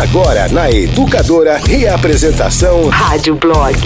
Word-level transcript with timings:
Agora 0.00 0.48
na 0.48 0.70
Educadora, 0.70 1.58
reapresentação 1.58 2.88
Rádio 2.88 3.34
Blog. 3.36 3.76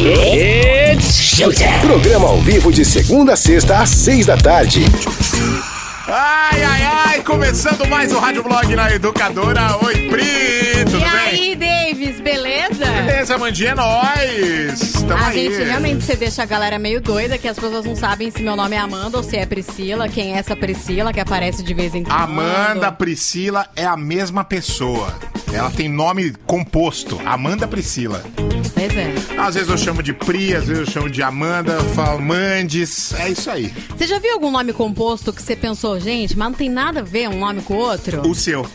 Programa 1.80 2.28
ao 2.28 2.40
vivo 2.40 2.72
de 2.72 2.84
segunda 2.84 3.32
a 3.32 3.36
sexta 3.36 3.78
às 3.78 3.90
seis 3.90 4.24
da 4.26 4.36
tarde. 4.36 4.84
Ai, 6.08 6.62
ai, 6.62 6.82
ai, 6.82 7.20
começando 7.22 7.86
mais 7.88 8.12
o 8.12 8.18
Rádio 8.18 8.42
Blog 8.44 8.74
na 8.76 8.92
Educadora. 8.94 9.76
Oi, 9.84 10.08
Pri, 10.08 10.84
tudo 10.84 10.98
E 10.98 11.00
bem? 11.00 11.08
aí, 11.10 11.56
Davis, 11.56 12.20
beleza? 12.20 12.65
Beleza, 13.06 13.38
Mandinha, 13.38 13.70
é 13.70 13.74
nóis. 13.74 14.92
Tamo 15.06 15.12
A 15.14 15.28
aí. 15.28 15.44
gente 15.52 15.62
realmente 15.64 16.04
você 16.04 16.16
deixa 16.16 16.42
a 16.42 16.46
galera 16.46 16.76
meio 16.78 17.00
doida, 17.00 17.38
que 17.38 17.46
as 17.46 17.56
pessoas 17.56 17.84
não 17.84 17.94
sabem 17.94 18.30
se 18.32 18.42
meu 18.42 18.56
nome 18.56 18.74
é 18.74 18.78
Amanda 18.78 19.16
ou 19.16 19.22
se 19.22 19.36
é 19.36 19.46
Priscila. 19.46 20.08
Quem 20.08 20.34
é 20.34 20.38
essa 20.38 20.56
Priscila 20.56 21.12
que 21.12 21.20
aparece 21.20 21.62
de 21.62 21.72
vez 21.72 21.94
em 21.94 22.02
quando? 22.02 22.18
Amanda 22.18 22.90
Priscila 22.90 23.68
é 23.76 23.84
a 23.84 23.96
mesma 23.96 24.42
pessoa. 24.42 25.14
Ela 25.52 25.70
tem 25.70 25.88
nome 25.88 26.32
composto, 26.46 27.20
Amanda 27.24 27.68
Priscila. 27.68 28.22
Pois 28.74 28.96
é. 28.96 29.14
Às 29.38 29.54
vezes 29.54 29.70
eu 29.70 29.78
chamo 29.78 30.02
de 30.02 30.12
Pri, 30.12 30.54
às 30.54 30.66
vezes 30.66 30.86
eu 30.86 30.92
chamo 30.92 31.08
de 31.08 31.22
Amanda, 31.22 31.74
eu 31.74 31.84
falo 31.94 32.20
Mandes, 32.20 33.14
é 33.14 33.30
isso 33.30 33.48
aí. 33.48 33.72
Você 33.96 34.06
já 34.06 34.18
viu 34.18 34.32
algum 34.34 34.50
nome 34.50 34.72
composto 34.72 35.32
que 35.32 35.40
você 35.40 35.54
pensou, 35.54 35.98
gente, 36.00 36.36
mas 36.36 36.48
não 36.48 36.54
tem 36.56 36.68
nada 36.68 37.00
a 37.00 37.04
ver 37.04 37.28
um 37.28 37.38
nome 37.38 37.62
com 37.62 37.74
o 37.74 37.78
outro? 37.78 38.28
O 38.28 38.34
seu. 38.34 38.66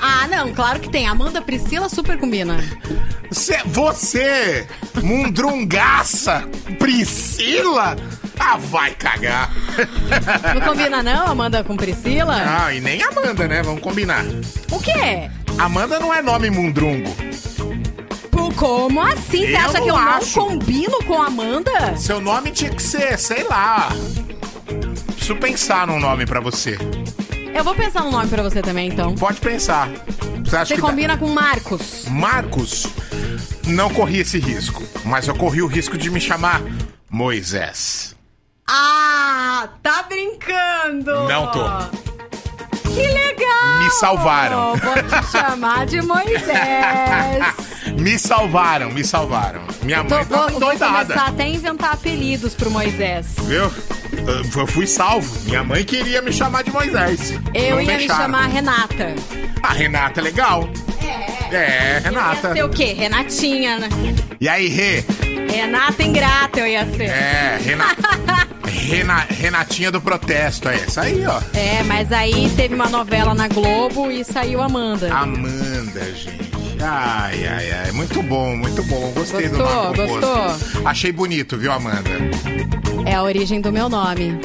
Ah, 0.00 0.26
não, 0.28 0.52
claro 0.52 0.80
que 0.80 0.88
tem. 0.90 1.06
Amanda 1.06 1.40
Priscila 1.42 1.88
super 1.88 2.18
combina. 2.18 2.56
Cê- 3.30 3.60
você, 3.66 4.66
mundrungaça, 5.02 6.44
Priscila? 6.78 7.96
Ah, 8.38 8.56
vai 8.56 8.92
cagar. 8.92 9.50
Não 10.54 10.60
combina 10.60 11.02
não, 11.02 11.26
Amanda 11.26 11.64
com 11.64 11.76
Priscila? 11.76 12.36
Ah, 12.64 12.72
e 12.72 12.80
nem 12.80 13.02
Amanda, 13.02 13.48
né? 13.48 13.62
Vamos 13.62 13.80
combinar. 13.82 14.24
O 14.70 14.78
quê? 14.80 15.28
Amanda 15.58 15.98
não 15.98 16.14
é 16.14 16.22
nome 16.22 16.48
mundrungo. 16.50 17.10
Pô, 18.30 18.52
Como 18.52 19.00
assim? 19.02 19.46
Você 19.46 19.52
Eu 19.52 19.58
acha 19.58 19.80
que 19.80 19.88
eu 19.88 19.96
acho. 19.96 20.38
não 20.38 20.48
combino 20.48 21.02
com 21.04 21.20
Amanda? 21.20 21.96
Seu 21.96 22.20
nome 22.20 22.50
tinha 22.52 22.70
que 22.70 22.82
ser, 22.82 23.18
sei 23.18 23.42
lá. 23.44 23.88
Preciso 25.14 25.36
pensar 25.36 25.86
num 25.86 25.98
nome 25.98 26.24
pra 26.24 26.40
você. 26.40 26.78
Eu 27.58 27.64
vou 27.64 27.74
pensar 27.74 28.04
um 28.04 28.10
nome 28.12 28.28
pra 28.28 28.42
você 28.42 28.62
também, 28.62 28.88
então. 28.88 29.14
Pode 29.16 29.40
pensar. 29.40 29.88
Você 30.44 30.56
acha 30.56 30.66
Você 30.66 30.74
que 30.76 30.80
dá- 30.80 30.86
combina 30.88 31.18
com 31.18 31.26
Marcos. 31.28 32.04
Marcos, 32.08 32.86
não 33.66 33.90
corri 33.92 34.20
esse 34.20 34.38
risco, 34.38 34.82
mas 35.04 35.26
eu 35.26 35.34
corri 35.34 35.60
o 35.60 35.66
risco 35.66 35.98
de 35.98 36.08
me 36.08 36.20
chamar 36.20 36.62
Moisés. 37.10 38.14
Ah, 38.66 39.68
tá 39.82 40.04
brincando! 40.04 41.10
Não 41.28 41.50
tô. 41.50 41.64
Que 42.90 43.00
legal! 43.06 43.78
Me 43.82 43.90
salvaram. 43.90 44.76
Vou 44.76 44.94
te 44.94 45.30
chamar 45.32 45.86
de 45.86 46.00
Moisés. 46.02 47.44
Me 47.98 48.18
salvaram, 48.18 48.90
me 48.92 49.04
salvaram. 49.04 49.60
Minha 49.82 50.04
Tô, 50.04 50.14
mãe 50.14 50.24
vou, 50.24 50.36
tava 50.38 50.48
vou 50.50 50.56
endoidada. 50.56 51.02
começar 51.04 51.26
até 51.28 51.42
a 51.44 51.48
inventar 51.48 51.92
apelidos 51.94 52.54
pro 52.54 52.70
Moisés. 52.70 53.26
Viu? 53.44 53.70
Eu 54.56 54.66
fui 54.66 54.86
salvo. 54.86 55.28
Minha 55.44 55.64
mãe 55.64 55.84
queria 55.84 56.22
me 56.22 56.32
chamar 56.32 56.62
de 56.62 56.70
Moisés. 56.70 57.32
Eu 57.54 57.76
Não 57.76 57.80
ia 57.82 57.92
me 57.92 57.98
deixaram. 57.98 58.22
chamar 58.22 58.46
Renata. 58.48 59.14
A 59.62 59.72
Renata 59.72 60.20
é 60.20 60.22
legal. 60.22 60.68
É, 61.52 62.00
Renata. 62.04 62.48
Ia 62.48 62.54
ser 62.54 62.64
o 62.64 62.68
quê? 62.68 62.92
Renatinha, 62.92 63.78
né? 63.78 63.88
E 64.40 64.48
aí, 64.48 64.68
Rê? 64.68 65.04
Renata 65.50 66.02
ingrata 66.02 66.60
eu 66.60 66.66
ia 66.66 66.86
ser. 66.86 67.04
É, 67.04 67.58
Renata. 67.62 68.48
Rena, 68.68 69.26
Renatinha 69.28 69.90
do 69.90 70.00
protesto, 70.00 70.68
é 70.68 70.76
essa 70.76 71.02
aí, 71.02 71.22
ó. 71.26 71.40
É, 71.54 71.82
mas 71.82 72.10
aí 72.12 72.50
teve 72.56 72.74
uma 72.74 72.88
novela 72.88 73.34
na 73.34 73.48
Globo 73.48 74.10
e 74.10 74.24
saiu 74.24 74.62
Amanda. 74.62 75.12
Amanda, 75.12 76.04
gente. 76.14 76.48
Ai, 76.80 77.46
ai, 77.46 77.70
ai. 77.70 77.92
Muito 77.92 78.22
bom, 78.22 78.56
muito 78.56 78.82
bom. 78.84 79.10
Gostei 79.14 79.48
do 79.48 79.58
Gostou? 79.58 79.84
nome 79.84 79.96
composto. 79.96 80.20
Gostou? 80.26 80.86
Achei 80.86 81.12
bonito, 81.12 81.58
viu, 81.58 81.72
Amanda? 81.72 82.10
É 83.04 83.14
a 83.14 83.22
origem 83.22 83.60
do 83.60 83.72
meu 83.72 83.88
nome. 83.88 84.38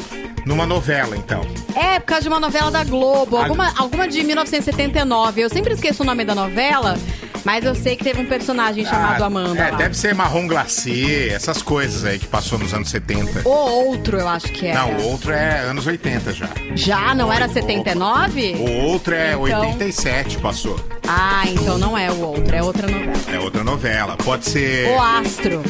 Numa 0.46 0.66
novela, 0.66 1.16
então. 1.16 1.42
É, 1.76 2.00
por 2.00 2.06
causa 2.08 2.24
de 2.24 2.28
uma 2.28 2.40
novela 2.40 2.70
da 2.70 2.84
Globo, 2.84 3.38
alguma, 3.38 3.74
alguma 3.78 4.08
de 4.08 4.24
1979. 4.24 5.42
Eu 5.42 5.50
sempre 5.50 5.74
esqueço 5.74 6.04
o 6.04 6.06
nome 6.06 6.26
da 6.26 6.36
novela, 6.36 6.98
mas 7.46 7.64
eu 7.64 7.74
sei 7.74 7.96
que 7.96 8.04
teve 8.04 8.20
um 8.22 8.26
personagem 8.26 8.84
chamado 8.86 9.24
Ah, 9.24 9.28
Amanda. 9.28 9.58
É, 9.60 9.72
lá. 9.72 9.78
deve 9.78 9.96
ser 9.96 10.14
marrom 10.14 10.46
glacê, 10.48 11.30
essas 11.34 11.62
coisas 11.62 12.04
aí 12.04 12.20
que 12.20 12.28
passou 12.28 12.60
nos 12.60 12.74
anos 12.74 12.90
70. 12.90 13.48
O 13.48 13.50
outro, 13.52 14.18
eu 14.20 14.28
acho 14.28 14.48
que 14.48 14.68
é. 14.68 14.74
Não, 14.74 14.92
o 14.98 15.12
outro 15.12 15.32
é 15.32 15.60
anos 15.62 15.88
80 15.88 16.34
já. 16.34 16.50
Já? 16.76 17.16
Não 17.16 17.32
era 17.32 17.46
Opa. 17.46 17.54
79? 17.54 18.56
O 18.60 18.72
outro 18.88 19.14
é 19.16 19.32
Então- 19.34 19.42
87, 19.72 20.38
passou. 20.40 20.78
Ah, 21.08 21.44
então 21.48 21.78
não 21.78 21.98
é 21.98 22.12
o 22.12 22.20
outro, 22.20 22.54
é 22.56 22.62
outra 22.62 22.88
novela. 22.88 23.14
É 23.34 23.40
outra 23.40 23.64
novela. 23.64 24.18
Pode 24.18 24.46
ser. 24.50 24.90
O 24.90 25.02
Astro. 25.02 25.64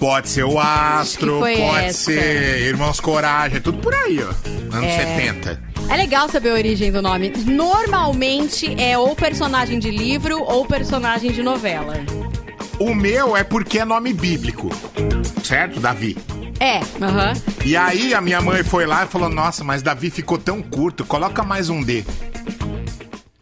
Pode 0.00 0.30
ser 0.30 0.44
o 0.44 0.58
Astro, 0.58 1.40
pode 1.40 1.60
essa. 1.84 2.10
ser 2.10 2.62
Irmãos 2.62 2.98
Coragem, 2.98 3.60
tudo 3.60 3.78
por 3.78 3.94
aí, 3.94 4.18
ó. 4.22 4.30
Anos 4.74 4.88
É. 4.90 5.16
70. 5.16 5.62
É 5.90 5.96
legal 5.96 6.26
saber 6.28 6.50
a 6.50 6.54
origem 6.54 6.90
do 6.90 7.02
nome. 7.02 7.30
Normalmente 7.44 8.74
é 8.80 8.96
ou 8.96 9.14
personagem 9.14 9.78
de 9.78 9.90
livro 9.90 10.42
ou 10.42 10.64
personagem 10.64 11.30
de 11.32 11.42
novela. 11.42 11.94
O 12.78 12.94
meu 12.94 13.36
é 13.36 13.44
porque 13.44 13.78
é 13.80 13.84
nome 13.84 14.14
bíblico. 14.14 14.70
Certo, 15.44 15.78
Davi? 15.80 16.16
É, 16.58 16.78
aham. 17.02 17.34
E 17.64 17.76
aí 17.76 18.14
a 18.14 18.20
minha 18.22 18.40
mãe 18.40 18.62
foi 18.62 18.86
lá 18.86 19.04
e 19.04 19.06
falou: 19.08 19.28
Nossa, 19.28 19.62
mas 19.62 19.82
Davi 19.82 20.08
ficou 20.10 20.38
tão 20.38 20.62
curto, 20.62 21.04
coloca 21.04 21.42
mais 21.42 21.68
um 21.68 21.82
D. 21.82 22.04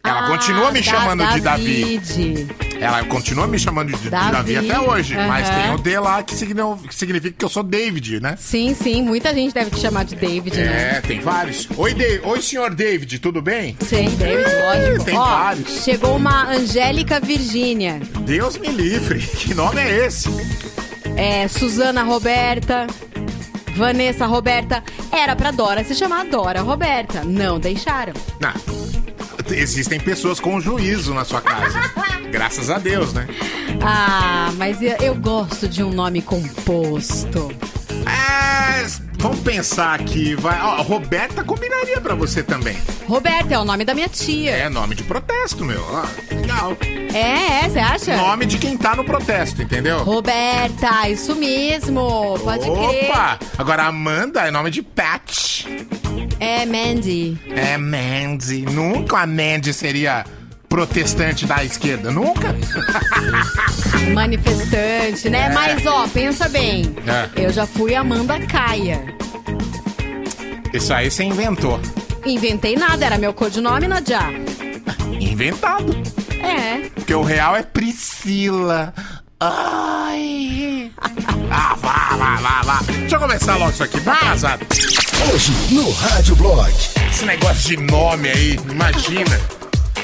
Ela 0.09 0.25
Ah, 0.25 0.27
continua 0.27 0.71
me 0.71 0.79
da- 0.81 0.85
chamando 0.91 1.27
de 1.27 1.41
Davi. 1.41 1.99
David. 1.99 2.47
Ela 2.81 3.03
continua 3.03 3.45
me 3.45 3.59
chamando 3.59 3.91
de 3.91 3.97
de 3.97 4.09
Davi, 4.09 4.31
Davi, 4.31 4.57
até 4.57 4.79
hoje. 4.79 5.13
Mas 5.15 5.49
aham. 5.49 5.61
tem 5.61 5.73
o 5.73 5.77
D 5.77 5.99
lá 5.99 6.23
que 6.23 6.33
significa, 6.91 7.35
que 7.37 7.43
eu 7.45 7.49
sou 7.49 7.61
David, 7.61 8.19
né? 8.21 8.35
Sim, 8.39 8.73
sim, 8.73 9.01
muita 9.03 9.33
gente 9.33 9.53
deve 9.53 9.69
te 9.71 9.79
chamar 9.81 10.05
de 10.05 10.15
David, 10.15 10.55
né? 10.57 10.95
É, 10.97 11.01
tem 11.01 11.19
vários. 11.19 11.67
Oi, 11.75 11.93
Da- 11.93 12.27
Oi, 12.29 12.41
senhor 12.41 12.73
David, 12.73 13.19
tudo 13.19 13.41
bem? 13.41 13.75
Sim, 13.81 14.09
David, 14.17 14.49
É, 14.49 14.65
lógico. 14.87 15.03
tem 15.05 15.17
Ó, 15.17 15.25
vários. 15.25 15.83
Chegou 15.83 16.15
uma 16.15 16.49
Angélica 16.49 17.19
Virgínia, 17.19 17.99
Deus 18.21 18.57
me 18.57 18.69
livre. 18.69 19.19
Que 19.39 19.53
nome 19.53 19.81
é 19.81 20.05
esse? 20.05 20.29
é, 21.17 21.47
Suzana 21.49 22.03
Roberta, 22.03 22.87
Vanessa 23.75 24.25
Roberta. 24.25 24.81
Era 25.11 25.35
pra 25.35 25.51
Dora 25.51 25.83
se 25.83 25.95
chamar 25.95 26.25
Dora 26.25 26.61
Roberta. 26.61 27.23
Não 27.25 27.59
deixaram. 27.59 28.13
Não. 28.39 28.78
Existem 29.51 29.99
pessoas 29.99 30.39
com 30.39 30.59
juízo 30.59 31.13
na 31.13 31.25
sua 31.25 31.41
casa. 31.41 31.79
Graças 32.31 32.69
a 32.69 32.77
Deus, 32.77 33.13
né? 33.13 33.27
Ah, 33.81 34.51
mas 34.57 34.81
eu, 34.81 34.95
eu 35.01 35.15
gosto 35.15 35.67
de 35.67 35.83
um 35.83 35.91
nome 35.91 36.21
composto. 36.21 37.51
É, 38.05 38.85
vamos 39.17 39.39
pensar 39.39 39.99
aqui. 39.99 40.35
Vai. 40.35 40.59
Ó, 40.61 40.81
Roberta 40.81 41.43
combinaria 41.43 41.99
pra 41.99 42.15
você 42.15 42.43
também. 42.43 42.77
Roberta 43.07 43.53
é 43.55 43.59
o 43.59 43.65
nome 43.65 43.83
da 43.83 43.93
minha 43.93 44.07
tia. 44.07 44.51
É 44.51 44.69
nome 44.69 44.95
de 44.95 45.03
protesto, 45.03 45.65
meu. 45.65 45.83
Legal. 46.31 46.77
É, 47.13 47.65
é, 47.65 47.69
você 47.69 47.79
acha? 47.79 48.17
Nome 48.17 48.45
de 48.45 48.57
quem 48.57 48.77
tá 48.77 48.95
no 48.95 49.03
protesto, 49.03 49.61
entendeu? 49.61 50.03
Roberta, 50.03 51.09
isso 51.09 51.35
mesmo. 51.35 52.37
Pode 52.43 52.63
crer. 52.63 53.09
Opa! 53.09 53.39
Agora 53.57 53.83
Amanda 53.83 54.41
é 54.41 54.51
nome 54.51 54.69
de 54.69 54.83
Pat. 54.83 55.65
É 56.39 56.65
Mandy. 56.65 57.37
É 57.55 57.77
Mandy. 57.77 58.61
Nunca 58.61 59.19
a 59.19 59.27
Mandy 59.27 59.73
seria 59.73 60.25
protestante 60.69 61.45
da 61.45 61.63
esquerda. 61.63 62.11
Nunca. 62.11 62.55
Manifestante, 64.13 65.29
né? 65.29 65.49
Mas, 65.49 65.85
ó, 65.85 66.07
pensa 66.07 66.47
bem. 66.47 66.95
É. 67.35 67.45
Eu 67.45 67.51
já 67.51 67.65
fui 67.65 67.95
Amanda 67.95 68.39
Caia. 68.45 69.03
Isso 70.71 70.93
aí 70.93 71.09
você 71.09 71.23
inventou. 71.23 71.79
Inventei 72.25 72.75
nada, 72.75 73.05
era 73.05 73.17
meu 73.17 73.33
codinome, 73.33 73.87
Nadia. 73.87 74.21
Inventado. 75.19 75.93
É. 76.41 76.89
Porque 76.95 77.13
o 77.13 77.23
real 77.23 77.55
é 77.55 77.63
Priscila. 77.63 78.93
Ai. 79.41 80.91
Ah, 81.49 81.73
vá, 81.81 82.09
vá, 82.17 82.35
vá, 82.35 82.61
vá. 82.61 82.79
Deixa 82.81 83.15
eu 83.15 83.19
começar 83.21 83.55
logo 83.55 83.71
isso 83.71 83.83
aqui. 83.83 84.01
Tá 84.01 84.11
atrasado. 84.11 84.65
Hoje 85.31 85.53
no 85.73 85.89
Rádio 85.91 86.35
Blog. 86.35 86.73
Esse 87.09 87.25
negócio 87.25 87.69
de 87.69 87.77
nome 87.77 88.27
aí, 88.27 88.59
imagina. 88.69 89.39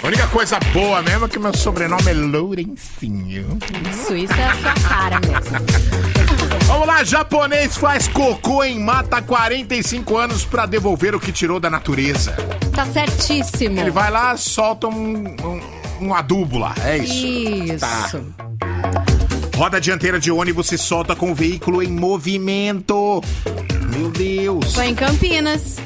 A 0.01 0.07
única 0.07 0.25
coisa 0.27 0.57
boa 0.71 1.01
mesmo 1.01 1.25
é 1.25 1.27
que 1.27 1.37
meu 1.37 1.53
sobrenome 1.53 2.09
é 2.09 2.13
Lourencinho. 2.13 3.59
Isso, 3.91 4.15
isso 4.15 4.33
é 4.33 4.45
a 4.45 4.53
sua 4.55 4.73
cara 4.87 5.19
mesmo. 5.19 6.65
Vamos 6.67 6.87
lá, 6.87 7.03
japonês 7.03 7.75
faz 7.75 8.07
cocô 8.07 8.63
em 8.63 8.79
mata 8.79 9.17
há 9.17 9.21
45 9.21 10.17
anos 10.17 10.45
pra 10.45 10.65
devolver 10.65 11.13
o 11.13 11.19
que 11.19 11.33
tirou 11.33 11.59
da 11.59 11.69
natureza. 11.69 12.31
Tá 12.73 12.85
certíssimo. 12.85 13.81
Ele 13.81 13.91
vai 13.91 14.09
lá, 14.09 14.37
solta 14.37 14.87
um, 14.87 15.35
um, 15.43 15.61
um 16.07 16.13
adubo 16.13 16.57
lá, 16.57 16.73
é 16.85 16.99
isso. 16.99 17.27
Isso. 17.27 17.79
Tá. 17.79 19.14
Roda 19.55 19.79
dianteira 19.79 20.19
de 20.19 20.29
ônibus 20.29 20.67
se 20.67 20.77
solta 20.77 21.15
com 21.15 21.31
o 21.31 21.35
veículo 21.35 21.81
em 21.81 21.87
movimento. 21.87 23.23
Meu 23.89 24.11
Deus. 24.11 24.75
Foi 24.75 24.87
em 24.87 24.95
Campinas. 24.95 25.77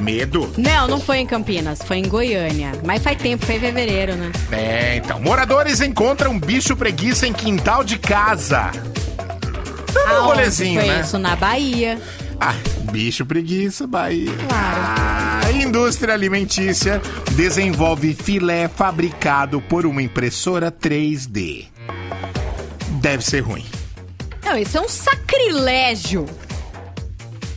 Medo? 0.00 0.50
Não, 0.56 0.88
não 0.88 0.98
foi 0.98 1.18
em 1.18 1.26
Campinas, 1.26 1.80
foi 1.84 1.98
em 1.98 2.08
Goiânia. 2.08 2.72
Mas 2.86 3.02
faz 3.02 3.18
tempo, 3.18 3.44
foi 3.44 3.56
em 3.56 3.60
fevereiro, 3.60 4.16
né? 4.16 4.32
É, 4.50 4.96
então. 4.96 5.20
Moradores 5.20 5.82
encontram 5.82 6.38
bicho 6.38 6.74
preguiça 6.74 7.26
em 7.26 7.32
quintal 7.34 7.84
de 7.84 7.98
casa. 7.98 8.70
Dando 9.92 10.22
um 10.22 10.24
rolezinho, 10.24 10.80
foi 10.80 10.88
né? 10.88 11.00
isso? 11.00 11.18
Na 11.18 11.36
Bahia. 11.36 12.00
Ah, 12.40 12.54
bicho 12.90 13.26
preguiça, 13.26 13.86
Bahia. 13.86 14.32
Claro. 14.48 15.46
A 15.46 15.52
indústria 15.52 16.14
alimentícia 16.14 17.02
desenvolve 17.32 18.14
filé 18.14 18.68
fabricado 18.68 19.60
por 19.60 19.84
uma 19.84 20.00
impressora 20.00 20.72
3D. 20.72 21.66
Deve 23.00 23.24
ser 23.24 23.40
ruim. 23.40 23.64
Não, 24.44 24.56
isso 24.56 24.76
é 24.78 24.80
um 24.80 24.88
sacrilégio. 24.88 26.26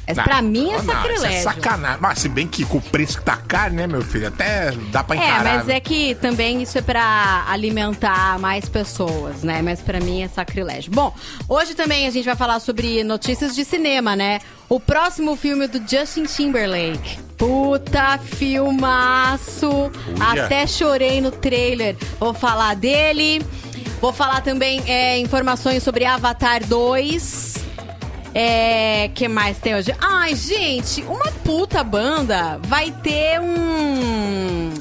É, 0.08 0.14
Não, 0.14 0.24
pra 0.24 0.42
mim 0.42 0.68
é 0.70 0.72
não, 0.72 0.78
isso 0.78 0.86
sacrilégio. 0.88 1.38
é 1.38 1.42
sacanagem. 1.42 1.98
Mas 2.02 2.20
se 2.20 2.28
bem 2.28 2.48
que 2.48 2.66
com 2.66 2.78
o 2.78 2.82
preço 2.82 3.20
que 3.20 3.24
tá 3.24 3.38
caro, 3.38 3.74
né, 3.74 3.88
meu 3.88 4.02
filho? 4.02 4.28
Até 4.28 4.72
dá 4.92 5.04
pra 5.04 5.16
É, 5.16 5.20
encarar. 5.20 5.44
mas 5.44 5.70
é 5.70 5.80
que 5.80 6.16
também 6.16 6.62
isso 6.62 6.78
é 6.78 6.82
pra 6.82 7.46
alimentar 7.48 8.38
mais 8.40 8.68
pessoas, 8.68 9.44
né? 9.44 9.62
Mas 9.62 9.80
pra 9.80 10.00
mim 10.02 10.22
é 10.24 10.28
sacrilégio. 10.28 10.92
Bom, 10.92 11.14
hoje 11.48 11.76
também 11.76 12.08
a 12.08 12.10
gente 12.12 12.26
vai 12.26 12.36
falar 12.36 12.60
sobre 12.60 13.04
notícias 13.06 13.56
de 13.56 13.64
cinema, 13.64 14.16
né? 14.16 14.40
O 14.68 14.80
próximo 14.80 15.36
filme 15.38 15.68
do 15.68 15.78
Justin 15.88 16.24
Timberlake. 16.24 17.20
Puta 17.38 18.18
filmaço! 18.18 19.70
Uia. 19.70 20.46
Até 20.46 20.68
chorei 20.68 21.22
no 21.22 21.32
trailer. 21.32 21.96
Vou 22.20 22.34
falar 22.34 22.76
dele. 22.76 23.42
Vou 24.02 24.12
falar 24.12 24.42
também 24.42 24.82
é, 24.88 25.20
informações 25.20 25.84
sobre 25.84 26.06
Avatar 26.06 26.66
2. 26.66 27.58
É, 28.34 29.12
que 29.14 29.28
mais 29.28 29.60
tem 29.60 29.76
hoje? 29.76 29.94
Ai, 30.02 30.36
gente, 30.36 31.04
uma 31.04 31.32
puta 31.44 31.84
banda 31.84 32.60
vai 32.64 32.92
ter 32.92 33.40
um. 33.40 34.74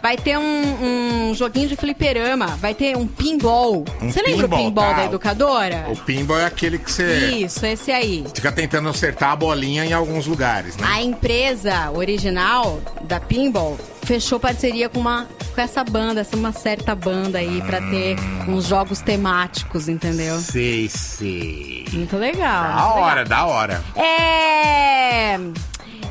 Vai 0.00 0.16
ter 0.16 0.38
um, 0.38 1.30
um 1.30 1.34
joguinho 1.34 1.68
de 1.68 1.74
fliperama, 1.74 2.46
vai 2.58 2.72
ter 2.72 2.96
um 2.96 3.04
pinball. 3.04 3.84
Um 4.00 4.12
Você 4.12 4.22
lembra 4.22 4.46
o 4.46 4.48
pinball, 4.48 4.58
pinball 4.66 4.90
tá. 4.90 4.92
da 4.92 5.04
educadora? 5.06 5.86
O 5.88 5.96
pinball 5.96 6.38
é 6.38 6.44
aquele 6.44 6.78
que 6.78 6.90
você 6.90 7.30
Isso, 7.30 7.66
esse 7.66 7.90
aí. 7.90 8.24
fica 8.32 8.52
tentando 8.52 8.88
acertar 8.88 9.32
a 9.32 9.36
bolinha 9.36 9.84
em 9.84 9.92
alguns 9.92 10.24
lugares, 10.28 10.76
né? 10.76 10.86
A 10.88 11.02
empresa 11.02 11.90
original 11.90 12.80
da 13.02 13.18
Pinball 13.18 13.76
fechou 14.08 14.40
parceria 14.40 14.88
com 14.88 14.98
uma 14.98 15.28
com 15.54 15.60
essa 15.60 15.84
banda, 15.84 16.20
essa 16.22 16.34
uma 16.34 16.50
certa 16.52 16.94
banda 16.94 17.38
aí 17.38 17.60
pra 17.62 17.78
ter 17.80 18.16
uns 18.48 18.64
jogos 18.66 19.00
temáticos, 19.02 19.86
entendeu? 19.88 20.38
Sei, 20.38 20.88
sei. 20.88 21.84
Muito 21.92 22.16
legal. 22.16 22.62
Da 22.62 22.68
muito 22.70 22.94
legal. 22.94 23.02
hora, 23.02 23.24
da 23.24 23.44
hora. 23.44 23.84
É. 23.96 25.34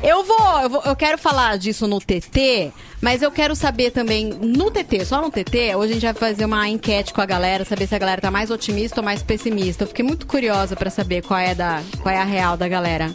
Eu 0.00 0.22
vou, 0.22 0.60
eu 0.62 0.70
vou- 0.70 0.82
eu 0.84 0.94
quero 0.94 1.18
falar 1.18 1.58
disso 1.58 1.88
no 1.88 1.98
TT, 1.98 2.70
mas 3.00 3.20
eu 3.20 3.32
quero 3.32 3.56
saber 3.56 3.90
também 3.90 4.26
no 4.26 4.70
TT, 4.70 5.04
só 5.04 5.20
no 5.20 5.28
TT, 5.28 5.74
hoje 5.74 5.90
a 5.90 5.94
gente 5.94 6.04
vai 6.04 6.14
fazer 6.14 6.44
uma 6.44 6.68
enquete 6.68 7.12
com 7.12 7.20
a 7.20 7.26
galera, 7.26 7.64
saber 7.64 7.88
se 7.88 7.96
a 7.96 7.98
galera 7.98 8.20
tá 8.20 8.30
mais 8.30 8.48
otimista 8.48 9.00
ou 9.00 9.04
mais 9.04 9.24
pessimista. 9.24 9.82
Eu 9.82 9.88
fiquei 9.88 10.04
muito 10.04 10.24
curiosa 10.24 10.76
pra 10.76 10.88
saber 10.88 11.22
qual 11.22 11.40
é 11.40 11.52
da, 11.52 11.82
qual 12.00 12.14
é 12.14 12.18
a 12.20 12.24
real 12.24 12.56
da 12.56 12.68
galera. 12.68 13.12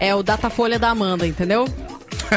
É 0.00 0.12
o 0.12 0.24
Datafolha 0.24 0.76
da 0.76 0.88
Amanda, 0.90 1.24
entendeu? 1.24 1.66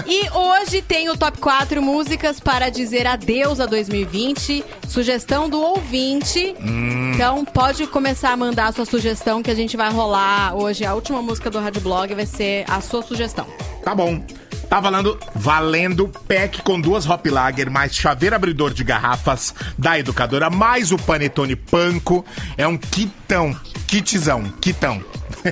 E 0.05 0.29
hoje 0.29 0.81
tem 0.81 1.09
o 1.09 1.17
top 1.17 1.37
4 1.39 1.81
músicas 1.81 2.39
para 2.39 2.69
dizer 2.69 3.07
adeus 3.07 3.59
a 3.59 3.65
2020. 3.65 4.63
Sugestão 4.87 5.49
do 5.49 5.61
ouvinte. 5.61 6.55
Então 6.59 7.45
pode 7.45 7.87
começar 7.87 8.31
a 8.31 8.37
mandar 8.37 8.67
a 8.67 8.71
sua 8.71 8.85
sugestão 8.85 9.41
que 9.41 9.51
a 9.51 9.55
gente 9.55 9.77
vai 9.77 9.91
rolar 9.91 10.55
hoje. 10.55 10.85
A 10.85 10.93
última 10.93 11.21
música 11.21 11.49
do 11.49 11.59
Rádio 11.59 11.81
Blog 11.81 12.13
vai 12.13 12.25
ser 12.25 12.65
a 12.67 12.81
sua 12.81 13.01
sugestão. 13.01 13.47
Tá 13.83 13.93
bom. 13.95 14.21
Tá 14.69 14.79
valendo, 14.79 15.17
valendo 15.35 16.11
pack 16.27 16.63
com 16.63 16.81
duas 16.81 17.07
Hop 17.07 17.23
Lager, 17.27 17.69
mais 17.69 17.95
chaveiro 17.95 18.35
abridor 18.35 18.73
de 18.73 18.83
garrafas 18.83 19.53
da 19.77 19.99
educadora, 19.99 20.49
mais 20.49 20.91
o 20.91 20.97
panetone 20.97 21.55
panko. 21.55 22.25
É 22.57 22.67
um 22.67 22.75
kitão, 22.75 23.55
kitzão, 23.87 24.43
kitão. 24.59 25.03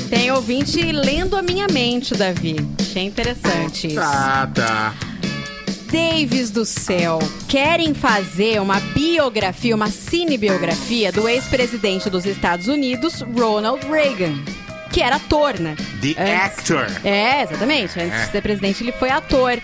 tem 0.10 0.32
ouvinte 0.32 0.82
lendo 0.82 1.36
a 1.36 1.42
minha 1.42 1.68
mente, 1.68 2.16
Davi. 2.16 2.56
Achei 2.80 3.04
interessante 3.04 3.88
isso. 3.88 3.96
Tá, 3.98 4.50
tá. 4.56 4.94
Davis 5.92 6.52
do 6.52 6.66
céu, 6.66 7.20
querem 7.48 7.94
fazer 7.94 8.62
uma 8.62 8.80
biografia, 8.94 9.76
uma 9.76 9.90
cinebiografia 9.90 11.12
do 11.12 11.28
ex-presidente 11.30 12.10
dos 12.10 12.26
Estados 12.26 12.68
Unidos, 12.68 13.22
Ronald 13.22 13.86
Reagan. 13.88 14.34
Que 14.92 15.02
era 15.02 15.16
ator, 15.18 15.60
né? 15.60 15.76
The 16.02 16.36
actor. 16.36 16.88
É, 17.04 17.44
exatamente. 17.44 18.00
Antes 18.00 18.20
É. 18.20 18.26
de 18.26 18.32
ser 18.32 18.42
presidente, 18.42 18.84
ele 18.84 18.92
foi 18.92 19.10
ator. 19.10 19.60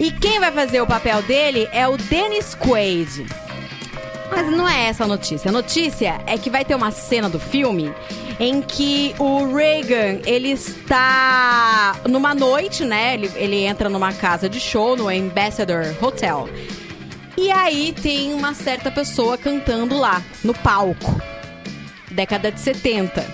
E 0.00 0.10
quem 0.10 0.40
vai 0.40 0.50
fazer 0.50 0.80
o 0.80 0.86
papel 0.86 1.22
dele 1.22 1.68
é 1.72 1.86
o 1.86 1.96
Dennis 1.96 2.54
Quaid. 2.54 3.26
Mas 4.30 4.50
não 4.50 4.68
é 4.68 4.88
essa 4.88 5.04
a 5.04 5.06
notícia. 5.06 5.50
A 5.50 5.52
notícia 5.52 6.20
é 6.26 6.36
que 6.38 6.50
vai 6.50 6.64
ter 6.64 6.74
uma 6.74 6.90
cena 6.90 7.28
do 7.28 7.38
filme 7.38 7.92
em 8.38 8.60
que 8.60 9.14
o 9.18 9.54
Reagan, 9.54 10.20
ele 10.24 10.50
está 10.50 11.96
numa 12.08 12.34
noite, 12.34 12.84
né? 12.84 13.14
Ele, 13.14 13.30
ele 13.36 13.64
entra 13.64 13.88
numa 13.88 14.12
casa 14.12 14.48
de 14.48 14.60
show, 14.60 14.96
no 14.96 15.08
Ambassador 15.08 15.94
Hotel. 16.00 16.48
E 17.36 17.50
aí 17.50 17.92
tem 17.92 18.34
uma 18.34 18.54
certa 18.54 18.90
pessoa 18.90 19.38
cantando 19.38 19.96
lá, 19.98 20.22
no 20.44 20.54
palco. 20.54 21.20
Década 22.10 22.52
de 22.52 22.60
70. 22.60 23.24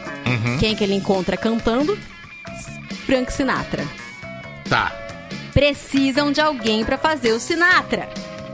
Quem 0.60 0.74
que 0.76 0.84
ele 0.84 0.94
encontra 0.94 1.36
cantando? 1.36 1.98
Frank 3.06 3.32
Sinatra. 3.32 3.84
Tá. 4.68 4.92
Precisam 5.52 6.30
de 6.30 6.40
alguém 6.40 6.84
pra 6.84 6.98
fazer 6.98 7.32
o 7.32 7.40
Sinatra. 7.40 8.08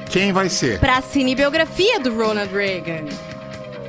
Quem 0.09 0.33
vai 0.33 0.49
ser? 0.49 0.79
Pra 0.79 1.03
cinebiografia 1.03 1.99
do 1.99 2.15
Ronald 2.15 2.53
Reagan. 2.53 3.05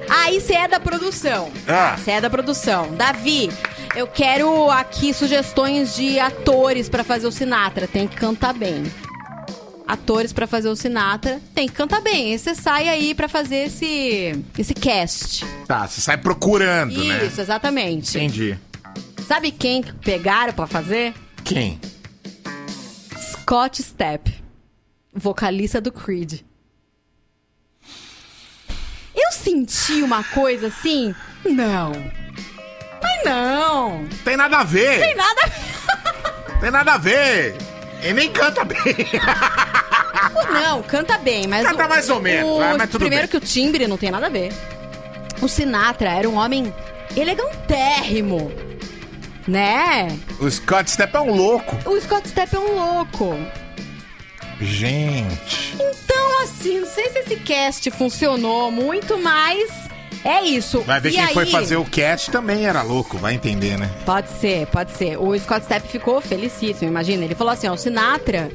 Aí 0.09 0.39
você 0.39 0.53
é 0.53 0.67
da 0.67 0.79
produção. 0.79 1.51
Ah. 1.67 1.95
Você 1.97 2.11
é 2.11 2.21
da 2.21 2.29
produção. 2.29 2.93
Davi, 2.95 3.49
eu 3.95 4.07
quero 4.07 4.69
aqui 4.69 5.13
sugestões 5.13 5.95
de 5.95 6.19
atores 6.19 6.89
pra 6.89 7.03
fazer 7.03 7.27
o 7.27 7.31
Sinatra. 7.31 7.87
Tem 7.87 8.07
que 8.07 8.15
cantar 8.15 8.53
bem. 8.53 8.83
Atores 9.87 10.33
pra 10.33 10.47
fazer 10.47 10.67
o 10.67 10.75
Sinatra, 10.75 11.39
tem 11.53 11.67
que 11.67 11.75
cantar 11.75 12.01
bem. 12.01 12.35
Você 12.35 12.55
sai 12.55 12.89
aí 12.89 13.13
pra 13.13 13.27
fazer 13.27 13.67
esse 13.67 14.43
esse 14.57 14.73
cast. 14.73 15.45
Tá, 15.67 15.87
você 15.87 16.01
sai 16.01 16.17
procurando, 16.17 17.03
né? 17.03 17.25
Isso, 17.25 17.39
exatamente. 17.39 18.17
Entendi. 18.17 18.57
Sabe 19.27 19.51
quem 19.51 19.83
que 19.83 19.93
pegaram 19.93 20.53
pra 20.53 20.65
fazer? 20.65 21.13
Quem? 21.43 21.79
Scott 23.19 23.81
Stepp, 23.83 24.33
vocalista 25.13 25.79
do 25.79 25.91
Creed. 25.91 26.41
Eu 29.25 29.31
senti 29.31 30.01
uma 30.03 30.23
coisa 30.23 30.67
assim? 30.67 31.13
Não. 31.45 31.91
Mas 33.01 33.23
não. 33.25 34.05
Tem 34.23 34.35
nada 34.37 34.57
a 34.59 34.63
ver. 34.63 34.99
Tem 34.99 35.15
nada. 35.15 35.41
Tem 36.59 36.71
nada 36.71 36.93
a 36.93 36.97
ver. 36.97 37.55
Ele 38.01 38.13
nem 38.13 38.31
canta 38.31 38.63
bem. 38.63 38.77
Não, 40.51 40.81
canta 40.83 41.17
bem, 41.17 41.47
mas. 41.47 41.67
Canta 41.67 41.85
o- 41.85 41.89
mais 41.89 42.09
ou 42.09 42.19
menos, 42.21 42.49
o- 42.49 42.59
mas 42.77 42.89
tudo 42.89 43.01
primeiro 43.01 43.23
bem. 43.27 43.31
que 43.31 43.37
o 43.37 43.39
timbre 43.39 43.87
não 43.87 43.97
tem 43.97 44.11
nada 44.11 44.27
a 44.27 44.29
ver. 44.29 44.51
O 45.41 45.47
Sinatra 45.47 46.09
era 46.09 46.29
um 46.29 46.35
homem 46.35 46.73
elegantérrimo. 47.15 48.51
Né? 49.47 50.07
o 50.39 50.49
Scott 50.49 50.89
Stepp 50.89 51.15
é 51.15 51.19
um 51.21 51.35
louco. 51.35 51.77
O 51.87 51.99
Scott 52.01 52.27
Stepp 52.27 52.55
é 52.55 52.59
um 52.59 52.75
louco. 52.75 53.37
Gente. 54.61 55.75
Então, 55.75 56.43
assim, 56.43 56.79
não 56.79 56.87
sei 56.87 57.09
se 57.09 57.19
esse 57.19 57.35
cast 57.37 57.89
funcionou 57.91 58.71
muito, 58.71 59.17
mas 59.17 59.69
é 60.23 60.41
isso. 60.43 60.81
Vai 60.81 60.99
ver 60.99 61.09
E 61.09 61.13
quem 61.13 61.21
aí, 61.23 61.33
foi 61.33 61.45
fazer 61.45 61.75
o 61.77 61.85
cast 61.85 62.31
também 62.31 62.65
era 62.65 62.81
louco, 62.81 63.17
vai 63.17 63.33
entender, 63.33 63.77
né? 63.77 63.89
Pode 64.05 64.29
ser, 64.39 64.65
pode 64.67 64.91
ser. 64.91 65.17
O 65.19 65.37
Scott 65.37 65.65
Stepp 65.65 65.87
ficou 65.89 66.21
felicíssimo, 66.21 66.89
imagina. 66.89 67.23
Ele 67.25 67.35
falou 67.35 67.53
assim, 67.53 67.67
ó, 67.67 67.73
o 67.73 67.77
Sinatra... 67.77 68.49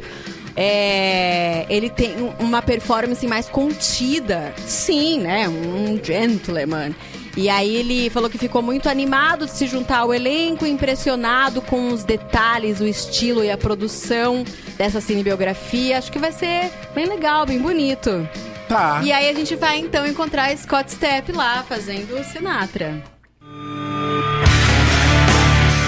é, 0.57 1.64
ele 1.71 1.88
tem 1.88 2.16
um- 2.21 2.35
uma 2.40 2.61
performance 2.61 3.25
mais 3.26 3.49
contida. 3.49 4.52
Sim, 4.66 5.21
né? 5.21 5.49
Um 5.49 5.99
gentleman. 6.02 6.95
E 7.37 7.49
aí 7.49 7.77
ele 7.77 8.11
falou 8.11 8.29
que 8.29 8.39
ficou 8.39 8.61
muito 8.61 8.89
animado 8.89 9.47
de 9.47 9.53
se 9.53 9.67
juntar 9.67 9.99
ao 9.99 10.13
elenco, 10.13 10.67
impressionado 10.67 11.63
com 11.63 11.89
os 11.89 12.05
detalhes, 12.05 12.81
o 12.81 12.87
estilo 12.87 13.45
e 13.45 13.51
a 13.51 13.57
produção 13.57 14.45
dessa 14.77 15.01
cinebiografia. 15.01 15.99
Acho 15.99 16.11
que 16.11 16.19
vai 16.19 16.33
ser 16.33 16.71
bem 16.95 17.07
legal, 17.07 17.47
bem 17.47 17.59
bonito. 17.59 18.29
Tá. 18.69 19.01
E 19.03 19.13
aí 19.13 19.29
a 19.29 19.35
gente 19.35 19.57
vai 19.57 19.79
então 19.79 20.07
encontrar 20.07 20.57
Scott 20.57 20.93
Stepp 20.93 21.33
lá 21.33 21.65
fazendo 21.65 22.23
Sinatra. 22.25 23.03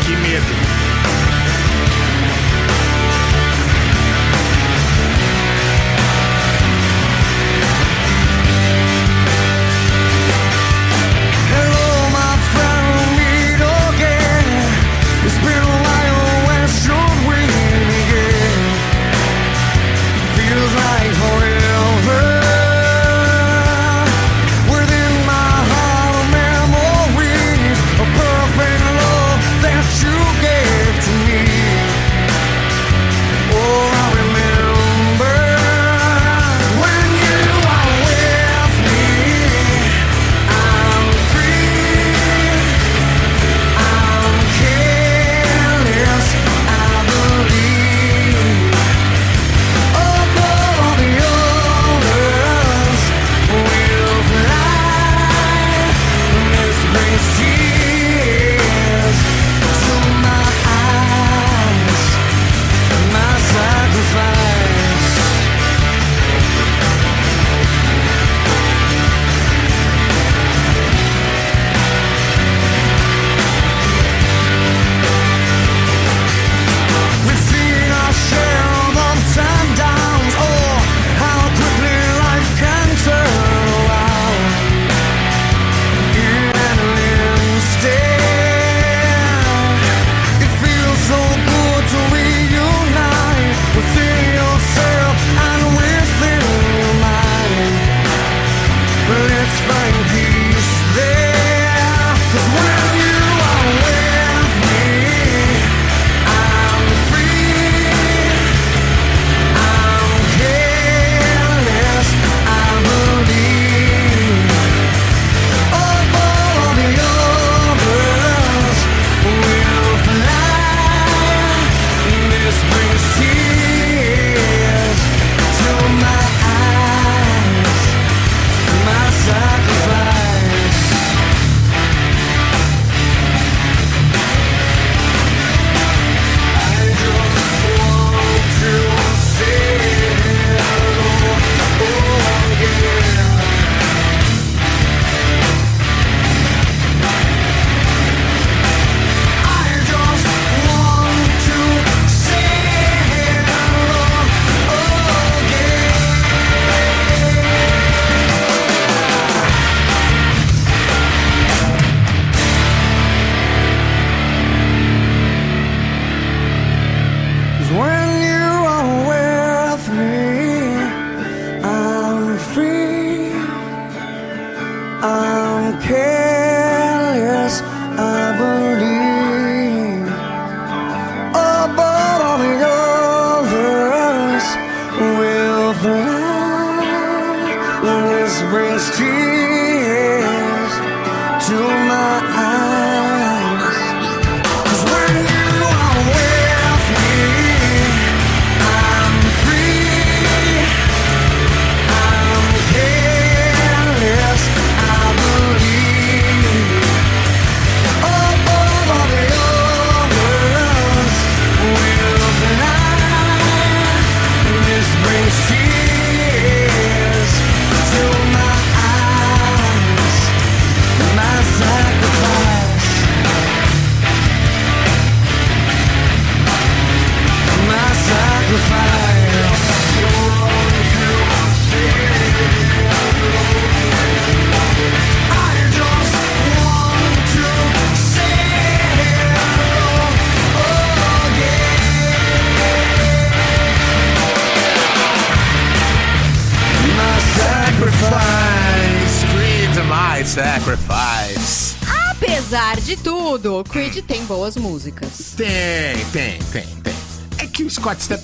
Que 0.04 0.10
medo. 0.16 0.71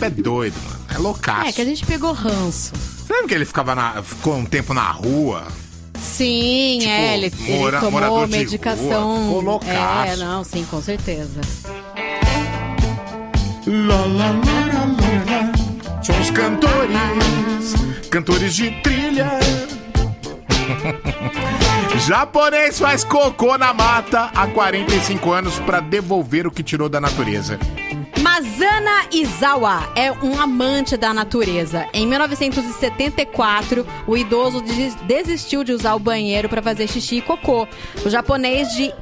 é 0.08 0.10
doido, 0.10 0.56
mano. 0.64 0.80
É 0.94 0.98
loucaço. 0.98 1.48
É, 1.48 1.52
que 1.52 1.60
a 1.60 1.64
gente 1.64 1.86
pegou 1.86 2.12
ranço. 2.12 2.72
Você 2.74 3.12
lembra 3.12 3.28
que 3.28 3.34
ele 3.34 3.44
ficava 3.44 3.74
na, 3.74 4.02
ficou 4.02 4.36
um 4.36 4.44
tempo 4.44 4.74
na 4.74 4.90
rua? 4.90 5.46
Sim, 6.00 6.78
tipo, 6.80 6.90
é, 6.90 7.14
ele, 7.14 7.32
mora, 7.58 7.78
ele 7.78 7.90
tomou 7.90 8.26
medicação. 8.26 9.30
Rua, 9.30 9.42
loucaço. 9.42 10.12
É, 10.12 10.16
não, 10.16 10.44
sim, 10.44 10.66
com 10.70 10.80
certeza. 10.80 11.40
São 16.02 16.20
os 16.20 16.30
cantores, 16.30 16.96
cantores 18.10 18.54
de 18.54 18.70
trilha. 18.82 19.28
Japonês 22.06 22.78
faz 22.78 23.04
cocô 23.04 23.58
na 23.58 23.74
mata 23.74 24.30
há 24.34 24.46
45 24.46 25.32
anos 25.32 25.58
para 25.60 25.80
devolver 25.80 26.46
o 26.46 26.50
que 26.50 26.62
tirou 26.62 26.88
da 26.88 27.00
natureza. 27.00 27.58
Masana 28.32 29.06
Izawa 29.10 29.90
é 29.96 30.12
um 30.12 30.38
amante 30.38 30.98
da 30.98 31.14
natureza. 31.14 31.86
Em 31.94 32.06
1974, 32.06 33.86
o 34.06 34.18
idoso 34.18 34.60
des- 34.60 34.94
desistiu 34.96 35.64
de 35.64 35.72
usar 35.72 35.94
o 35.94 35.98
banheiro 35.98 36.46
para 36.46 36.60
fazer 36.60 36.86
xixi 36.88 37.16
e 37.16 37.22
cocô. 37.22 37.66
O 38.04 38.10
japonês 38.10 38.68
de 38.74 38.92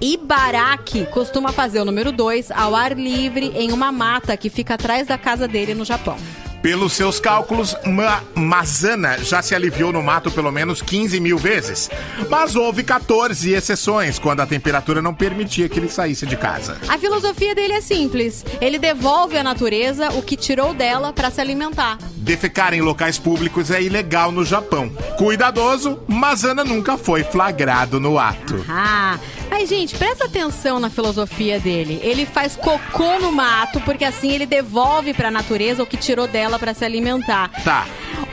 Ibaraki 0.00 1.04
costuma 1.12 1.52
fazer 1.52 1.80
o 1.80 1.84
número 1.84 2.10
2 2.10 2.50
ao 2.50 2.74
ar 2.74 2.96
livre 2.98 3.52
em 3.54 3.70
uma 3.70 3.92
mata 3.92 4.34
que 4.34 4.48
fica 4.48 4.74
atrás 4.74 5.06
da 5.06 5.18
casa 5.18 5.46
dele 5.46 5.74
no 5.74 5.84
Japão. 5.84 6.16
Pelos 6.62 6.92
seus 6.92 7.20
cálculos, 7.20 7.76
Ma 7.86 8.20
Mazana 8.34 9.18
já 9.18 9.40
se 9.40 9.54
aliviou 9.54 9.92
no 9.92 10.02
mato 10.02 10.28
pelo 10.30 10.50
menos 10.50 10.82
15 10.82 11.20
mil 11.20 11.38
vezes. 11.38 11.88
Mas 12.28 12.56
houve 12.56 12.82
14 12.82 13.52
exceções, 13.52 14.18
quando 14.18 14.40
a 14.40 14.46
temperatura 14.46 15.00
não 15.00 15.14
permitia 15.14 15.68
que 15.68 15.78
ele 15.78 15.88
saísse 15.88 16.26
de 16.26 16.36
casa. 16.36 16.76
A 16.88 16.98
filosofia 16.98 17.54
dele 17.54 17.74
é 17.74 17.80
simples. 17.80 18.44
Ele 18.60 18.78
devolve 18.78 19.36
à 19.36 19.42
natureza 19.42 20.10
o 20.10 20.22
que 20.22 20.36
tirou 20.36 20.74
dela 20.74 21.12
para 21.12 21.30
se 21.30 21.40
alimentar. 21.40 21.96
Defecar 22.16 22.74
em 22.74 22.80
locais 22.80 23.18
públicos 23.18 23.70
é 23.70 23.80
ilegal 23.80 24.32
no 24.32 24.44
Japão. 24.44 24.90
Cuidadoso, 25.16 26.00
Mazana 26.08 26.64
nunca 26.64 26.98
foi 26.98 27.22
flagrado 27.22 28.00
no 28.00 28.18
ato. 28.18 28.64
Ah, 28.68 29.16
mas 29.50 29.68
gente, 29.68 29.96
presta 29.96 30.26
atenção 30.26 30.78
na 30.78 30.90
filosofia 30.90 31.58
dele. 31.58 32.00
Ele 32.02 32.26
faz 32.26 32.56
cocô 32.56 33.18
no 33.20 33.32
mato 33.32 33.80
porque 33.80 34.04
assim 34.04 34.32
ele 34.32 34.46
devolve 34.46 35.14
pra 35.14 35.30
natureza 35.30 35.82
o 35.82 35.86
que 35.86 35.96
tirou 35.96 36.26
dela 36.26 36.58
pra 36.58 36.74
se 36.74 36.84
alimentar. 36.84 37.50
Tá. 37.62 37.86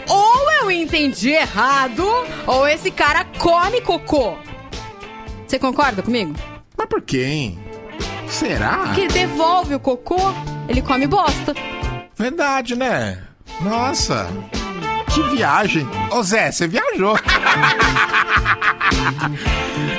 Ou 0.07 0.51
eu 0.62 0.72
entendi 0.72 1.31
errado, 1.31 2.05
ou 2.45 2.67
esse 2.67 2.91
cara 2.91 3.25
come 3.39 3.81
cocô. 3.81 4.36
Você 5.48 5.60
concorda 5.60 6.01
comigo? 6.01 6.36
Mas 6.77 6.88
por 6.88 7.03
hein? 7.13 7.60
Será? 8.27 8.91
Que 8.93 9.07
devolve 9.07 9.75
o 9.75 9.79
cocô, 9.79 10.17
ele 10.67 10.81
come 10.81 11.07
bosta. 11.07 11.53
Verdade, 12.15 12.75
né? 12.75 13.24
Nossa, 13.62 14.27
que 15.15 15.24
viagem. 15.36 15.88
Ô 16.12 16.22
Zé, 16.22 16.51
você 16.51 16.67
viajou. 16.67 17.17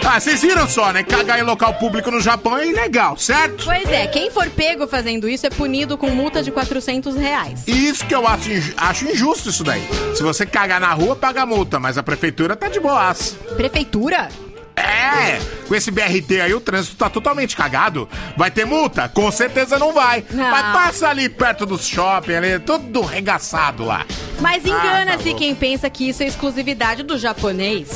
ah, 0.07 0.21
vocês 0.21 0.43
viram 0.43 0.69
só, 0.69 0.93
né? 0.93 1.03
Cagar 1.03 1.39
em 1.39 1.43
local 1.43 1.73
público 1.75 2.11
no 2.11 2.21
Japão 2.21 2.59
é 2.59 2.67
ilegal, 2.69 3.17
certo? 3.17 3.65
Pois 3.65 3.89
é, 3.91 4.07
quem 4.07 4.31
for 4.31 4.49
pego 4.51 4.87
fazendo 4.87 5.27
isso 5.29 5.47
é 5.47 5.51
punido 5.51 5.97
com 5.97 6.11
multa 6.11 6.43
de 6.43 6.51
400 6.51 7.17
reais. 7.17 7.67
Isso 7.67 8.05
que 8.07 8.15
eu 8.15 8.27
acho, 8.27 8.51
inju- 8.51 8.75
acho 8.77 9.05
injusto 9.11 9.49
isso 9.49 9.65
daí. 9.65 9.83
Se 10.15 10.23
você 10.23 10.45
cagar 10.45 10.81
na 10.81 10.93
rua, 10.93 11.17
paga 11.17 11.47
multa, 11.47 11.81
mas 11.81 11.97
a 11.97 12.03
prefeitura 12.03 12.55
tá 12.55 12.69
de 12.69 12.79
boas. 12.79 13.37
Prefeitura? 13.57 14.29
É, 14.77 15.39
com 15.67 15.75
esse 15.75 15.91
BRT 15.91 16.41
aí 16.41 16.53
o 16.55 16.61
trânsito 16.61 16.97
tá 16.97 17.09
totalmente 17.09 17.57
cagado. 17.57 18.09
Vai 18.37 18.51
ter 18.51 18.65
multa? 18.67 19.09
Com 19.09 19.31
certeza 19.31 19.79
não 19.79 19.93
vai. 19.93 20.25
Não. 20.31 20.51
Mas 20.51 20.73
passa 20.73 21.09
ali 21.09 21.29
perto 21.29 21.65
do 21.65 21.79
shopping, 21.79 22.35
ali, 22.35 22.59
tudo 22.61 23.01
regaçado 23.01 23.85
lá. 23.85 24.05
Mas 24.41 24.65
Ah, 24.65 24.69
engana-se 24.69 25.25
tá 25.25 25.31
bom. 25.31 25.37
quem 25.37 25.55
pensa 25.55 25.89
que 25.89 26.09
isso 26.09 26.23
é 26.23 26.27
exclusividade 26.27 27.03
do 27.03 27.17
japonês. 27.19 27.89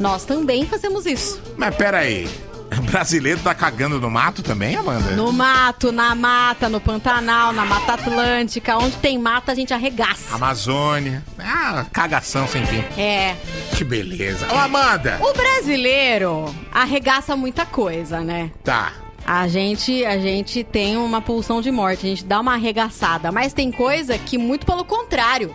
Nós 0.00 0.24
também 0.24 0.66
fazemos 0.66 1.06
isso. 1.06 1.40
Mas 1.56 1.74
pera 1.76 1.98
aí, 1.98 2.28
brasileiro 2.90 3.40
tá 3.40 3.54
cagando 3.54 4.00
no 4.00 4.10
mato 4.10 4.42
também, 4.42 4.76
Amanda? 4.76 5.10
No 5.12 5.32
mato, 5.32 5.90
na 5.92 6.14
mata, 6.14 6.68
no 6.68 6.80
Pantanal, 6.80 7.52
na 7.52 7.64
Mata 7.64 7.94
Atlântica, 7.94 8.76
onde 8.78 8.96
tem 8.96 9.18
mata 9.18 9.52
a 9.52 9.54
gente 9.54 9.72
arregaça. 9.72 10.34
Amazônia. 10.34 11.24
Ah, 11.38 11.86
cagação 11.92 12.46
sem 12.46 12.64
fim. 12.66 12.84
É. 13.00 13.36
Que 13.76 13.84
beleza. 13.84 14.46
Ô, 14.52 14.56
Amanda! 14.56 15.18
O 15.20 15.32
brasileiro 15.32 16.54
arregaça 16.72 17.36
muita 17.36 17.66
coisa, 17.66 18.20
né? 18.20 18.50
Tá. 18.62 18.92
A 19.26 19.48
gente, 19.48 20.04
a 20.04 20.18
gente 20.18 20.62
tem 20.62 20.96
uma 20.96 21.20
pulsão 21.20 21.62
de 21.62 21.70
morte, 21.70 22.06
a 22.06 22.08
gente 22.10 22.24
dá 22.24 22.40
uma 22.40 22.54
arregaçada, 22.54 23.32
mas 23.32 23.54
tem 23.54 23.72
coisa 23.72 24.18
que 24.18 24.36
muito 24.36 24.66
pelo 24.66 24.84
contrário. 24.84 25.54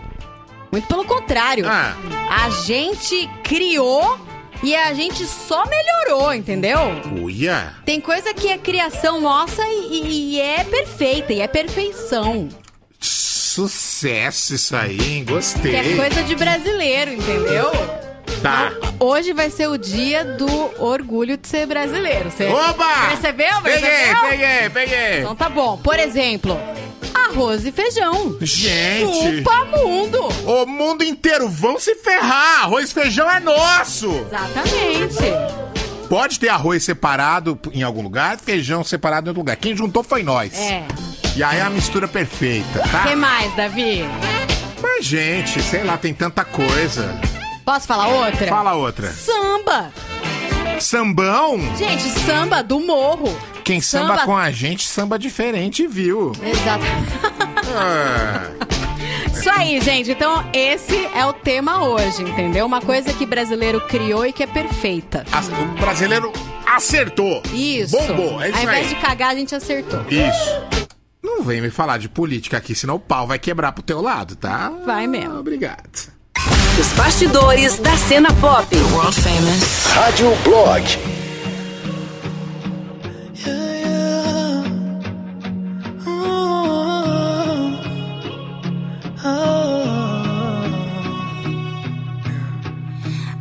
Muito 0.72 0.88
pelo 0.88 1.06
contrário. 1.06 1.66
Ah. 1.68 1.96
A 2.30 2.50
gente 2.50 3.30
criou 3.44 4.20
e 4.64 4.76
a 4.76 4.94
gente 4.94 5.26
só 5.26 5.64
melhorou, 5.66 6.34
entendeu? 6.34 6.80
Uia. 7.22 7.74
Tem 7.86 8.00
coisa 8.02 8.34
que 8.34 8.48
é 8.50 8.58
criação 8.58 9.22
nossa 9.22 9.64
e, 9.68 10.34
e- 10.36 10.42
é 10.42 10.64
perfeita, 10.64 11.34
e 11.34 11.42
é 11.42 11.48
perfeição. 11.48 12.50
Sucesso 13.00 14.54
isso 14.56 14.76
aí, 14.76 14.98
hein? 15.02 15.26
Gostei. 15.26 15.72
Que 15.72 15.78
é 15.78 15.96
coisa 15.96 16.24
de 16.24 16.36
brasileiro, 16.36 17.12
entendeu? 17.14 17.72
Tá. 18.42 18.72
Hoje 19.00 19.34
vai 19.34 19.50
ser 19.50 19.68
o 19.68 19.78
dia 19.78 20.24
do 20.24 20.48
orgulho 20.82 21.36
de 21.36 21.48
ser 21.48 21.66
brasileiro. 21.66 22.30
Você 22.32 22.46
Oba! 22.46 23.08
Percebeu? 23.10 23.62
Peguei, 23.62 23.82
Percebeu? 23.90 24.30
peguei, 24.30 24.70
peguei. 24.70 25.20
Então 25.20 25.36
tá 25.36 25.50
bom. 25.50 25.78
Por 25.78 26.00
exemplo, 26.00 26.58
arroz 27.30 27.66
e 27.66 27.72
feijão. 27.72 28.38
Gente. 28.42 29.38
Chupa 29.38 29.66
mundo. 29.66 30.20
O 30.46 30.66
mundo 30.66 31.04
inteiro 31.04 31.48
vão 31.48 31.80
se 31.80 31.96
ferrar. 31.96 32.64
Arroz 32.64 32.90
e 32.90 32.94
feijão 32.94 33.30
é 33.30 33.40
nosso. 33.40 34.08
Exatamente. 34.28 35.18
Pode 36.10 36.40
ter 36.40 36.50
arroz 36.50 36.84
separado 36.84 37.60
em 37.72 37.84
algum 37.84 38.02
lugar, 38.02 38.38
feijão 38.40 38.84
separado 38.84 39.28
em 39.28 39.30
outro 39.30 39.42
lugar. 39.42 39.56
Quem 39.58 39.76
juntou 39.76 40.04
foi 40.04 40.24
nós. 40.24 40.58
É. 40.58 40.84
E 41.36 41.44
aí 41.44 41.60
é 41.60 41.62
a 41.62 41.70
mistura 41.70 42.08
perfeita, 42.08 42.80
O 42.84 42.90
tá? 42.90 43.04
que 43.08 43.16
mais, 43.16 43.56
Davi? 43.56 44.04
Mas, 44.82 45.06
gente, 45.06 45.62
sei 45.62 45.84
lá, 45.84 45.98
tem 45.98 46.14
tanta 46.14 46.44
coisa. 46.44 47.16
Posso 47.64 47.86
falar 47.86 48.08
outra? 48.08 48.48
Fala 48.48 48.74
outra. 48.74 49.12
Samba. 49.12 49.92
Sambão? 50.80 51.60
Gente, 51.78 52.04
samba 52.20 52.62
do 52.64 52.80
morro. 52.80 53.36
Quem 53.64 53.82
samba, 53.82 54.20
com 54.26 54.36
a 54.36 54.50
gente, 54.52 54.88
samba 54.88 55.20
diferente, 55.20 55.86
viu? 55.86 56.32
Exato. 56.44 56.84
Ah, 57.76 58.50
Isso 59.32 59.50
aí, 59.52 59.80
gente. 59.80 60.12
Então, 60.12 60.44
esse 60.52 61.06
é 61.14 61.26
o 61.26 61.34
tema 61.34 61.86
hoje, 61.86 62.24
entendeu? 62.24 62.66
Uma 62.66 62.82
coisa 62.82 63.14
que 63.14 63.26
brasileiro 63.26 63.80
criou 63.82 64.26
e 64.26 64.34
que 64.34 64.42
é 64.44 64.48
perfeita. 64.48 65.24
o 65.32 65.80
brasileiro 65.80 66.32
acertou. 66.66 67.44
Isso. 67.54 67.96
Bombou, 67.96 68.42
é 68.42 68.50
isso 68.50 68.58
Ao 68.58 68.64
invés 68.64 68.88
aí. 68.88 68.96
de 68.96 69.02
cagar, 69.02 69.30
a 69.32 69.36
gente 69.36 69.54
acertou. 69.54 70.02
Isso. 70.10 70.90
Não 71.22 71.44
vem 71.44 71.62
me 71.62 71.70
falar 71.70 71.98
de 72.00 72.10
política 72.10 72.58
aqui, 72.58 72.74
senão 72.74 72.96
o 72.96 73.00
pau 73.00 73.28
vai 73.28 73.38
quebrar 73.38 73.72
pro 73.72 73.84
teu 73.84 74.02
lado, 74.02 74.36
tá? 74.36 74.72
Vai 74.86 75.06
mesmo. 75.06 75.38
Obrigado. 75.40 76.12
Os 76.80 76.88
bastidores 76.94 77.80
da 77.80 77.96
cena 77.98 78.34
pop. 78.36 78.66
World 78.94 79.14
famous. 79.14 79.88
Rádio 79.94 80.36
Blog. 80.44 80.84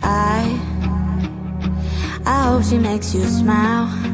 I 0.03 0.61
I 2.25 2.43
hope 2.49 2.65
she 2.65 2.79
makes 2.79 3.15
you 3.15 3.25
smile. 3.25 4.08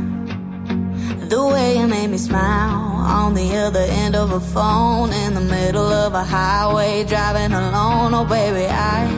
The 1.29 1.47
way 1.47 1.79
you 1.79 1.87
made 1.87 2.11
me 2.11 2.19
smile 2.19 3.01
on 3.19 3.35
the 3.35 3.57
other 3.57 3.87
end 3.89 4.15
of 4.15 4.31
a 4.33 4.41
phone 4.41 5.11
in 5.13 5.35
the 5.35 5.41
middle 5.41 5.91
of 6.05 6.13
a 6.13 6.23
highway 6.23 7.05
driving 7.05 7.53
alone. 7.53 8.13
Oh 8.13 8.27
baby, 8.27 8.67
I 8.67 9.09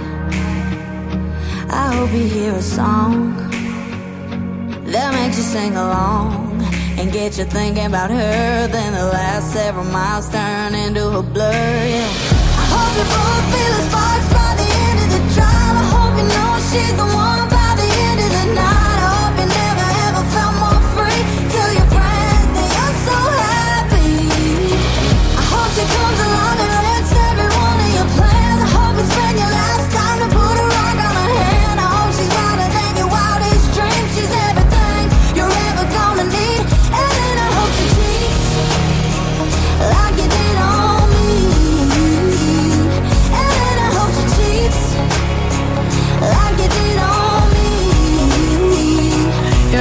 I 1.69 1.95
hope 1.95 2.13
you 2.13 2.27
hear 2.27 2.53
a 2.53 2.63
song 2.63 3.37
that 4.93 5.13
makes 5.15 5.37
you 5.37 5.43
sing 5.43 5.75
along 5.77 6.63
and 6.97 7.13
get 7.13 7.39
you 7.39 7.45
thinking 7.45 7.87
about 7.87 8.11
her. 8.11 8.69
Then 8.69 8.93
the 8.93 9.07
last 9.07 9.53
several 9.53 9.85
miles 9.85 10.31
turn 10.31 10.75
into 10.75 11.09
a 11.09 11.23
blur. 11.23 11.51
Yeah. 11.51 12.09
I 12.61 12.65
hope 12.73 12.93
you 12.99 13.07
both 13.17 13.45
feel 13.53 13.79
sparks 13.89 14.29
by 14.33 14.51
the 14.61 14.69
end 14.87 14.99
of 15.05 15.09
the 15.15 15.21
drive. 15.35 15.77
I 15.83 15.87
hope 15.95 16.15
you 16.21 16.27
know 16.35 16.53
she's 16.71 16.97
the 16.97 17.09
one 17.15 17.56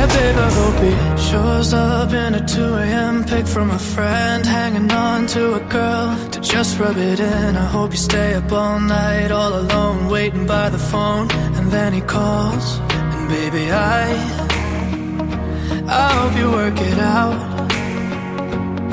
Babe, 0.08 0.38
I 0.38 0.52
hope 0.60 0.80
he 0.84 0.94
shows 1.30 1.74
up 1.74 2.12
in 2.14 2.36
a 2.36 2.46
2 2.46 2.62
a.m. 2.62 3.24
pic 3.24 3.48
from 3.48 3.72
a 3.72 3.80
friend, 3.80 4.46
hanging 4.46 4.92
on 4.92 5.26
to 5.28 5.56
a 5.56 5.60
girl 5.62 6.30
to 6.30 6.40
just 6.42 6.80
rub 6.80 6.98
it 6.98 7.20
in. 7.20 7.56
I 7.56 7.66
hope 7.66 7.92
you 7.92 7.98
stay 7.98 8.34
up 8.36 8.52
all 8.52 8.80
night, 8.80 9.32
all 9.32 9.54
alone, 9.60 10.08
waiting 10.08 10.46
by 10.46 10.70
the 10.70 10.78
phone, 10.78 11.32
and 11.58 11.72
then 11.72 11.92
he 11.94 12.02
calls, 12.02 12.80
and 13.16 13.30
baby, 13.30 13.72
I, 13.72 14.04
I 15.88 16.08
hope 16.18 16.38
you 16.38 16.52
work 16.52 16.80
it 16.80 17.00
out. 17.00 17.56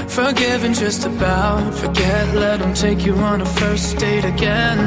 Forgiving 0.08 0.74
just 0.74 1.04
about. 1.06 1.74
Forget, 1.74 2.34
let 2.34 2.60
him 2.60 2.74
take 2.74 3.04
you 3.04 3.14
on 3.14 3.40
a 3.40 3.46
first 3.46 3.98
date 3.98 4.24
again. 4.24 4.78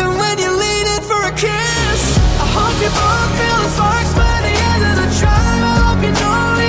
And 0.00 0.10
when 0.20 0.38
you 0.38 0.50
lean 0.62 0.86
in 0.94 1.02
for 1.10 1.22
a 1.32 1.34
kiss, 1.46 2.02
I 2.44 2.46
hope 2.56 2.76
you 2.84 2.90
both 3.02 3.30
feel 3.38 3.58
the 3.64 3.70
sparks 3.76 4.29
you 6.02 6.12
know 6.12 6.59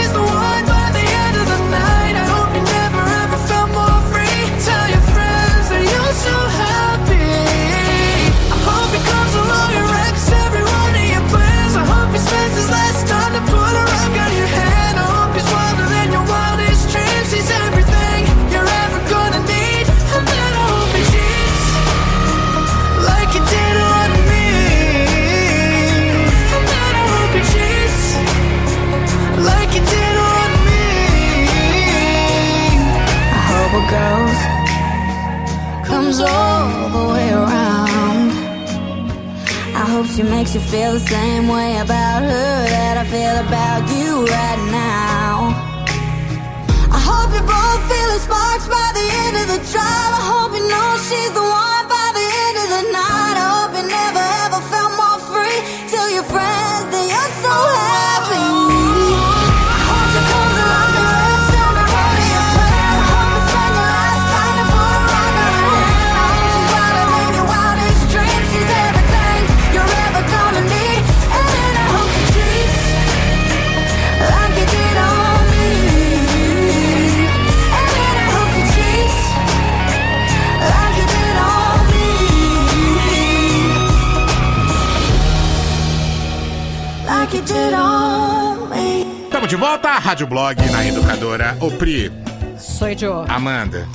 Rádio 90.22 90.28
Blog 90.28 90.72
na 90.72 90.86
Educadora. 90.86 91.58
Ô 91.60 91.72
Pri, 91.72 92.12
Sou 92.60 92.96
Joe. 92.96 93.26
Amanda, 93.28 93.88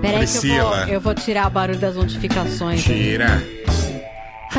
Peraí 0.00 0.26
que 0.26 0.36
eu 0.36 0.42
vou, 0.42 0.70
Priscila. 0.72 0.88
eu 0.88 1.00
vou 1.00 1.14
tirar 1.14 1.46
o 1.46 1.50
barulho 1.50 1.78
das 1.78 1.94
notificações. 1.94 2.82
tira. 2.82 3.40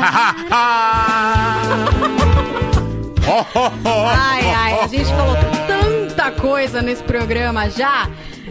Ai, 4.16 4.50
ai, 4.50 4.80
a 4.80 4.86
gente 4.86 5.04
falou 5.10 5.36
tanta 5.66 6.30
coisa 6.32 6.80
nesse 6.80 7.02
programa 7.02 7.68
já 7.68 8.08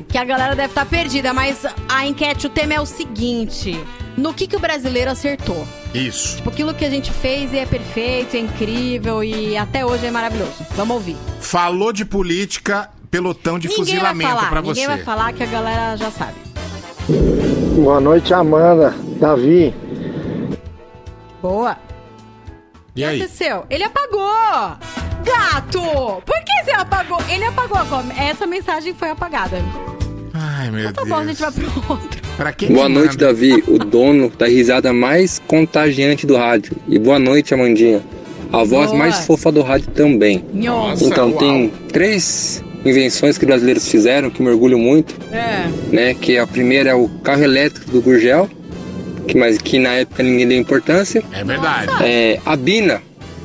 que 0.08 0.18
a 0.18 0.24
galera 0.24 0.56
deve 0.56 0.70
estar 0.70 0.86
perdida, 0.86 1.34
mas 1.34 1.66
a 1.88 2.06
enquete, 2.06 2.48
o 2.48 2.50
tema 2.50 2.76
é 2.76 2.80
o 2.80 2.86
seguinte: 2.86 3.84
no 4.16 4.34
que, 4.34 4.48
que 4.48 4.56
o 4.56 4.60
brasileiro 4.60 5.10
acertou? 5.12 5.68
Isso. 5.94 6.38
Tipo, 6.38 6.50
aquilo 6.50 6.74
que 6.74 6.86
a 6.86 6.90
gente 6.90 7.12
fez 7.12 7.52
e 7.52 7.58
é 7.58 7.66
perfeito, 7.66 8.36
é 8.36 8.40
incrível 8.40 9.24
e 9.24 9.58
até 9.58 9.86
hoje 9.86 10.06
é 10.06 10.12
maravilhoso. 10.12 10.66
Vamos 10.76 10.96
ouvir. 10.96 11.18
Falou 11.50 11.92
de 11.92 12.06
política, 12.06 12.92
pelotão 13.10 13.58
de 13.58 13.68
ninguém 13.68 13.84
vai 13.84 13.86
fuzilamento 13.96 14.30
falar, 14.36 14.50
pra 14.52 14.62
ninguém 14.62 14.84
você. 14.84 14.88
vai 14.88 14.98
falar 15.00 15.34
que 15.34 15.42
a 15.42 15.46
galera 15.48 15.96
já 15.98 16.12
sabe. 16.12 16.36
Boa 17.76 18.00
noite, 18.00 18.32
Amanda. 18.36 18.94
Davi, 19.20 19.74
Boa. 21.42 21.76
E 22.96 23.02
O 23.02 23.04
que 23.04 23.04
aí? 23.04 23.20
aconteceu? 23.22 23.66
Ele 23.68 23.84
apagou! 23.84 24.78
Gato! 25.26 26.22
Por 26.24 26.36
que 26.46 26.64
você 26.66 26.72
apagou? 26.72 27.18
Ele 27.28 27.46
apagou. 27.46 27.78
agora. 27.80 28.06
Essa 28.16 28.46
mensagem 28.46 28.94
foi 28.94 29.10
apagada. 29.10 29.58
Ai, 30.32 30.70
meu 30.70 30.94
Tá 30.94 31.02
Deus. 31.02 31.10
bom, 31.10 31.16
a 31.16 31.26
gente 31.26 31.42
vai 31.42 31.52
pro 31.52 31.66
outro. 31.94 32.22
Pra 32.38 32.54
quem 32.54 32.70
Boa 32.72 32.88
noite, 32.88 33.14
manda? 33.14 33.26
Davi, 33.26 33.64
o 33.68 33.80
dono 33.80 34.30
da 34.30 34.46
risada 34.48 34.94
mais 34.94 35.40
contagiante 35.48 36.28
do 36.28 36.38
rádio. 36.38 36.76
E 36.88 37.00
boa 37.00 37.18
noite, 37.18 37.54
Amandinha, 37.56 38.04
a 38.52 38.64
voz 38.64 38.88
Boa. 38.88 38.98
mais 38.98 39.26
fofa 39.26 39.52
do 39.52 39.62
rádio 39.62 39.88
também. 39.92 40.44
Nossa, 40.54 41.04
então, 41.06 41.30
uau. 41.30 41.38
tem 41.38 41.72
três 41.92 42.64
invenções 42.86 43.38
que 43.38 43.46
brasileiros 43.46 43.88
fizeram 43.88 44.30
que 44.30 44.42
me 44.42 44.50
orgulho 44.50 44.78
muito, 44.80 45.16
É. 45.32 45.68
né? 45.94 46.14
Que 46.14 46.38
a 46.38 46.48
primeira 46.48 46.92
é 46.92 46.96
o 46.96 47.10
carro 47.24 47.44
elétrico 47.44 47.92
do 47.92 48.02
Gurgel, 48.02 48.50
que, 49.28 49.38
mas 49.38 49.58
que 49.58 49.78
na 49.80 49.94
época 49.94 50.24
ninguém 50.24 50.48
deu 50.48 50.58
importância. 50.58 51.22
É 51.32 51.44
verdade. 51.44 51.92
É, 52.04 52.40
a 52.46 52.56
Bina, 52.56 53.02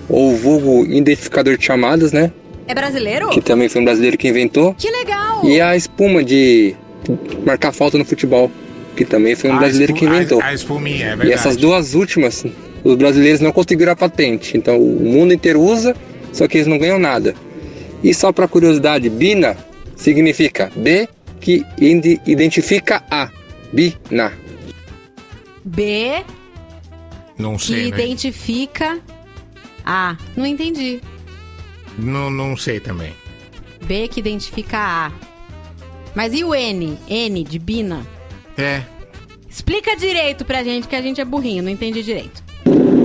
ou 0.09 0.35
vulgo 0.37 0.85
identificador 0.87 1.57
de 1.59 1.65
chamadas, 1.65 2.13
né? 2.13 2.31
É 2.67 2.75
brasileiro? 2.75 3.29
Que 3.31 3.41
também 3.41 3.69
foi 3.69 3.83
um 3.83 3.85
brasileiro 3.85 4.17
que 4.17 4.27
inventou. 4.29 4.75
Que 4.75 4.91
legal! 4.91 5.45
E 5.45 5.61
a 5.61 5.77
espuma 5.77 6.23
de 6.25 6.75
marcar 7.45 7.73
falta 7.73 7.99
no 7.99 8.05
futebol, 8.07 8.51
que 8.97 9.05
também 9.05 9.35
foi 9.35 9.51
um 9.51 9.55
A 9.57 9.59
brasileiro 9.59 9.93
que 9.93 10.05
inventou. 10.07 10.41
A, 10.41 10.47
a 10.47 10.55
espuminha, 10.55 11.07
é 11.07 11.09
verdade. 11.09 11.29
E 11.29 11.33
essas 11.33 11.57
duas 11.57 11.95
últimas, 11.95 12.47
os 12.85 12.95
brasileiros 12.97 13.41
não 13.41 13.51
conseguiram 13.51 13.93
a 13.93 13.97
patente. 13.97 14.57
Então 14.57 14.79
o 14.79 15.05
mundo 15.05 15.33
inteiro 15.33 15.61
usa, 15.61 15.97
só 16.33 16.47
que 16.47 16.59
eles 16.59 16.67
não 16.67 16.79
ganham 16.79 16.99
nada. 16.99 17.35
E 18.03 18.13
só 18.13 18.31
para 18.31 18.47
curiosidade, 18.47 19.09
Bina 19.09 19.57
significa 19.97 20.71
B 20.77 21.09
que 21.41 21.65
identifica 22.27 23.03
a. 23.11 23.31
Bina. 23.73 24.33
B 25.65 26.23
Não 27.39 27.57
que 27.57 27.67
sei, 27.67 27.91
né? 27.91 27.99
identifica 27.99 29.01
A. 29.85 30.17
Não 30.37 30.45
entendi. 30.45 31.01
Não, 31.99 32.29
não 32.29 32.57
sei 32.57 32.79
também. 32.79 33.15
B 33.83 34.07
que 34.09 34.21
identifica 34.21 34.79
A. 34.79 35.13
Mas 36.15 36.35
e 36.35 36.45
o 36.45 36.55
N? 36.55 36.99
N 37.09 37.43
de 37.43 37.59
Bina? 37.59 38.07
É. 38.59 38.83
Explica 39.49 39.97
direito 39.97 40.45
pra 40.45 40.63
gente, 40.63 40.87
que 40.87 40.95
a 40.95 41.03
gente 41.03 41.21
é 41.21 41.25
burrinho, 41.25 41.63
não 41.63 41.71
entendi 41.71 42.03
direito. 42.03 42.44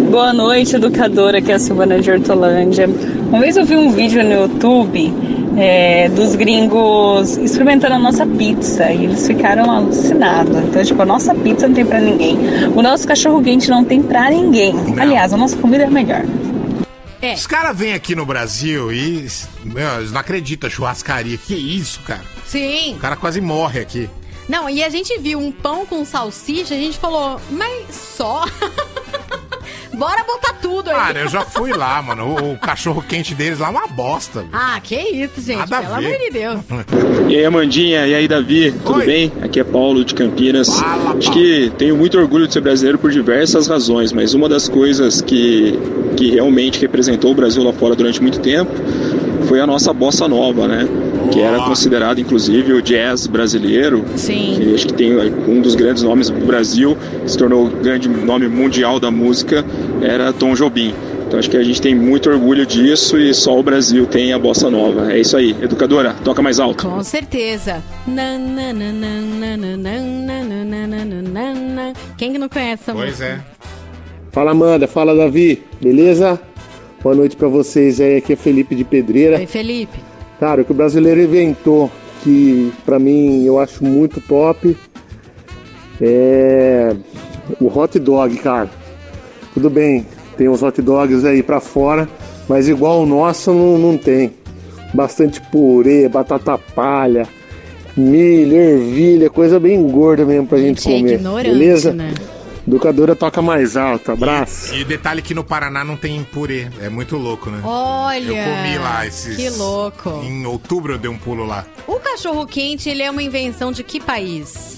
Boa 0.10 0.34
noite, 0.34 0.76
educadora, 0.76 1.40
que 1.40 1.52
é 1.52 1.56
a 1.56 1.60
Silvana 1.60 2.02
de 2.02 2.10
Hortolândia. 2.10 2.88
Uma 2.88 3.40
vez 3.40 3.56
eu 3.56 3.64
vi 3.64 3.76
um 3.76 3.92
vídeo 3.92 4.24
no 4.24 4.32
YouTube 4.32 5.14
é, 5.56 6.10
dos 6.10 6.36
gringos 6.36 7.38
experimentando 7.38 7.94
a 7.94 8.00
nossa 8.00 8.26
pizza 8.26 8.92
e 8.92 9.06
eles 9.06 9.28
ficaram 9.28 9.70
alucinados. 9.70 10.58
Então, 10.58 10.84
tipo, 10.84 11.00
a 11.00 11.06
nossa 11.06 11.36
pizza 11.36 11.68
não 11.68 11.76
tem 11.76 11.86
pra 11.86 12.00
ninguém. 12.00 12.38
O 12.76 12.82
nosso 12.82 13.08
cachorro 13.08 13.44
quente 13.44 13.70
não 13.70 13.86
tem 13.86 14.02
pra 14.02 14.32
ninguém. 14.32 14.74
Aliás, 15.00 15.32
a 15.32 15.38
nossa 15.38 15.56
comida 15.56 15.84
é 15.84 15.90
melhor. 15.90 16.24
É. 17.22 17.36
Os 17.36 17.46
caras 17.46 17.78
vêm 17.78 17.94
aqui 17.94 18.16
no 18.16 18.26
Brasil 18.26 18.92
e. 18.92 19.28
Meu, 19.64 20.00
eles 20.00 20.12
não 20.12 20.22
acreditam, 20.22 20.72
churrascaria. 20.72 21.38
Que 21.38 21.54
isso, 21.54 22.00
cara? 22.00 22.24
Sim. 22.48 22.96
O 22.96 23.00
cara 23.00 23.16
quase 23.16 23.40
morre 23.40 23.82
aqui. 23.82 24.10
Não, 24.48 24.68
e 24.68 24.84
a 24.84 24.90
gente 24.90 25.20
viu 25.20 25.38
um 25.38 25.52
pão 25.52 25.86
com 25.86 26.04
salsicha, 26.04 26.74
a 26.74 26.78
gente 26.78 26.98
falou, 26.98 27.40
mas 27.52 27.94
só? 27.94 28.46
Bora 30.00 30.24
botar 30.24 30.54
tudo 30.62 30.90
aí. 30.90 30.96
Cara, 30.96 31.20
eu 31.20 31.28
já 31.28 31.42
fui 31.42 31.74
lá, 31.74 32.02
mano. 32.02 32.26
O, 32.42 32.54
o 32.54 32.58
cachorro 32.58 33.04
quente 33.08 33.36
deles 33.36 33.60
lá 33.60 33.68
é 33.68 33.72
uma 33.72 33.88
bosta. 33.88 34.46
Ah, 34.54 34.80
que 34.82 34.96
isso, 34.96 35.42
gente. 35.42 35.58
Nada 35.58 35.78
a 35.78 35.82
Pelo 35.82 35.96
ver. 35.98 36.06
amor 36.08 36.20
de 36.20 36.30
Deus. 36.32 36.60
E 37.28 37.36
aí, 37.36 37.46
Amandinha, 37.46 38.08
e 38.08 38.16
aí, 38.16 38.28
Davi, 38.28 38.72
tudo 38.86 39.00
Oi. 39.00 39.06
bem? 39.06 39.32
Aqui 39.42 39.60
é 39.60 39.64
Paulo 39.64 40.06
de 40.06 40.16
Campinas. 40.16 40.70
Fala, 40.80 41.18
Acho 41.18 41.32
que 41.32 41.72
tenho 41.78 41.98
muito 41.98 42.18
orgulho 42.18 42.48
de 42.48 42.54
ser 42.54 42.62
brasileiro 42.62 42.98
por 42.98 43.12
diversas 43.12 43.68
razões, 43.68 44.14
mas 44.14 44.34
uma 44.34 44.48
das 44.48 44.70
coisas 44.70 45.22
que, 45.22 45.78
que 46.16 46.32
realmente 46.32 46.80
representou 46.80 47.32
o 47.32 47.36
Brasil 47.36 47.62
lá 47.62 47.74
fora 47.74 47.94
durante 47.94 48.22
muito 48.22 48.40
tempo 48.40 48.72
foi 49.48 49.60
a 49.60 49.68
nossa 49.68 49.92
bossa 49.92 50.28
nova, 50.28 50.68
né? 50.68 50.88
Que 51.32 51.42
era 51.42 51.60
considerado, 51.64 52.20
inclusive, 52.20 52.74
o 52.74 52.82
jazz 52.82 53.28
brasileiro. 53.28 54.04
Sim. 54.16 54.56
Que 54.58 54.76
acho 54.76 54.88
que 54.88 54.94
tem 54.94 55.14
um 55.48 55.62
dos 55.62 55.76
grandes 55.76 56.02
nomes 56.04 56.30
do 56.30 56.46
Brasil, 56.46 56.98
se 57.26 57.38
tornou 57.38 57.68
o 57.68 57.70
grande 57.70 58.10
nome 58.10 58.48
mundial 58.48 59.00
da 59.00 59.12
música, 59.12 59.64
era 60.02 60.34
Tom 60.34 60.54
Jobim. 60.56 60.94
Então 61.28 61.38
acho 61.40 61.48
que 61.48 61.58
a 61.58 61.64
gente 61.64 61.80
tem 61.80 61.94
muito 61.94 62.28
orgulho 62.28 62.66
disso 62.66 63.16
e 63.16 63.32
só 63.36 63.60
o 63.60 63.62
Brasil 63.62 64.08
tem 64.08 64.34
a 64.34 64.40
bossa 64.40 64.68
nova. 64.72 65.14
É 65.14 65.20
isso 65.20 65.38
aí. 65.38 65.56
Educadora, 65.62 66.16
toca 66.24 66.42
mais 66.42 66.60
alto. 66.60 66.88
Com 66.88 67.04
certeza. 67.04 67.84
Quem 72.18 72.32
que 72.34 72.40
não 72.40 72.50
conhece 72.50 72.82
essa 72.84 72.94
Pois 72.94 73.12
música? 73.12 73.26
é. 73.28 73.40
fala 74.32 74.52
Amanda, 74.52 74.88
fala 74.88 75.16
Davi, 75.16 75.62
beleza? 75.80 76.40
Boa 77.02 77.16
noite 77.16 77.36
pra 77.36 77.48
vocês 77.48 78.02
aí, 78.02 78.18
aqui 78.18 78.34
é 78.34 78.36
Felipe 78.36 78.74
de 78.76 78.84
Pedreira. 78.84 79.38
Oi, 79.38 79.46
Felipe. 79.46 80.00
Cara, 80.40 80.62
o 80.62 80.66
que 80.66 80.72
o 80.72 80.76
brasileiro 80.76 81.22
inventou 81.22 81.92
que 82.24 82.72
pra 82.86 82.98
mim 83.00 83.44
eu 83.46 83.60
acho 83.60 83.84
muito 83.84 84.22
top 84.22 84.76
é 86.02 86.96
o 87.60 87.68
hot 87.68 87.98
dog, 88.00 88.36
cara. 88.38 88.70
Tudo 89.54 89.70
bem, 89.70 90.06
tem 90.38 90.48
os 90.48 90.62
hot 90.64 90.82
dogs 90.82 91.26
aí 91.26 91.44
pra 91.44 91.60
fora, 91.60 92.08
mas 92.48 92.68
igual 92.70 93.02
o 93.02 93.06
nosso 93.06 93.52
não, 93.54 93.78
não 93.78 93.98
tem. 93.98 94.32
Bastante 94.94 95.42
purê, 95.52 96.08
batata 96.08 96.58
palha, 96.58 97.28
milho, 97.96 98.56
ervilha, 98.56 99.30
coisa 99.30 99.60
bem 99.60 99.82
gorda 99.90 100.26
mesmo 100.26 100.48
pra 100.48 100.58
gente, 100.58 100.82
Gente, 100.82 100.96
é 100.96 101.00
comer. 101.00 101.14
ignorante, 101.16 101.50
beleza? 101.50 101.94
né? 101.94 102.14
Educadora 102.70 103.16
toca 103.16 103.42
mais 103.42 103.76
alto, 103.76 104.12
abraço. 104.12 104.76
E 104.76 104.84
detalhe 104.84 105.24
que 105.24 105.34
no 105.34 105.44
Paraná 105.44 105.84
não 105.84 105.98
tem 105.98 106.24
purê. 106.24 106.68
É 106.80 106.88
muito 106.88 107.18
louco, 107.18 107.50
né? 107.50 107.62
Olha. 107.64 108.28
Eu 108.28 108.36
comi 108.36 108.78
lá 108.78 109.08
esses. 109.08 109.36
Que 109.36 109.50
louco. 109.50 110.22
Em 110.24 110.46
outubro 110.46 110.94
eu 110.94 111.00
dei 111.00 111.10
um 111.10 111.18
pulo 111.18 111.46
lá. 111.48 111.66
O 111.88 111.96
cachorro 112.00 112.46
quente, 112.46 112.88
ele 112.88 113.02
é 113.02 113.10
uma 113.10 113.24
invenção 113.24 113.72
de 113.72 113.84
que 113.84 114.00
país? 114.00 114.78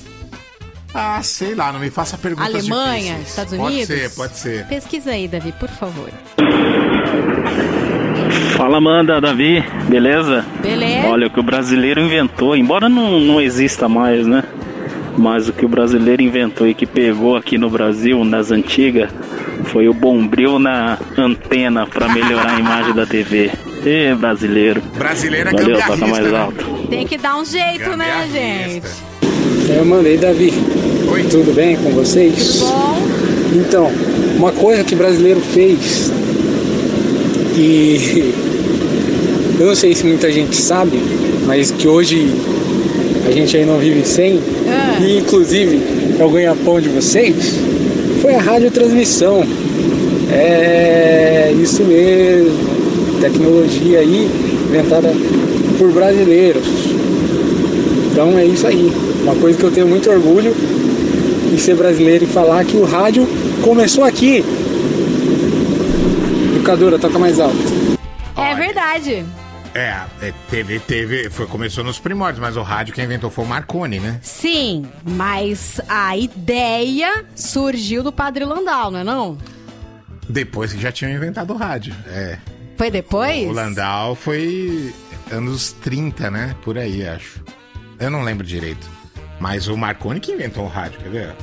Ah, 0.94 1.22
sei 1.22 1.54
lá, 1.54 1.74
não 1.74 1.82
me 1.82 1.90
faça 1.90 2.18
perguntas 2.18 2.56
Alemanha, 2.56 3.16
difíceis. 3.16 3.28
Estados 3.28 3.58
Pode 3.58 3.74
Unidos? 3.74 3.88
ser, 3.88 4.10
pode 4.12 4.38
ser. 4.38 4.68
Pesquisa 4.68 5.12
aí, 5.12 5.28
Davi, 5.28 5.52
por 5.60 5.70
favor. 5.70 6.10
Fala, 8.56 8.78
Amanda, 8.78 9.20
Davi, 9.20 9.62
beleza? 9.90 10.46
Beleza. 10.62 11.08
Olha, 11.10 11.28
o 11.28 11.30
que 11.30 11.40
o 11.42 11.44
brasileiro 11.44 12.00
inventou, 12.00 12.56
embora 12.56 12.88
não, 12.88 13.20
não 13.20 13.42
exista 13.42 13.90
mais, 13.90 14.26
né? 14.26 14.44
Mas 15.18 15.50
o 15.50 15.54
que 15.54 15.66
o 15.66 15.70
brasileiro 15.70 16.22
inventou 16.22 16.68
e 16.68 16.74
que 16.74 16.86
pegou 16.86 17.36
aqui 17.36 17.58
no 17.58 17.70
Brasil, 17.70 18.24
nas 18.24 18.52
antigas, 18.52 19.10
foi 19.66 19.88
o 19.88 19.94
bombril 19.94 20.58
na 20.58 20.98
antena 21.18 21.86
para 21.86 22.08
melhorar 22.10 22.56
a 22.56 22.60
imagem 22.60 22.94
da 22.94 23.06
TV. 23.06 23.52
Ê, 23.86 24.14
brasileiro. 24.16 24.82
Brasileiro 24.98 25.50
é 25.50 25.52
Valeu, 25.54 25.78
toca 25.78 25.98
mais 25.98 26.32
né? 26.32 26.38
alto. 26.38 26.66
Tem 26.90 27.06
que 27.06 27.18
dar 27.18 27.38
um 27.38 27.46
jeito, 27.46 27.96
né, 27.96 28.28
gente? 28.32 28.88
Eu 29.70 29.86
mandei, 29.86 30.18
Davi. 30.18 30.54
Oi. 31.12 31.24
Tudo 31.24 31.54
bem 31.54 31.76
com 31.78 31.92
vocês? 31.92 32.60
Tudo 32.60 32.70
bom? 32.70 32.98
Então, 33.54 33.92
uma 34.38 34.52
coisa 34.52 34.84
que 34.84 34.94
o 34.94 34.98
brasileiro 34.98 35.42
fez 35.42 36.12
e 37.58 38.34
eu 39.60 39.68
não 39.68 39.76
sei 39.76 39.94
se 39.94 40.06
muita 40.06 40.32
gente 40.32 40.56
sabe, 40.56 41.00
mas 41.46 41.72
que 41.72 41.88
hoje 41.88 42.34
a 43.32 43.36
gente 43.36 43.56
aí 43.56 43.66
não 43.66 43.78
vive 43.78 44.06
sem, 44.06 44.42
e 45.00 45.18
inclusive 45.20 45.80
é 46.20 46.24
o 46.24 46.30
ganha-pão 46.30 46.82
de 46.82 46.90
vocês, 46.90 47.56
foi 48.22 48.36
a 48.36 48.42
radiotransmissão. 48.42 49.44
É 50.30 51.54
isso 51.62 51.84
mesmo, 51.84 52.58
tecnologia 53.20 54.00
aí 54.00 54.30
inventada 54.70 55.14
por 55.78 55.92
brasileiros. 55.92 56.64
Então 58.12 58.38
é 58.38 58.46
isso 58.46 58.68
aí. 58.68 58.92
Uma 59.24 59.36
coisa 59.36 59.58
que 59.58 59.64
eu 59.64 59.72
tenho 59.72 59.88
muito 59.88 60.10
orgulho 60.10 60.56
em 61.54 61.58
ser 61.58 61.76
brasileiro 61.76 62.24
e 62.26 62.28
falar 62.28 62.64
que 62.66 62.78
o 62.78 62.84
rádio 62.84 63.28
começou 63.62 64.04
aqui. 64.04 64.44
Educadora, 66.56 67.00
toca 67.00 67.20
mais 67.20 67.40
alto. 67.40 67.58
É 68.38 68.56
verdade. 68.56 69.26
É, 69.74 70.04
é, 70.22 70.34
teve, 70.50 70.80
teve, 70.80 71.30
foi, 71.30 71.48
começou 71.48 71.84
nos 71.84 71.98
primórdios, 71.98 72.40
mas 72.40 72.58
o 72.58 72.62
rádio 72.62 72.94
quem 72.94 73.06
inventou 73.06 73.30
foi 73.30 73.46
o 73.46 73.48
Marconi, 73.48 74.00
né? 74.00 74.20
Sim, 74.22 74.86
mas 75.04 75.80
a 75.88 76.18
ideia 76.18 77.26
surgiu 77.36 78.04
do 78.04 78.12
Padre 78.12 78.44
Landau, 78.44 78.92
não 78.92 79.00
é 79.00 79.04
não? 79.04 79.38
Depois 80.28 80.74
que 80.74 80.82
já 80.82 80.92
tinham 80.92 81.12
inventado 81.14 81.54
o 81.54 81.58
rádio. 81.58 81.96
É. 82.08 82.38
Foi 82.78 82.92
depois? 82.92 83.48
O 83.48 83.54
Landau 83.54 84.16
foi 84.16 84.94
anos 85.32 85.72
30, 85.82 86.30
né? 86.30 86.56
Por 86.64 86.78
aí, 86.78 87.08
acho. 87.08 87.42
Eu 88.00 88.10
não 88.10 88.24
lembro 88.24 88.46
direito. 88.46 88.90
Mas 89.40 89.68
o 89.68 89.78
Marconi 89.78 90.20
que 90.20 90.32
inventou 90.32 90.66
o 90.66 90.68
rádio, 90.68 91.00
quer 91.00 91.10
ver? 91.10 91.36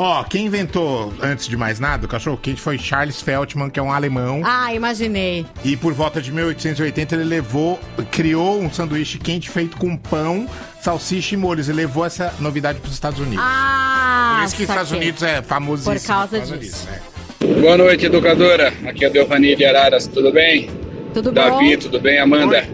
Ó, 0.00 0.22
quem 0.22 0.46
inventou, 0.46 1.12
antes 1.20 1.48
de 1.48 1.56
mais 1.56 1.80
nada, 1.80 2.06
o 2.06 2.08
cachorro 2.08 2.36
quente 2.40 2.60
foi 2.60 2.78
Charles 2.78 3.20
Feltman, 3.20 3.68
que 3.68 3.80
é 3.80 3.82
um 3.82 3.92
alemão. 3.92 4.42
Ah, 4.44 4.72
imaginei. 4.72 5.44
E 5.64 5.76
por 5.76 5.92
volta 5.92 6.22
de 6.22 6.30
1880 6.30 7.16
ele 7.16 7.24
levou, 7.24 7.80
criou 8.12 8.60
um 8.60 8.70
sanduíche 8.72 9.18
quente 9.18 9.50
feito 9.50 9.76
com 9.76 9.96
pão, 9.96 10.48
salsicha 10.80 11.34
e 11.34 11.38
molhos. 11.38 11.68
E 11.68 11.72
levou 11.72 12.04
essa 12.06 12.32
novidade 12.38 12.78
para 12.78 12.86
os 12.86 12.94
Estados 12.94 13.18
Unidos. 13.18 13.44
Ah, 13.44 14.36
por 14.38 14.44
isso 14.46 14.56
que 14.56 14.62
os 14.62 14.68
Estados. 14.68 14.92
Unidos 14.92 15.22
é 15.24 15.42
famoso 15.42 15.82
Por 15.90 16.00
causa 16.00 16.38
disso. 16.40 16.56
disso. 16.58 16.88
é. 16.92 17.18
Boa 17.60 17.76
noite, 17.76 18.06
educadora. 18.06 18.72
Aqui 18.86 19.04
é 19.04 19.08
o 19.08 19.12
Delvani 19.12 19.56
de 19.56 19.64
Araras, 19.64 20.06
tudo 20.06 20.30
bem? 20.32 20.70
Tudo 21.12 21.32
Davi, 21.32 21.74
bom? 21.76 21.80
tudo 21.82 22.00
bem, 22.00 22.18
Amanda? 22.20 22.68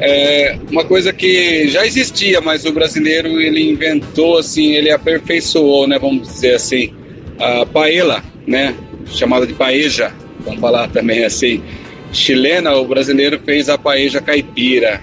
É, 0.00 0.58
uma 0.70 0.84
coisa 0.84 1.12
que 1.12 1.68
já 1.68 1.86
existia, 1.86 2.40
mas 2.40 2.64
o 2.64 2.72
brasileiro 2.72 3.40
ele 3.40 3.70
inventou 3.70 4.38
assim, 4.38 4.72
ele 4.72 4.90
aperfeiçoou, 4.90 5.86
né, 5.86 5.98
vamos 5.98 6.28
dizer 6.28 6.54
assim, 6.54 6.92
a 7.38 7.64
paella, 7.64 8.22
né, 8.46 8.74
chamada 9.06 9.46
de 9.46 9.52
paeja, 9.52 10.12
vamos 10.40 10.60
falar 10.60 10.88
também 10.88 11.24
assim, 11.24 11.62
chilena, 12.12 12.72
o 12.76 12.86
brasileiro 12.86 13.40
fez 13.44 13.68
a 13.68 13.76
paeja 13.76 14.20
caipira. 14.20 15.00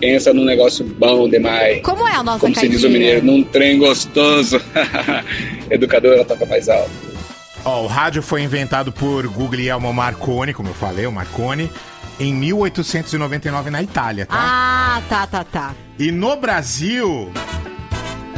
Pensa 0.00 0.32
num 0.32 0.46
negócio 0.46 0.82
bom 0.82 1.28
demais. 1.28 1.82
Como 1.82 2.08
é 2.08 2.14
a 2.14 2.22
nossa 2.22 2.40
Como 2.40 2.54
se 2.54 2.66
diz 2.66 2.78
o 2.78 2.88
caipira? 2.88 2.98
mineiro, 2.98 3.26
num 3.26 3.42
trem 3.42 3.78
gostoso. 3.78 4.58
Educadora 5.70 6.24
toca 6.24 6.46
mais 6.46 6.70
alto. 6.70 6.90
Ó, 7.62 7.82
o 7.82 7.86
rádio 7.86 8.22
foi 8.22 8.42
inventado 8.42 8.90
por 8.90 9.26
Guglielmo 9.28 9.92
Marconi, 9.92 10.54
como 10.54 10.70
eu 10.70 10.74
falei, 10.74 11.06
o 11.06 11.12
Marconi, 11.12 11.70
em 12.20 12.34
1899 12.34 13.70
na 13.70 13.82
Itália, 13.82 14.26
tá? 14.26 14.36
Ah, 14.38 15.02
tá, 15.08 15.26
tá, 15.26 15.42
tá. 15.42 15.74
E 15.98 16.12
no 16.12 16.36
Brasil. 16.36 17.32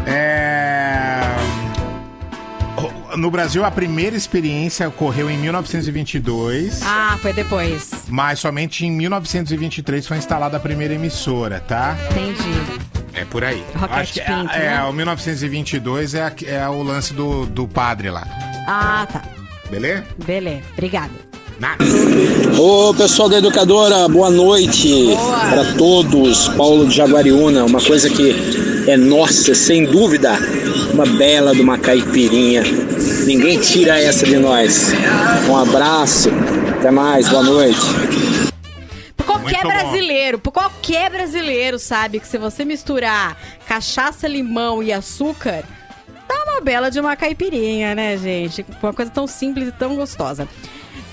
É. 0.06 1.20
No 3.16 3.30
Brasil, 3.30 3.62
a 3.62 3.70
primeira 3.70 4.16
experiência 4.16 4.88
ocorreu 4.88 5.30
em 5.30 5.36
1922. 5.36 6.80
Ah, 6.82 7.18
foi 7.20 7.32
depois. 7.32 8.04
Mas 8.08 8.38
somente 8.38 8.86
em 8.86 8.90
1923 8.90 10.06
foi 10.06 10.16
instalada 10.16 10.56
a 10.56 10.60
primeira 10.60 10.94
emissora, 10.94 11.60
tá? 11.60 11.94
Entendi. 12.10 12.82
É 13.12 13.24
por 13.26 13.44
aí. 13.44 13.62
Roquete 13.74 14.00
Acho 14.00 14.12
que 14.14 14.20
é, 14.20 14.24
Pinto, 14.24 14.52
é, 14.54 14.58
né? 14.70 14.84
o 14.84 14.92
1922 14.92 16.14
é, 16.14 16.34
é 16.46 16.68
o 16.68 16.82
lance 16.82 17.12
do, 17.12 17.44
do 17.44 17.68
padre 17.68 18.10
lá. 18.10 18.26
Ah, 18.66 19.06
tá. 19.12 19.22
Beleza? 19.70 20.04
Beleza. 20.24 20.62
Obrigada. 20.72 21.31
Nada. 21.58 21.84
Ô 22.58 22.94
pessoal 22.94 23.28
da 23.28 23.38
educadora, 23.38 24.08
boa 24.08 24.30
noite 24.30 25.16
para 25.50 25.74
todos. 25.76 26.48
Paulo 26.50 26.86
de 26.86 26.96
Jaguariúna, 26.96 27.64
uma 27.64 27.80
coisa 27.80 28.10
que 28.10 28.34
é 28.88 28.96
nossa, 28.96 29.54
sem 29.54 29.84
dúvida, 29.84 30.32
uma 30.92 31.06
bela 31.06 31.54
de 31.54 31.60
uma 31.60 31.78
caipirinha. 31.78 32.62
Ninguém 33.24 33.58
tira 33.60 34.00
essa 34.00 34.26
de 34.26 34.36
nós. 34.36 34.92
Um 35.48 35.56
abraço, 35.56 36.30
até 36.78 36.90
mais, 36.90 37.28
boa 37.28 37.42
noite. 37.42 37.80
Qualquer 39.24 39.62
brasileiro, 39.62 40.38
qualquer 40.38 41.10
brasileiro 41.10 41.78
sabe 41.78 42.20
que 42.20 42.26
se 42.26 42.38
você 42.38 42.64
misturar 42.64 43.36
cachaça, 43.66 44.26
limão 44.26 44.82
e 44.82 44.92
açúcar, 44.92 45.64
dá 46.28 46.52
uma 46.52 46.60
bela 46.60 46.90
de 46.90 47.00
uma 47.00 47.16
caipirinha, 47.16 47.94
né, 47.94 48.16
gente? 48.16 48.64
Uma 48.82 48.92
coisa 48.92 49.10
tão 49.10 49.26
simples 49.26 49.68
e 49.68 49.72
tão 49.72 49.96
gostosa. 49.96 50.48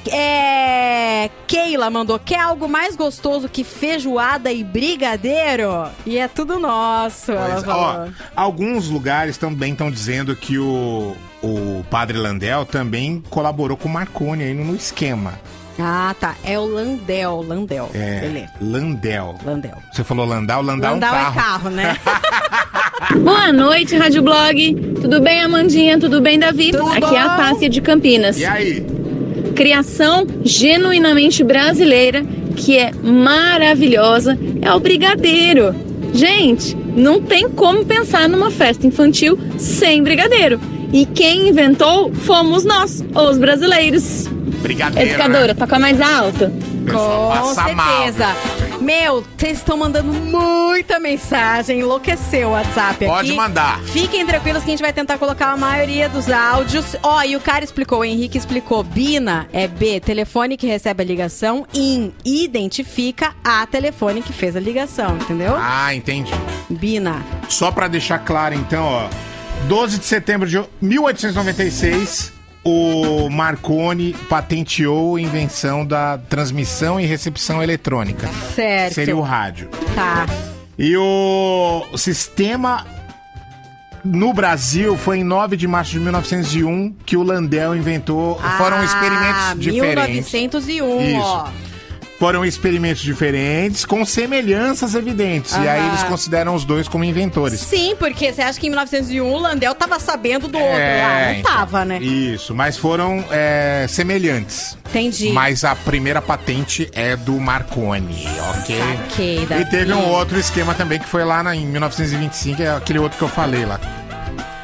É... 0.07 1.29
Keila 1.47 1.89
mandou, 1.89 2.19
quer 2.19 2.39
algo 2.39 2.67
mais 2.69 2.95
gostoso 2.95 3.49
que 3.49 3.63
feijoada 3.63 4.51
e 4.51 4.63
brigadeiro? 4.63 5.87
E 6.05 6.17
é 6.17 6.27
tudo 6.27 6.59
nosso, 6.59 7.31
ela 7.31 7.49
Pois, 7.55 7.63
falou. 7.65 8.07
ó, 8.07 8.07
alguns 8.35 8.87
lugares 8.89 9.37
também 9.37 9.71
estão 9.73 9.89
dizendo 9.91 10.35
que 10.35 10.57
o, 10.57 11.15
o 11.41 11.83
padre 11.89 12.17
Landel 12.17 12.65
também 12.65 13.23
colaborou 13.29 13.75
com 13.75 13.89
o 13.89 13.91
Marconi 13.91 14.43
aí 14.43 14.53
no 14.53 14.75
esquema. 14.75 15.33
Ah, 15.81 16.13
tá. 16.19 16.35
É 16.43 16.59
o 16.59 16.65
Landel, 16.65 17.41
Landel. 17.41 17.89
É, 17.93 18.19
Beleza. 18.19 18.51
Landel. 18.61 19.35
Landel. 19.45 19.77
Você 19.93 20.03
falou 20.03 20.25
Landau, 20.25 20.61
Landau, 20.61 20.91
Landau 20.93 21.09
é 21.09 21.17
um 21.17 21.21
é 21.21 21.23
carro. 21.23 21.35
carro, 21.35 21.69
né? 21.69 21.97
Boa 23.23 23.51
noite, 23.53 23.95
Rádio 23.95 24.21
Blog. 24.21 24.75
Tudo 25.01 25.21
bem, 25.21 25.41
Amandinha? 25.41 25.97
Tudo 25.97 26.19
bem, 26.19 26.37
Davi? 26.37 26.71
Aqui 26.75 27.15
é 27.15 27.19
a 27.21 27.29
Tássia 27.29 27.69
de 27.69 27.79
Campinas. 27.81 28.37
E 28.37 28.45
aí? 28.45 28.85
Criação 29.59 30.25
genuinamente 30.41 31.43
brasileira, 31.43 32.23
que 32.55 32.77
é 32.77 32.93
maravilhosa, 32.93 34.39
é 34.61 34.71
o 34.71 34.79
brigadeiro. 34.79 35.75
Gente, 36.13 36.77
não 36.95 37.21
tem 37.21 37.49
como 37.49 37.83
pensar 37.83 38.29
numa 38.29 38.49
festa 38.49 38.87
infantil 38.87 39.37
sem 39.57 40.01
brigadeiro. 40.01 40.61
E 40.93 41.05
quem 41.05 41.49
inventou 41.49 42.09
fomos 42.13 42.63
nós, 42.63 43.03
os 43.13 43.37
brasileiros. 43.37 44.29
Brigadeiro, 44.61 45.09
Educadora, 45.09 45.47
né? 45.47 45.53
toca 45.53 45.77
mais 45.77 45.99
alto. 45.99 46.49
Com 46.89 47.29
passa 47.29 47.73
mal, 47.73 48.03
certeza. 48.05 48.68
Meu, 48.81 49.25
vocês 49.37 49.57
estão 49.57 49.75
mandando 49.77 50.11
muita 50.13 50.99
mensagem, 50.99 51.81
enlouqueceu 51.81 52.49
o 52.49 52.51
WhatsApp 52.51 53.05
Pode 53.05 53.29
aqui. 53.29 53.37
mandar. 53.37 53.79
Fiquem 53.81 54.25
tranquilos 54.25 54.63
que 54.63 54.69
a 54.69 54.71
gente 54.71 54.81
vai 54.81 54.93
tentar 54.93 55.17
colocar 55.17 55.47
a 55.47 55.57
maioria 55.57 56.07
dos 56.07 56.29
áudios. 56.29 56.95
Ó, 57.03 57.21
e 57.23 57.35
o 57.35 57.41
cara 57.41 57.65
explicou, 57.65 57.99
o 57.99 58.05
Henrique 58.05 58.37
explicou. 58.37 58.81
Bina 58.83 59.47
é 59.51 59.67
B, 59.67 59.99
telefone 59.99 60.55
que 60.55 60.65
recebe 60.65 61.03
a 61.03 61.05
ligação. 61.05 61.67
IN, 61.73 62.13
identifica 62.23 63.35
a 63.43 63.65
telefone 63.67 64.21
que 64.21 64.31
fez 64.31 64.55
a 64.55 64.59
ligação, 64.59 65.17
entendeu? 65.17 65.55
Ah, 65.57 65.93
entendi. 65.93 66.31
Bina. 66.69 67.21
Só 67.49 67.71
pra 67.71 67.87
deixar 67.89 68.19
claro, 68.19 68.55
então, 68.55 68.83
ó. 68.85 69.09
12 69.67 69.99
de 69.99 70.05
setembro 70.05 70.47
de 70.47 70.63
1896, 70.81 72.31
o 72.69 73.29
Marconi 73.29 74.13
patenteou 74.29 75.15
a 75.15 75.21
invenção 75.21 75.85
da 75.85 76.17
transmissão 76.29 76.99
e 76.99 77.05
recepção 77.05 77.61
eletrônica. 77.63 78.27
Certo. 78.55 78.93
Seria 78.93 79.15
o 79.15 79.21
rádio. 79.21 79.69
Tá. 79.95 80.25
E 80.77 80.95
o 80.95 81.85
sistema 81.97 82.85
no 84.03 84.33
Brasil 84.33 84.95
foi 84.97 85.19
em 85.19 85.23
9 85.23 85.57
de 85.57 85.67
março 85.67 85.91
de 85.91 85.99
1901 85.99 86.93
que 87.05 87.17
o 87.17 87.23
Landel 87.23 87.75
inventou. 87.75 88.39
Foram 88.57 88.83
experimentos 88.83 89.41
Ah, 89.51 89.55
diferentes. 89.57 90.31
1901, 90.31 91.01
Isso. 91.01 91.19
ó. 91.21 91.47
Foram 92.19 92.43
experimentos 92.43 93.01
diferentes 93.01 93.85
com 93.85 94.03
semelhanças 94.03 94.93
evidentes. 94.93 95.53
E 95.55 95.65
aí 95.67 95.87
eles 95.87 96.03
consideram 96.03 96.53
os 96.53 96.65
dois 96.65 96.85
como 96.85 97.05
inventores. 97.05 97.61
Sim, 97.61 97.95
porque 97.97 98.33
você 98.33 98.41
acha 98.41 98.59
que 98.59 98.67
em 98.67 98.69
1901 98.69 99.25
o 99.25 99.39
Landel 99.39 99.73
tava 99.73 99.97
sabendo 100.01 100.49
do 100.49 100.57
outro. 100.57 100.77
É, 100.77 101.01
ah, 101.01 101.33
não 101.33 101.41
tava, 101.43 101.85
né? 101.85 101.97
Isso, 101.99 102.53
mas 102.53 102.75
foram 102.75 103.23
é, 103.31 103.85
semelhantes. 103.87 104.77
Entendi. 104.89 105.29
Mas 105.29 105.63
a 105.63 105.73
primeira 105.77 106.21
patente 106.21 106.89
é 106.93 107.15
do 107.15 107.39
Marconi, 107.39 108.27
ok? 108.57 108.77
Saquei. 109.07 109.47
E 109.61 109.65
teve 109.69 109.93
um 109.93 110.09
outro 110.09 110.37
esquema 110.37 110.73
também 110.73 110.99
que 110.99 111.07
foi 111.07 111.23
lá 111.23 111.41
na- 111.41 111.55
em 111.55 111.65
1925, 111.65 112.61
é 112.61 112.69
aquele 112.75 112.99
outro 112.99 113.17
que 113.17 113.23
eu 113.23 113.29
falei 113.29 113.63
lá. 113.65 113.79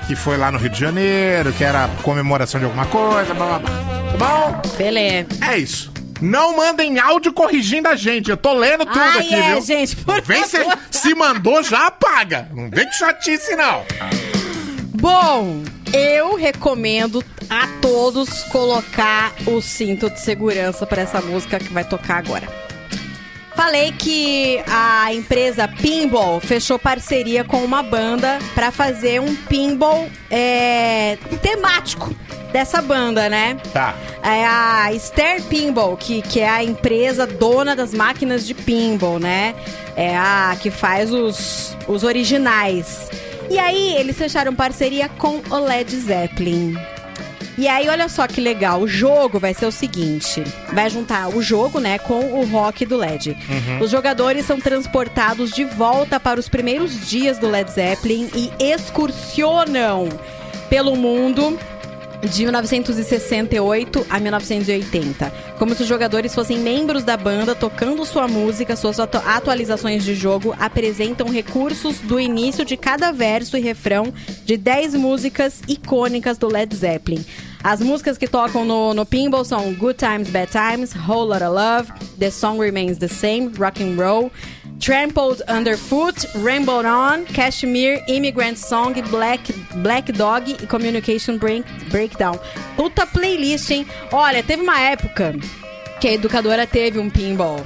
Que 0.07 0.15
foi 0.15 0.35
lá 0.35 0.51
no 0.51 0.57
Rio 0.57 0.69
de 0.69 0.79
Janeiro, 0.79 1.53
que 1.53 1.63
era 1.63 1.87
comemoração 2.03 2.59
de 2.59 2.65
alguma 2.65 2.85
coisa, 2.87 3.33
blá 3.33 3.45
blá 3.45 3.59
blá. 3.59 3.71
Tá 4.11 4.17
bom? 4.17 4.61
Beleza. 4.77 5.27
É 5.41 5.57
isso. 5.57 5.94
Não 6.21 6.55
mandem 6.55 6.97
áudio 6.99 7.33
corrigindo 7.33 7.87
a 7.87 7.95
gente. 7.95 8.29
Eu 8.29 8.37
tô 8.37 8.53
lendo 8.53 8.85
tudo 8.85 8.99
Ai, 8.99 9.19
aqui, 9.19 9.35
é, 9.35 9.53
viu? 9.53 9.61
gente, 9.61 9.95
por 9.97 10.21
Vem 10.21 10.43
se, 10.45 10.57
favor. 10.63 10.77
se 10.91 11.13
mandou, 11.15 11.61
já 11.63 11.87
apaga. 11.87 12.49
Não 12.53 12.69
vem 12.69 12.85
com 12.85 12.91
chatice, 12.93 13.55
não. 13.55 13.83
Bom, 14.99 15.61
eu 15.93 16.35
recomendo 16.35 17.23
a 17.49 17.67
todos 17.81 18.43
colocar 18.43 19.33
o 19.45 19.61
cinto 19.61 20.09
de 20.09 20.19
segurança 20.19 20.85
para 20.85 21.01
essa 21.01 21.21
música 21.21 21.59
que 21.59 21.71
vai 21.71 21.83
tocar 21.83 22.17
agora. 22.17 22.47
Falei 23.55 23.93
que 23.93 24.61
a 24.67 25.13
empresa 25.13 25.67
Pinball 25.67 26.41
fechou 26.41 26.77
parceria 26.77 27.43
com 27.43 27.63
uma 27.63 27.81
banda 27.81 28.37
para 28.53 28.69
fazer 28.69 29.21
um 29.21 29.33
pinball 29.33 30.09
é, 30.29 31.17
temático 31.41 32.13
dessa 32.51 32.81
banda, 32.81 33.29
né? 33.29 33.57
Tá. 33.71 33.95
É 34.21 34.45
a 34.45 34.89
Stair 34.93 35.43
Pinball, 35.43 35.95
que, 35.95 36.21
que 36.21 36.39
é 36.39 36.49
a 36.49 36.63
empresa 36.63 37.25
dona 37.25 37.75
das 37.75 37.93
máquinas 37.93 38.45
de 38.45 38.53
pinball, 38.53 39.19
né? 39.19 39.55
É 39.95 40.17
a 40.17 40.57
que 40.59 40.69
faz 40.69 41.13
os, 41.13 41.77
os 41.87 42.03
originais. 42.03 43.09
E 43.49 43.59
aí, 43.59 43.95
eles 43.95 44.17
fecharam 44.17 44.53
parceria 44.53 45.07
com 45.07 45.41
o 45.49 45.59
Led 45.59 45.95
Zeppelin. 45.95 46.75
E 47.57 47.67
aí, 47.67 47.87
olha 47.87 48.09
só 48.09 48.27
que 48.27 48.41
legal. 48.41 48.81
O 48.81 48.87
jogo 48.87 49.39
vai 49.39 49.53
ser 49.53 49.65
o 49.65 49.71
seguinte: 49.71 50.43
vai 50.73 50.89
juntar 50.89 51.29
o 51.29 51.41
jogo, 51.41 51.79
né, 51.79 51.97
com 51.97 52.39
o 52.39 52.45
rock 52.45 52.85
do 52.85 52.97
LED. 52.97 53.31
Uhum. 53.31 53.79
Os 53.81 53.91
jogadores 53.91 54.45
são 54.45 54.59
transportados 54.59 55.51
de 55.51 55.63
volta 55.63 56.19
para 56.19 56.39
os 56.39 56.49
primeiros 56.49 57.07
dias 57.07 57.37
do 57.37 57.49
Led 57.49 57.71
Zeppelin 57.71 58.29
e 58.35 58.51
excursionam 58.59 60.09
pelo 60.69 60.95
mundo 60.95 61.57
de 62.21 62.43
1968 62.43 64.05
a 64.09 64.19
1980. 64.19 65.31
Como 65.57 65.75
se 65.75 65.83
os 65.83 65.87
jogadores 65.87 66.33
fossem 66.33 66.57
membros 66.59 67.03
da 67.03 67.15
banda 67.17 67.55
tocando 67.55 68.05
sua 68.05 68.27
música, 68.27 68.75
suas 68.75 68.99
atu- 68.99 69.17
atualizações 69.25 70.03
de 70.03 70.15
jogo 70.15 70.55
apresentam 70.59 71.29
recursos 71.29 71.99
do 71.99 72.19
início 72.19 72.65
de 72.65 72.75
cada 72.77 73.11
verso 73.11 73.57
e 73.57 73.61
refrão 73.61 74.13
de 74.45 74.57
10 74.57 74.95
músicas 74.95 75.61
icônicas 75.67 76.37
do 76.37 76.47
Led 76.47 76.75
Zeppelin. 76.75 77.23
As 77.65 77.81
músicas 77.81 78.15
que 78.15 78.27
tocam 78.27 78.63
no, 78.63 78.93
no 78.93 79.07
Pinball 79.07 79.43
são 79.43 79.73
Good 79.73 79.97
Times, 79.97 80.29
Bad 80.29 80.51
Times, 80.51 80.93
Whole 80.93 81.29
Lotta 81.29 81.49
Love, 81.49 81.91
The 82.19 82.29
Song 82.29 82.59
Remains 82.59 82.99
the 82.99 83.07
Same, 83.07 83.51
Rock 83.57 83.81
and 83.81 83.95
Roll, 83.99 84.31
Trampled 84.79 85.41
Underfoot, 85.49 86.27
Rainbow 86.43 86.85
On, 86.85 87.25
Kashmir, 87.25 88.03
Immigrant 88.07 88.59
Song, 88.59 88.93
Black, 89.09 89.51
Black 89.77 90.11
Dog 90.11 90.55
e 90.61 90.67
Communication 90.67 91.39
Break, 91.39 91.65
Breakdown. 91.89 92.39
Puta 92.75 93.07
playlist, 93.07 93.71
hein? 93.71 93.87
Olha, 94.11 94.43
teve 94.43 94.61
uma 94.61 94.79
época 94.79 95.33
que 95.99 96.07
a 96.07 96.13
educadora 96.13 96.67
teve 96.67 96.99
um 96.99 97.09
pinball. 97.09 97.65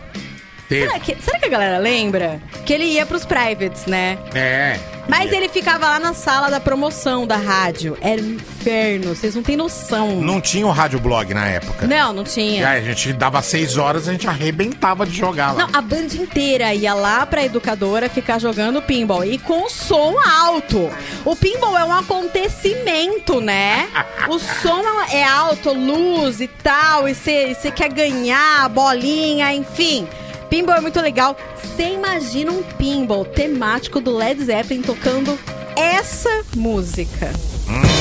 Será 0.70 1.00
que, 1.00 1.18
será 1.22 1.40
que 1.40 1.46
a 1.46 1.50
galera 1.50 1.78
lembra? 1.80 2.40
Que 2.66 2.74
ele 2.74 2.86
ia 2.86 3.06
pros 3.06 3.26
privates, 3.26 3.86
né? 3.86 4.18
É. 4.36 4.80
Mas 5.08 5.32
ele 5.32 5.50
ficava 5.50 5.88
lá 5.90 6.00
na 6.00 6.14
sala 6.14 6.52
da 6.52 6.60
promoção 6.60 7.26
da 7.26 7.36
rádio. 7.36 7.98
Era 8.00 8.22
um 8.22 8.34
inferno, 8.36 9.16
vocês 9.16 9.34
não 9.34 9.42
têm 9.42 9.58
noção. 9.58 10.22
Não 10.22 10.40
tinha 10.40 10.68
o 10.68 10.70
rádio 10.70 11.00
blog 11.00 11.34
na 11.34 11.48
época. 11.48 11.88
Não, 11.88 12.14
não 12.14 12.22
E 12.22 12.26
tinha. 12.28 12.70
aí 12.70 12.78
a 12.78 12.84
gente 12.94 13.12
dava 13.14 13.42
seis 13.42 13.76
horas, 13.76 14.08
a 14.08 14.12
gente 14.12 14.28
arrebentava 14.28 15.08
de 15.08 15.18
jogar 15.18 15.54
lá. 15.54 15.66
Não, 15.66 15.70
a 15.80 15.82
banda 15.82 16.16
inteira 16.16 16.72
ia 16.76 16.94
lá 16.94 17.26
pra 17.26 17.44
educadora 17.44 18.08
ficar 18.08 18.38
jogando 18.38 18.84
pinball. 18.84 19.26
E 19.26 19.40
com 19.40 19.68
som 19.68 20.16
alto. 20.24 20.92
O 21.26 21.36
pinball 21.36 21.76
é 21.76 21.84
um 21.84 21.94
acontecimento, 21.94 23.42
né? 23.42 23.88
O 24.30 24.38
som 24.38 24.84
é 25.12 25.24
alto, 25.24 25.74
luz 25.74 26.40
e 26.40 26.48
tal. 26.48 27.08
E 27.10 27.16
você 27.16 27.72
quer 27.76 27.90
ganhar, 27.92 28.70
bolinha, 28.70 29.52
enfim. 29.54 30.08
Pinball 30.50 30.78
é 30.78 30.82
muito 30.82 31.00
legal. 31.00 31.38
Você 31.62 31.94
imagina 31.94 32.52
um 32.52 32.64
pinball 32.64 33.24
temático 33.24 34.00
do 34.00 34.16
Led 34.16 34.44
Zeppelin 34.44 34.82
tocando 34.82 35.38
essa 35.76 36.44
música. 36.56 37.32
Drive 37.70 37.99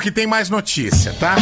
que 0.00 0.10
tem 0.10 0.26
mais 0.26 0.48
notícia, 0.48 1.14
tá? 1.20 1.36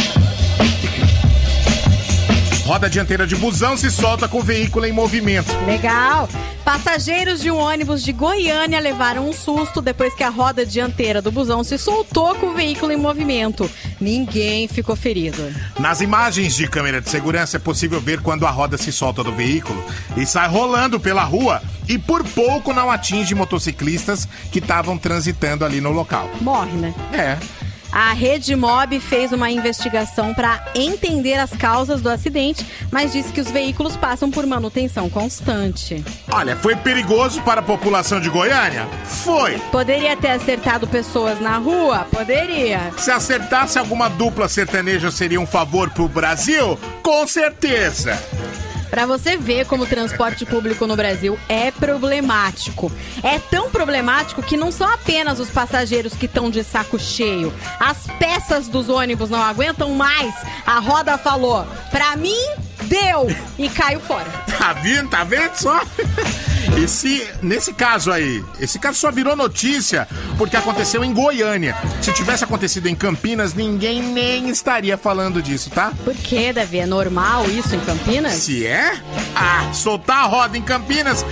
Roda 2.69 2.87
dianteira 2.87 3.25
de 3.25 3.35
busão 3.35 3.75
se 3.75 3.89
solta 3.89 4.27
com 4.27 4.41
o 4.41 4.43
veículo 4.43 4.85
em 4.85 4.91
movimento. 4.91 5.51
Legal. 5.65 6.29
Passageiros 6.63 7.41
de 7.41 7.49
um 7.49 7.57
ônibus 7.57 8.03
de 8.03 8.11
Goiânia 8.11 8.79
levaram 8.79 9.27
um 9.27 9.33
susto 9.33 9.81
depois 9.81 10.13
que 10.13 10.23
a 10.23 10.29
roda 10.29 10.63
dianteira 10.63 11.19
do 11.19 11.31
busão 11.31 11.63
se 11.63 11.79
soltou 11.79 12.35
com 12.35 12.47
o 12.47 12.53
veículo 12.53 12.91
em 12.91 12.95
movimento. 12.95 13.67
Ninguém 13.99 14.67
ficou 14.67 14.95
ferido. 14.95 15.51
Nas 15.79 15.99
imagens 15.99 16.53
de 16.53 16.67
câmera 16.67 17.01
de 17.01 17.09
segurança 17.09 17.57
é 17.57 17.59
possível 17.59 17.99
ver 17.99 18.21
quando 18.21 18.45
a 18.45 18.51
roda 18.51 18.77
se 18.77 18.91
solta 18.91 19.23
do 19.23 19.31
veículo 19.31 19.83
e 20.15 20.23
sai 20.23 20.47
rolando 20.47 20.99
pela 20.99 21.23
rua 21.23 21.63
e 21.87 21.97
por 21.97 22.23
pouco 22.23 22.71
não 22.71 22.91
atinge 22.91 23.33
motociclistas 23.33 24.27
que 24.51 24.59
estavam 24.59 24.95
transitando 24.95 25.65
ali 25.65 25.81
no 25.81 25.89
local. 25.89 26.29
Morre, 26.39 26.73
né? 26.73 26.93
É. 27.11 27.39
A 27.91 28.13
Rede 28.13 28.55
Mob 28.55 28.99
fez 28.99 29.31
uma 29.31 29.49
investigação 29.49 30.33
para 30.33 30.63
entender 30.75 31.35
as 31.35 31.51
causas 31.51 32.01
do 32.01 32.09
acidente, 32.09 32.65
mas 32.91 33.11
disse 33.11 33.33
que 33.33 33.41
os 33.41 33.49
veículos 33.49 33.97
passam 33.97 34.29
por 34.29 34.45
manutenção 34.45 35.09
constante. 35.09 36.03
Olha, 36.31 36.55
foi 36.55 36.75
perigoso 36.75 37.41
para 37.41 37.61
a 37.61 37.63
população 37.63 38.19
de 38.19 38.29
Goiânia? 38.29 38.87
Foi. 39.05 39.57
Poderia 39.71 40.15
ter 40.15 40.29
acertado 40.29 40.87
pessoas 40.87 41.39
na 41.39 41.57
rua? 41.57 42.07
Poderia. 42.11 42.91
Se 42.97 43.11
acertasse 43.11 43.79
alguma 43.79 44.07
dupla 44.09 44.47
sertaneja 44.47 45.09
seria 45.09 45.41
um 45.41 45.47
favor 45.47 45.89
pro 45.89 46.07
Brasil? 46.07 46.77
Com 47.01 47.27
certeza. 47.27 48.17
Pra 48.89 49.05
você 49.05 49.37
ver 49.37 49.65
como 49.65 49.83
o 49.83 49.87
transporte 49.87 50.45
público 50.45 50.87
no 50.87 50.95
Brasil 50.95 51.37
é 51.47 51.71
problemático. 51.71 52.91
É 53.23 53.39
tão 53.39 53.69
problemático 53.69 54.41
que 54.41 54.57
não 54.57 54.71
são 54.71 54.87
apenas 54.91 55.39
os 55.39 55.49
passageiros 55.49 56.13
que 56.13 56.25
estão 56.25 56.49
de 56.49 56.63
saco 56.63 56.99
cheio. 56.99 57.53
As 57.79 58.07
peças 58.17 58.67
dos 58.67 58.89
ônibus 58.89 59.29
não 59.29 59.41
aguentam 59.41 59.91
mais. 59.93 60.33
A 60.65 60.79
roda 60.79 61.17
falou: 61.17 61.65
pra 61.91 62.15
mim, 62.15 62.41
deu! 62.83 63.27
E 63.57 63.69
caiu 63.69 63.99
fora. 63.99 64.29
Tá 64.57 64.73
vendo? 64.73 65.09
Tá 65.09 65.23
vendo 65.23 65.55
só? 65.55 65.81
E 66.81 66.87
se, 66.87 67.27
nesse 67.41 67.73
caso 67.73 68.09
aí, 68.09 68.41
esse 68.57 68.79
caso 68.79 68.97
só 68.97 69.11
virou 69.11 69.35
notícia 69.35 70.07
porque 70.37 70.55
aconteceu 70.55 71.03
em 71.03 71.13
Goiânia. 71.13 71.75
Se 72.01 72.13
tivesse 72.13 72.45
acontecido 72.45 72.87
em 72.87 72.95
Campinas, 72.95 73.53
ninguém 73.53 74.01
nem 74.01 74.47
estaria 74.47 74.97
falando 74.97 75.41
disso, 75.41 75.69
tá? 75.69 75.91
Por 76.05 76.15
que, 76.15 76.53
Davi? 76.53 76.79
É 76.79 76.85
normal 76.85 77.49
isso 77.49 77.75
em 77.75 77.81
Campinas? 77.81 78.31
Se 78.35 78.65
é? 78.65 78.93
Ah, 79.35 79.69
soltar 79.73 80.19
a 80.23 80.27
roda 80.27 80.57
em 80.57 80.61
Campinas 80.61 81.25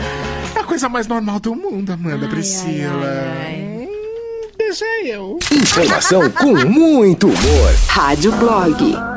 é 0.53 0.59
a 0.59 0.63
coisa 0.65 0.89
mais 0.89 1.07
normal 1.07 1.39
do 1.39 1.55
mundo, 1.55 1.93
Amanda 1.93 2.27
Priscila. 2.27 3.07
Hum, 3.49 3.87
Deixa 4.57 4.85
eu. 5.05 5.39
Informação 5.49 6.29
com 6.29 6.55
muito 6.65 7.27
humor. 7.27 7.73
Rádio 7.87 8.33
Blog. 8.33 9.16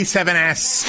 A7S. 0.00 0.84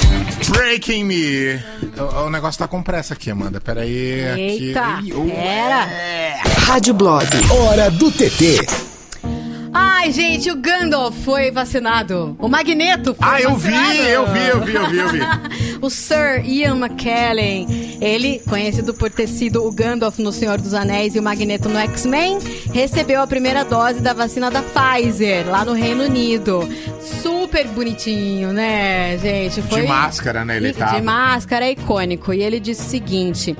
Breaking 0.50 1.04
Me. 1.04 1.60
O, 1.98 2.26
o 2.26 2.30
negócio 2.30 2.58
tá 2.58 2.68
com 2.68 2.82
pressa 2.82 3.14
aqui, 3.14 3.30
Amanda. 3.30 3.60
Pera 3.60 3.82
aí. 3.82 4.24
aqui. 4.32 4.40
Eita, 4.68 5.00
uh, 5.14 5.30
pera. 5.30 5.86
Rádio 6.66 6.94
Blog. 6.94 7.26
Hora 7.50 7.90
do 7.90 8.10
TT. 8.10 8.66
Ai, 9.78 10.10
gente, 10.10 10.50
o 10.50 10.56
Gandalf 10.56 11.14
foi 11.22 11.50
vacinado. 11.50 12.34
O 12.38 12.48
Magneto 12.48 13.14
foi 13.14 13.28
Ah, 13.28 13.40
eu 13.42 13.54
vi, 13.56 13.70
vacinado. 13.72 13.98
eu 14.08 14.26
vi, 14.26 14.46
eu 14.46 14.60
vi, 14.64 14.74
eu 14.74 14.88
vi, 14.88 14.98
eu 14.98 15.08
vi. 15.10 15.20
o 15.82 15.90
Sir 15.90 16.42
Ian 16.44 16.76
McKellen, 16.76 17.98
ele, 18.00 18.40
conhecido 18.48 18.94
por 18.94 19.10
ter 19.10 19.26
sido 19.26 19.62
o 19.66 19.70
Gandalf 19.70 20.18
no 20.18 20.32
Senhor 20.32 20.58
dos 20.60 20.72
Anéis 20.72 21.14
e 21.14 21.18
o 21.18 21.22
Magneto 21.22 21.68
no 21.68 21.78
X-Men, 21.78 22.38
recebeu 22.72 23.20
a 23.20 23.26
primeira 23.26 23.64
dose 23.64 24.00
da 24.00 24.14
vacina 24.14 24.50
da 24.50 24.62
Pfizer, 24.62 25.46
lá 25.46 25.62
no 25.64 25.74
Reino 25.74 26.04
Unido. 26.04 26.66
Super 27.56 27.68
bonitinho, 27.68 28.52
né, 28.52 29.16
gente? 29.18 29.62
De 29.62 29.82
máscara, 29.86 30.44
né, 30.44 30.56
ele 30.58 30.72
tava. 30.74 30.96
De 30.96 31.02
máscara, 31.02 31.64
é 31.64 31.70
icônico. 31.72 32.32
E 32.34 32.42
ele 32.42 32.60
disse 32.60 32.82
o 32.82 32.90
seguinte... 32.90 33.56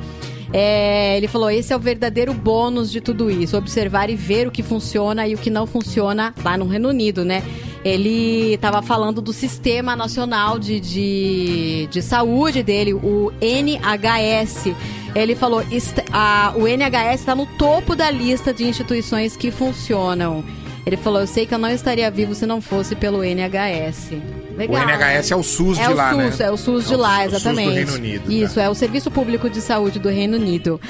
É, 0.53 1.17
ele 1.17 1.27
falou: 1.27 1.51
esse 1.51 1.73
é 1.73 1.77
o 1.77 1.79
verdadeiro 1.81 2.33
bônus 2.33 2.91
de 2.91 3.01
tudo 3.01 3.29
isso, 3.29 3.57
observar 3.57 4.09
e 4.09 4.15
ver 4.15 4.47
o 4.47 4.51
que 4.51 4.63
funciona 4.63 5.27
e 5.27 5.35
o 5.35 5.39
que 5.39 5.51
não 5.51 5.67
funciona 5.67 6.33
lá 6.43 6.57
no 6.57 6.67
Reino 6.69 6.89
Unido, 6.89 7.25
né? 7.25 7.43
ele 7.85 8.57
tava 8.59 8.81
falando 8.81 9.21
do 9.21 9.33
Sistema 9.33 9.95
Nacional 9.97 10.59
de, 10.59 10.79
de, 10.81 11.89
de 11.91 12.01
Saúde 12.03 12.63
dele, 12.63 12.95
o 12.95 13.33
NHS. 13.41 14.73
Ele 15.15 15.35
falou, 15.35 15.63
"Est- 15.71 16.05
a- 16.13 16.53
o 16.57 16.67
NHS 16.67 17.21
está 17.21 17.35
no 17.35 17.47
topo 17.47 17.95
da 17.97 18.09
lista 18.11 18.53
de 18.53 18.65
instituições 18.65 19.37
que 19.37 19.51
funcionam. 19.51 20.45
Ele 20.87 20.97
falou, 20.97 21.21
eu 21.21 21.27
sei 21.27 21.45
que 21.47 21.53
eu 21.53 21.59
não 21.59 21.69
estaria 21.69 22.09
vivo 22.13 22.33
se 22.33 22.47
não 22.47 22.61
fosse 22.61 22.95
pelo 22.95 23.25
NHS. 23.25 24.13
Legal. 24.57 24.77
O 24.81 24.89
NHS 24.89 25.33
é 25.33 25.37
o 25.37 25.43
SUS 25.43 25.79
É 25.79 25.87
de 25.89 25.93
o 25.93 25.97
lá, 25.97 26.11
SUS, 26.13 26.39
né? 26.39 26.47
é 26.47 26.51
o 26.53 26.57
SUS 26.57 26.87
de 26.87 26.95
É 26.95 26.97
o- 26.97 27.01
lá, 27.01 27.19
o 27.19 27.23
SUS 27.23 27.31
do 27.31 27.37
exatamente. 27.37 27.75
Reino 27.75 27.95
Unido, 27.95 28.23
tá. 28.27 28.33
Isso, 28.33 28.61
é 28.61 28.71
o 28.71 28.75
Serviço 28.75 29.11
Público 29.11 29.51
de 29.51 29.61
Saúde 29.61 29.99
do 29.99 30.09
Reino 30.09 30.37
Unido. 30.37 30.81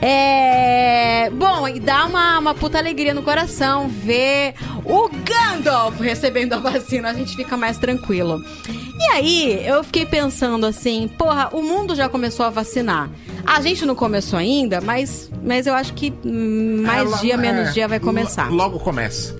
É. 0.00 1.30
Bom, 1.30 1.66
e 1.68 1.80
dá 1.80 2.06
uma, 2.06 2.38
uma 2.38 2.54
puta 2.54 2.78
alegria 2.78 3.12
no 3.14 3.22
coração 3.22 3.88
ver 3.88 4.54
o 4.84 5.08
Gandalf 5.08 5.98
recebendo 6.00 6.52
a 6.54 6.58
vacina, 6.58 7.10
a 7.10 7.14
gente 7.14 7.34
fica 7.34 7.56
mais 7.56 7.78
tranquilo. 7.78 8.40
E 8.98 9.02
aí, 9.12 9.66
eu 9.66 9.82
fiquei 9.84 10.06
pensando 10.06 10.64
assim, 10.66 11.08
porra, 11.18 11.50
o 11.52 11.60
mundo 11.62 11.94
já 11.94 12.08
começou 12.08 12.46
a 12.46 12.50
vacinar. 12.50 13.10
A 13.44 13.60
gente 13.60 13.84
não 13.84 13.94
começou 13.94 14.38
ainda, 14.38 14.80
mas, 14.80 15.30
mas 15.42 15.66
eu 15.66 15.74
acho 15.74 15.92
que 15.94 16.12
mais 16.24 17.20
dia, 17.20 17.36
menos 17.36 17.68
é, 17.68 17.72
dia 17.72 17.88
vai 17.88 18.00
começar. 18.00 18.48
lo- 18.50 18.56
Logo 18.56 18.78
começa. 18.78 19.36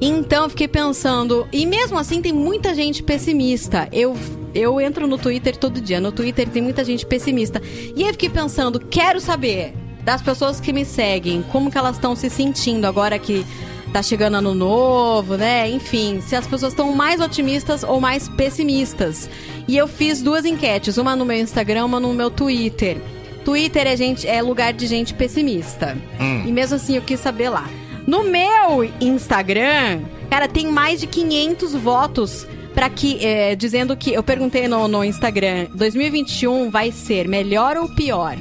Então 0.00 0.44
eu 0.44 0.50
fiquei 0.50 0.68
pensando, 0.68 1.46
e 1.52 1.64
mesmo 1.64 1.98
assim 1.98 2.20
tem 2.20 2.32
muita 2.32 2.74
gente 2.74 3.02
pessimista. 3.02 3.88
Eu, 3.92 4.14
eu 4.54 4.78
entro 4.80 5.06
no 5.06 5.16
Twitter 5.16 5.56
todo 5.56 5.80
dia, 5.80 6.00
no 6.00 6.12
Twitter 6.12 6.46
tem 6.48 6.60
muita 6.62 6.84
gente 6.84 7.06
pessimista. 7.06 7.62
E 7.94 8.02
aí 8.02 8.08
eu 8.08 8.12
fiquei 8.12 8.28
pensando, 8.28 8.78
quero 8.80 9.20
saber 9.20 9.72
das 10.06 10.22
pessoas 10.22 10.60
que 10.60 10.72
me 10.72 10.84
seguem, 10.84 11.42
como 11.42 11.68
que 11.68 11.76
elas 11.76 11.96
estão 11.96 12.14
se 12.14 12.30
sentindo 12.30 12.84
agora 12.86 13.18
que 13.18 13.44
tá 13.92 14.00
chegando 14.00 14.36
ano 14.36 14.54
novo, 14.54 15.36
né? 15.36 15.68
Enfim, 15.68 16.20
se 16.20 16.36
as 16.36 16.46
pessoas 16.46 16.72
estão 16.72 16.92
mais 16.92 17.20
otimistas 17.20 17.82
ou 17.82 18.00
mais 18.00 18.28
pessimistas. 18.28 19.28
E 19.66 19.76
eu 19.76 19.88
fiz 19.88 20.22
duas 20.22 20.44
enquetes, 20.44 20.96
uma 20.96 21.16
no 21.16 21.24
meu 21.24 21.36
Instagram, 21.40 21.86
uma 21.86 21.98
no 21.98 22.14
meu 22.14 22.30
Twitter. 22.30 22.98
Twitter 23.44 23.84
é, 23.88 23.96
gente, 23.96 24.28
é 24.28 24.40
lugar 24.40 24.72
de 24.72 24.86
gente 24.86 25.12
pessimista. 25.12 25.98
Hum. 26.20 26.44
E 26.46 26.52
mesmo 26.52 26.76
assim 26.76 26.94
eu 26.94 27.02
quis 27.02 27.18
saber 27.18 27.48
lá. 27.48 27.68
No 28.06 28.22
meu 28.22 28.88
Instagram, 29.00 30.02
cara, 30.30 30.46
tem 30.46 30.68
mais 30.68 31.00
de 31.00 31.08
500 31.08 31.74
votos 31.74 32.46
para 32.76 32.88
que 32.88 33.26
é, 33.26 33.56
dizendo 33.56 33.96
que 33.96 34.12
eu 34.12 34.22
perguntei 34.22 34.68
no, 34.68 34.86
no 34.86 35.02
Instagram, 35.02 35.66
2021 35.74 36.70
vai 36.70 36.92
ser 36.92 37.26
melhor 37.26 37.76
ou 37.76 37.88
pior? 37.88 38.36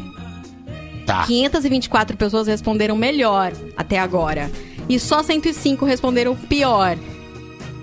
Tá. 1.05 1.23
524 1.25 2.17
pessoas 2.17 2.47
responderam 2.47 2.95
melhor 2.95 3.51
até 3.77 3.99
agora. 3.99 4.49
E 4.89 4.99
só 4.99 5.21
105 5.23 5.85
responderam 5.85 6.35
pior. 6.35 6.97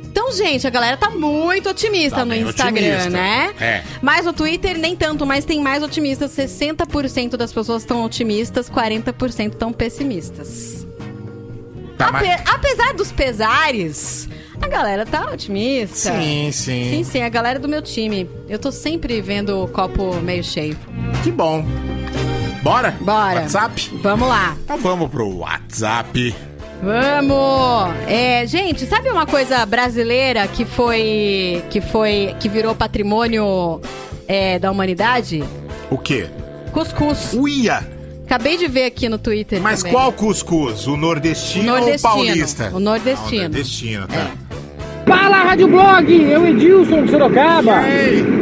Então, 0.04 0.30
gente, 0.32 0.66
a 0.66 0.70
galera 0.70 0.96
tá 0.96 1.08
muito 1.08 1.70
otimista 1.70 2.18
Tá 2.18 2.24
no 2.24 2.34
Instagram, 2.34 2.80
otimista. 2.98 3.10
né? 3.10 3.54
É. 3.58 3.82
Mas 4.02 4.26
no 4.26 4.32
Twitter 4.32 4.76
nem 4.78 4.94
tanto, 4.94 5.24
mas 5.24 5.44
tem 5.44 5.60
mais 5.60 5.82
otimistas. 5.82 6.32
60% 6.32 7.36
das 7.36 7.52
pessoas 7.52 7.82
estão 7.82 8.04
otimistas, 8.04 8.68
40% 8.68 9.52
estão 9.52 9.72
pessimistas. 9.72 10.86
Tá, 11.96 12.08
Ape- 12.08 12.26
mas- 12.26 12.42
Apesar 12.46 12.92
dos 12.94 13.10
pesares, 13.10 14.28
a 14.60 14.68
galera 14.68 15.06
tá 15.06 15.30
otimista. 15.30 16.12
Sim, 16.12 16.50
sim. 16.52 16.90
Sim, 16.90 17.04
sim, 17.04 17.22
a 17.22 17.28
galera 17.28 17.58
do 17.58 17.68
meu 17.68 17.80
time. 17.80 18.28
Eu 18.48 18.58
tô 18.58 18.70
sempre 18.70 19.20
vendo 19.22 19.62
o 19.64 19.68
copo 19.68 20.14
meio 20.20 20.44
cheio. 20.44 20.76
Que 21.24 21.30
bom. 21.30 21.64
Bora? 22.62 22.94
Bora. 23.00 23.40
WhatsApp? 23.40 23.90
Vamos 24.02 24.28
lá. 24.28 24.56
Então 24.64 24.78
vamos 24.78 25.10
pro 25.10 25.28
WhatsApp. 25.38 26.34
Vamos! 26.82 27.94
É, 28.08 28.44
gente, 28.46 28.86
sabe 28.86 29.08
uma 29.08 29.24
coisa 29.26 29.64
brasileira 29.66 30.46
que 30.48 30.64
foi. 30.64 31.62
que 31.70 31.80
foi. 31.80 32.34
que 32.40 32.48
virou 32.48 32.74
patrimônio 32.74 33.80
é, 34.26 34.58
da 34.58 34.70
humanidade? 34.70 35.44
O 35.90 35.98
quê? 35.98 36.28
Cuscuz. 36.72 37.34
Uia! 37.34 37.86
Acabei 38.24 38.56
de 38.56 38.66
ver 38.66 38.84
aqui 38.84 39.08
no 39.08 39.18
Twitter. 39.18 39.60
Mas 39.60 39.80
também. 39.80 39.92
qual 39.92 40.10
cuscuz? 40.12 40.86
O 40.86 40.96
nordestino, 40.96 41.64
O 41.74 41.76
nordestino, 41.76 42.14
ou 42.14 42.20
o 42.22 42.26
paulista? 42.26 42.70
o 42.72 42.80
nordestino. 42.80 43.42
Ah, 43.42 43.46
o 43.46 43.48
nordestino, 43.50 44.06
tá. 44.08 44.30
Fala, 45.12 45.42
Rádio 45.42 45.68
Blog! 45.68 46.30
Eu, 46.30 46.46
Edilson 46.46 47.02
de 47.02 47.10
Sorocaba. 47.10 47.82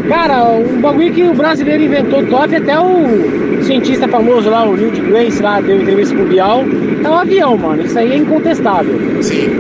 Cara, 0.08 0.44
um 0.44 0.80
bagulho 0.80 1.12
que 1.12 1.24
o 1.24 1.34
brasileiro 1.34 1.82
inventou 1.82 2.24
top, 2.26 2.54
até 2.54 2.78
o 2.78 3.60
cientista 3.60 4.06
famoso 4.06 4.48
lá, 4.48 4.64
o 4.64 4.76
Neil 4.76 4.92
deGrasse, 4.92 5.42
lá, 5.42 5.60
deu 5.60 5.80
entrevista 5.80 6.14
pro 6.14 6.26
Bial, 6.26 6.64
é 7.04 7.08
o 7.08 7.14
avião, 7.14 7.58
mano. 7.58 7.82
Isso 7.82 7.98
aí 7.98 8.12
é 8.12 8.16
incontestável. 8.18 8.94
Sim. 9.20 9.50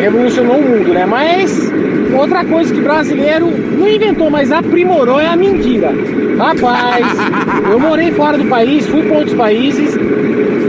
revolucionou 0.00 0.58
o 0.58 0.62
mundo, 0.62 0.94
né? 0.94 1.04
Mas 1.04 1.72
outra 2.16 2.44
coisa 2.44 2.72
que 2.72 2.80
brasileiro 2.80 3.50
não 3.76 3.88
inventou, 3.88 4.30
mas 4.30 4.52
aprimorou 4.52 5.18
é 5.18 5.26
a 5.26 5.34
mentira. 5.34 5.92
Rapaz, 6.38 7.04
eu 7.72 7.80
morei 7.80 8.12
fora 8.12 8.38
do 8.38 8.44
país, 8.44 8.86
fui 8.86 9.02
para 9.02 9.18
outros 9.18 9.34
países. 9.34 9.98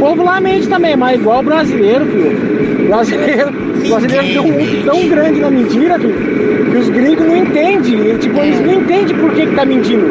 O 0.04 0.08
povo 0.08 0.24
lá 0.24 0.42
mente 0.42 0.68
também, 0.68 0.98
mas 0.98 1.18
igual 1.20 1.40
o 1.40 1.44
brasileiro, 1.44 2.06
filho. 2.06 2.84
O 2.84 2.88
Brasileiro, 2.90 3.50
o 3.50 3.88
brasileiro 3.90 4.28
deu 4.28 4.44
um 4.44 4.84
tão 4.84 5.08
grande 5.08 5.40
na 5.40 5.50
mentira, 5.50 5.98
filho, 5.98 6.72
que 6.72 6.78
os 6.78 6.90
gringos 6.90 7.26
não 7.26 7.38
entendem. 7.38 8.18
Tipo, 8.18 8.40
eles 8.40 8.60
não 8.60 8.74
entendem 8.74 9.16
por 9.18 9.34
que, 9.34 9.46
que 9.48 9.56
tá 9.56 9.66
mentindo. 9.66 10.06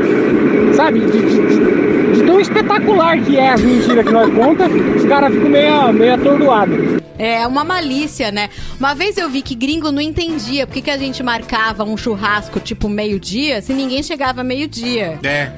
Sabe? 0.74 1.00
De, 1.00 1.06
de- 1.12 1.46
de- 1.46 2.12
de 2.14 2.22
tão 2.24 2.40
espetacular 2.40 3.20
que 3.20 3.36
é 3.36 3.50
as 3.50 3.60
mentiras 3.60 4.06
que 4.06 4.12
nós 4.12 4.32
conta, 4.34 4.66
os 4.68 5.04
caras 5.04 5.32
ficam 5.34 5.50
meio, 5.50 5.92
meio 5.92 6.14
atordoados. 6.14 7.02
É 7.18 7.46
uma 7.46 7.62
malícia, 7.62 8.32
né? 8.32 8.48
Uma 8.80 8.94
vez 8.94 9.18
eu 9.18 9.28
vi 9.28 9.42
que 9.42 9.54
gringo 9.54 9.92
não 9.92 10.00
entendia 10.00 10.66
por 10.66 10.72
que, 10.72 10.80
que 10.82 10.90
a 10.90 10.96
gente 10.96 11.22
marcava 11.22 11.84
um 11.84 11.96
churrasco 11.98 12.58
tipo 12.60 12.88
meio-dia 12.88 13.60
se 13.60 13.74
ninguém 13.74 14.02
chegava 14.02 14.42
meio-dia. 14.42 15.18
É. 15.22 15.50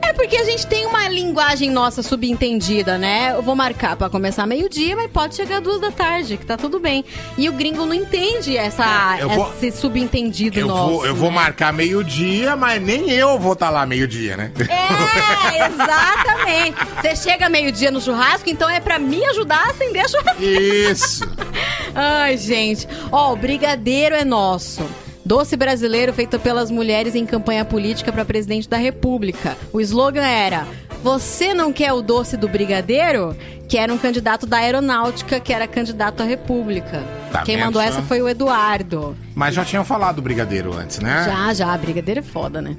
É 0.00 0.12
porque 0.12 0.36
a 0.36 0.44
gente 0.44 0.66
tem 0.66 0.86
uma 0.86 1.08
linguagem 1.08 1.70
nossa 1.70 2.02
subentendida, 2.02 2.98
né? 2.98 3.32
Eu 3.34 3.42
vou 3.42 3.54
marcar 3.56 3.96
pra 3.96 4.10
começar 4.10 4.46
meio-dia, 4.46 4.94
mas 4.96 5.10
pode 5.10 5.34
chegar 5.34 5.60
duas 5.60 5.80
da 5.80 5.90
tarde, 5.90 6.36
que 6.36 6.44
tá 6.44 6.56
tudo 6.56 6.78
bem. 6.78 7.04
E 7.38 7.48
o 7.48 7.52
gringo 7.52 7.86
não 7.86 7.94
entende 7.94 8.56
essa, 8.56 9.16
Eu 9.18 9.28
vou- 9.30 9.52
esse 9.62 9.72
subentendido 9.72 10.58
Eu 10.58 10.66
nosso. 10.68 10.90
vou, 10.92 11.06
eu 11.06 11.14
vou 11.14 11.30
né? 11.30 11.36
marcar 11.36 11.72
meio-dia, 11.72 12.54
mas 12.56 12.82
nem 12.82 13.10
eu 13.10 13.38
vou 13.38 13.52
estar 13.54 13.70
lá 13.70 13.86
meio-dia, 13.86 14.36
né? 14.36 14.52
É, 14.68 15.66
exatamente. 15.66 16.76
Você 17.00 17.16
chega 17.16 17.48
meio-dia 17.48 17.90
no 17.90 18.00
churrasco, 18.00 18.48
então 18.50 18.68
é 18.68 18.80
pra 18.80 18.98
me 18.98 19.24
ajudar 19.26 19.66
a 19.66 19.70
acender 19.70 20.04
a 20.04 20.08
churrasqueira. 20.08 20.60
Isso. 20.92 21.24
Ai, 21.94 22.36
gente. 22.36 22.86
Ó, 23.10 23.32
o 23.32 23.36
brigadeiro 23.36 24.14
é 24.14 24.24
nosso. 24.24 24.82
Doce 25.24 25.56
brasileiro 25.56 26.12
feito 26.12 26.38
pelas 26.38 26.70
mulheres 26.70 27.14
em 27.14 27.24
campanha 27.24 27.64
política 27.64 28.12
para 28.12 28.24
presidente 28.24 28.68
da 28.68 28.76
República. 28.76 29.56
O 29.72 29.80
slogan 29.80 30.26
era: 30.26 30.66
Você 31.02 31.54
não 31.54 31.72
quer 31.72 31.92
o 31.92 32.02
doce 32.02 32.36
do 32.36 32.48
brigadeiro? 32.48 33.36
Que 33.68 33.78
era 33.78 33.92
um 33.92 33.96
candidato 33.96 34.46
da 34.46 34.58
aeronáutica, 34.58 35.40
que 35.40 35.52
era 35.52 35.66
candidato 35.66 36.22
à 36.22 36.26
República. 36.26 37.02
Tá 37.30 37.42
Quem 37.42 37.56
mandou 37.56 37.80
essa 37.80 38.02
foi 38.02 38.20
o 38.20 38.28
Eduardo. 38.28 39.16
Mas 39.34 39.54
já 39.54 39.64
tinham 39.64 39.84
falado 39.84 40.16
do 40.16 40.22
brigadeiro 40.22 40.74
antes, 40.74 40.98
né? 40.98 41.24
Já, 41.24 41.54
já, 41.54 41.78
brigadeiro 41.78 42.20
é 42.20 42.22
foda, 42.22 42.60
né? 42.60 42.76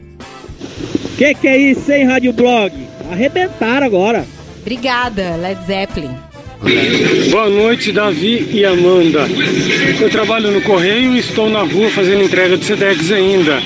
Que 1.18 1.34
que 1.34 1.48
é 1.48 1.58
isso, 1.58 1.92
hein, 1.92 2.06
Rádio 2.06 2.34
Blog? 2.34 2.72
Arrebentaram 3.12 3.88
agora. 3.88 4.26
Obrigada, 4.62 5.36
Led 5.36 5.66
Zeppelin. 5.66 6.16
Boa 7.30 7.50
noite, 7.50 7.92
Davi 7.92 8.48
e 8.52 8.64
Amanda. 8.66 9.28
Eu 10.00 10.10
trabalho 10.10 10.52
no 10.52 10.62
correio 10.62 11.14
e 11.14 11.20
estou 11.20 11.50
na 11.50 11.62
rua 11.62 11.90
fazendo 11.90 12.24
entrega 12.24 12.58
de 12.58 12.64
Sedex 12.64 13.12
ainda. 13.12 13.62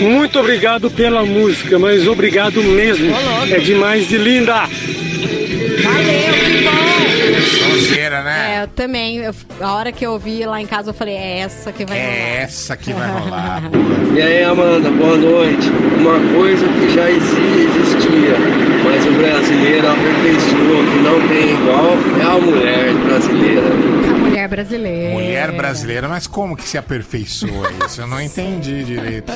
Muito 0.00 0.38
obrigado 0.38 0.90
pela 0.90 1.24
música, 1.24 1.78
mas 1.78 2.06
obrigado 2.06 2.62
mesmo. 2.62 3.10
É 3.50 3.58
demais 3.58 4.06
de 4.06 4.18
linda. 4.18 4.68
Sonzeira, 7.42 8.22
né? 8.22 8.56
É, 8.58 8.62
eu 8.62 8.68
também. 8.68 9.16
eu- 9.18 9.34
a 9.60 9.74
hora 9.74 9.92
que 9.92 10.04
eu 10.06 10.12
ouvi 10.12 10.44
lá 10.44 10.60
em 10.60 10.66
casa, 10.66 10.90
eu 10.90 10.94
falei: 10.94 11.14
É 11.14 11.38
essa 11.40 11.72
que 11.72 11.84
vai 11.84 11.98
rolar. 11.98 12.12
É 12.14 12.42
essa 12.42 12.76
que 12.76 12.92
vai 12.92 13.08
rolar. 13.10 13.62
E 14.14 14.22
aí, 14.22 14.44
Amanda, 14.44 14.90
boa 14.92 15.16
noite. 15.16 15.68
Uma 15.98 16.20
coisa 16.38 16.64
que 16.68 16.94
já 16.94 17.10
exi- 17.10 17.68
existia, 17.80 18.36
mas 18.84 19.04
o 19.06 19.10
brasileiro 19.10 19.88
aperfeiçoou, 19.90 20.84
que 20.84 20.98
não 21.02 21.28
tem 21.28 21.50
igual, 21.52 21.96
é 22.20 22.22
a 22.22 22.40
mulher 22.40 22.94
brasileira. 22.94 23.66
A 23.66 24.14
mulher 24.18 24.48
brasileira. 24.48 25.10
Mulher 25.14 25.50
brasileira, 25.52 26.08
mas 26.08 26.28
como 26.28 26.56
que 26.56 26.62
se 26.62 26.78
aperfeiçoa 26.78 27.72
isso? 27.84 28.02
Eu 28.02 28.06
não 28.06 28.20
entendi 28.20 28.84
direito. 28.84 29.32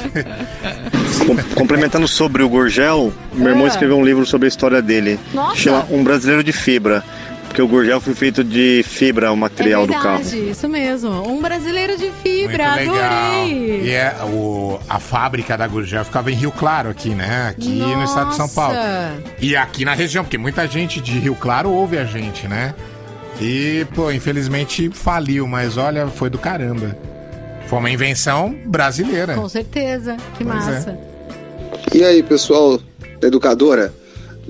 Com- 1.26 1.54
Complementando 1.56 2.06
sobre 2.06 2.44
o 2.44 2.48
Gorgel, 2.48 3.12
meu 3.34 3.48
irmão 3.48 3.64
Ah. 3.64 3.68
escreveu 3.68 3.96
um 3.98 4.04
livro 4.04 4.24
sobre 4.24 4.46
a 4.46 4.48
história 4.48 4.80
dele. 4.80 5.18
Nossa. 5.34 5.56
Chama 5.56 5.86
Um 5.90 6.04
Brasileiro 6.04 6.44
de 6.44 6.52
Fibra. 6.52 7.02
Porque 7.48 7.62
o 7.62 7.66
Gorgel 7.66 8.00
foi 8.00 8.14
feito 8.14 8.44
de 8.44 8.84
fibra, 8.86 9.32
o 9.32 9.36
material 9.36 9.82
é 9.84 9.86
do 9.88 9.92
carro. 9.94 10.18
verdade, 10.22 10.50
isso 10.50 10.68
mesmo. 10.68 11.10
Um 11.28 11.40
brasileiro 11.40 11.96
de 11.96 12.04
Muito 12.04 12.20
fibra, 12.22 12.74
legal. 12.74 12.94
adorei. 12.94 13.80
E 13.84 13.90
é, 13.90 14.14
o, 14.24 14.78
a 14.88 15.00
fábrica 15.00 15.56
da 15.56 15.66
Gurgel 15.66 16.04
ficava 16.04 16.30
em 16.30 16.34
Rio 16.34 16.52
Claro 16.52 16.90
aqui, 16.90 17.10
né? 17.10 17.48
Aqui 17.48 17.80
no 17.80 18.04
estado 18.04 18.30
de 18.30 18.36
São 18.36 18.48
Paulo. 18.48 18.74
Nossa. 18.74 19.14
E 19.40 19.56
aqui 19.56 19.84
na 19.84 19.94
região, 19.94 20.22
porque 20.24 20.38
muita 20.38 20.66
gente 20.68 21.00
de 21.00 21.18
Rio 21.18 21.34
Claro 21.34 21.70
ouve 21.70 21.98
a 21.98 22.04
gente, 22.04 22.46
né? 22.46 22.74
E, 23.40 23.86
pô, 23.94 24.10
infelizmente 24.12 24.90
faliu, 24.90 25.46
mas 25.46 25.76
olha, 25.76 26.06
foi 26.08 26.28
do 26.30 26.38
caramba. 26.38 26.96
Foi 27.66 27.78
uma 27.78 27.90
invenção 27.90 28.54
brasileira. 28.66 29.34
Com 29.34 29.48
certeza. 29.48 30.16
Que 30.36 30.44
Pois 30.44 30.68
é. 30.68 30.70
massa. 30.70 30.98
E 31.94 32.04
aí, 32.04 32.22
pessoal 32.22 32.80
da 33.20 33.28
educadora? 33.28 33.92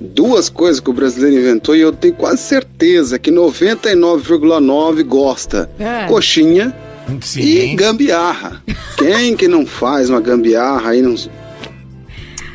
Duas 0.01 0.49
coisas 0.49 0.79
que 0.79 0.89
o 0.91 0.93
brasileiro 0.93 1.41
inventou 1.41 1.75
e 1.75 1.81
eu 1.81 1.93
tenho 1.93 2.15
quase 2.15 2.43
certeza 2.43 3.19
que 3.19 3.33
99,9 3.33 5.03
gosta: 5.03 5.69
É. 5.79 6.07
coxinha 6.07 6.73
Sim. 7.21 7.41
e 7.41 7.75
gambiarra. 7.75 8.63
Quem 8.97 9.37
que 9.37 9.49
não 9.49 9.67
faz 9.67 10.09
uma 10.09 10.21
gambiarra 10.21 10.91
aí? 10.91 11.03
Não... 11.03 11.17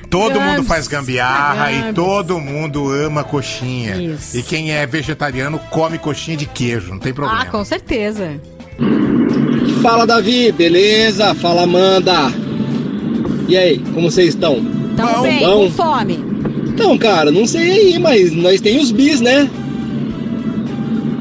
Todo 0.09 0.39
mundo 0.39 0.63
faz 0.63 0.87
gambiarra 0.87 1.71
e 1.71 1.93
todo 1.93 2.39
mundo 2.39 2.89
ama 2.91 3.23
coxinha. 3.23 3.95
Isso. 3.95 4.37
E 4.37 4.43
quem 4.43 4.71
é 4.71 4.85
vegetariano 4.85 5.59
come 5.71 5.97
coxinha 5.97 6.37
de 6.37 6.45
queijo, 6.45 6.91
não 6.91 6.99
tem 6.99 7.13
problema. 7.13 7.41
Ah, 7.41 7.45
com 7.47 7.65
certeza. 7.65 8.39
Fala 9.81 10.05
Davi, 10.05 10.51
beleza? 10.51 11.33
Fala 11.35 11.63
Amanda. 11.63 12.31
E 13.49 13.57
aí, 13.57 13.79
como 13.93 14.09
vocês 14.09 14.29
estão? 14.29 14.63
Tamo 14.95 15.23
bem, 15.23 15.39
com 15.39 15.71
fome. 15.71 16.32
Então, 16.73 16.97
cara, 16.97 17.31
não 17.31 17.45
sei 17.45 17.71
aí, 17.71 17.99
mas 17.99 18.31
nós 18.33 18.59
tem 18.59 18.79
os 18.79 18.91
bis, 18.91 19.21
né? 19.21 19.49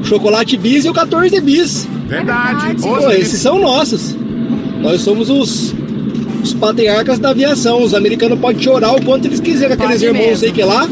Chocolate 0.03 0.57
bis 0.57 0.85
e 0.85 0.89
o 0.89 0.93
14 0.93 1.39
bis. 1.41 1.87
Verdade. 2.07 2.75
Pô, 2.81 3.09
esses 3.11 3.39
são 3.39 3.59
nossos. 3.59 4.15
Nós 4.81 5.01
somos 5.01 5.29
os, 5.29 5.73
os 6.43 6.53
patriarcas 6.53 7.19
da 7.19 7.29
aviação. 7.29 7.81
Os 7.83 7.93
americanos 7.93 8.39
podem 8.39 8.61
chorar 8.61 8.93
o 8.95 9.01
quanto 9.03 9.25
eles 9.27 9.39
quiserem, 9.39 9.73
aqueles 9.73 9.93
Pode 10.01 10.05
irmãos, 10.05 10.25
mesmo. 10.25 10.37
sei 10.37 10.51
que 10.51 10.63
lá. 10.63 10.89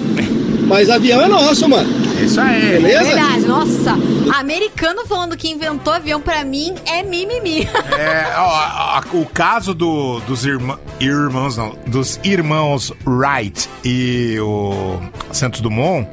Mas 0.67 0.89
avião 0.89 1.21
é 1.21 1.27
nosso, 1.27 1.67
mano. 1.67 1.89
Isso 2.23 2.39
aí. 2.39 2.71
Beleza? 2.71 2.99
É 2.99 3.03
verdade, 3.03 3.45
nossa. 3.45 3.91
Americano 4.37 5.05
falando 5.05 5.35
que 5.35 5.49
inventou 5.49 5.93
avião 5.93 6.21
pra 6.21 6.43
mim 6.43 6.75
é 6.85 7.03
mimimi. 7.03 7.67
É, 7.97 8.33
ó, 8.37 8.49
a- 8.55 9.03
o 9.13 9.25
caso 9.25 9.73
do- 9.73 10.19
dos 10.21 10.45
irmã- 10.45 10.79
irmãos, 10.99 11.57
não, 11.57 11.75
dos 11.87 12.19
irmãos 12.23 12.91
Wright 13.05 13.67
e 13.83 14.37
o 14.39 14.99
Santos 15.31 15.61
Dumont 15.61 16.07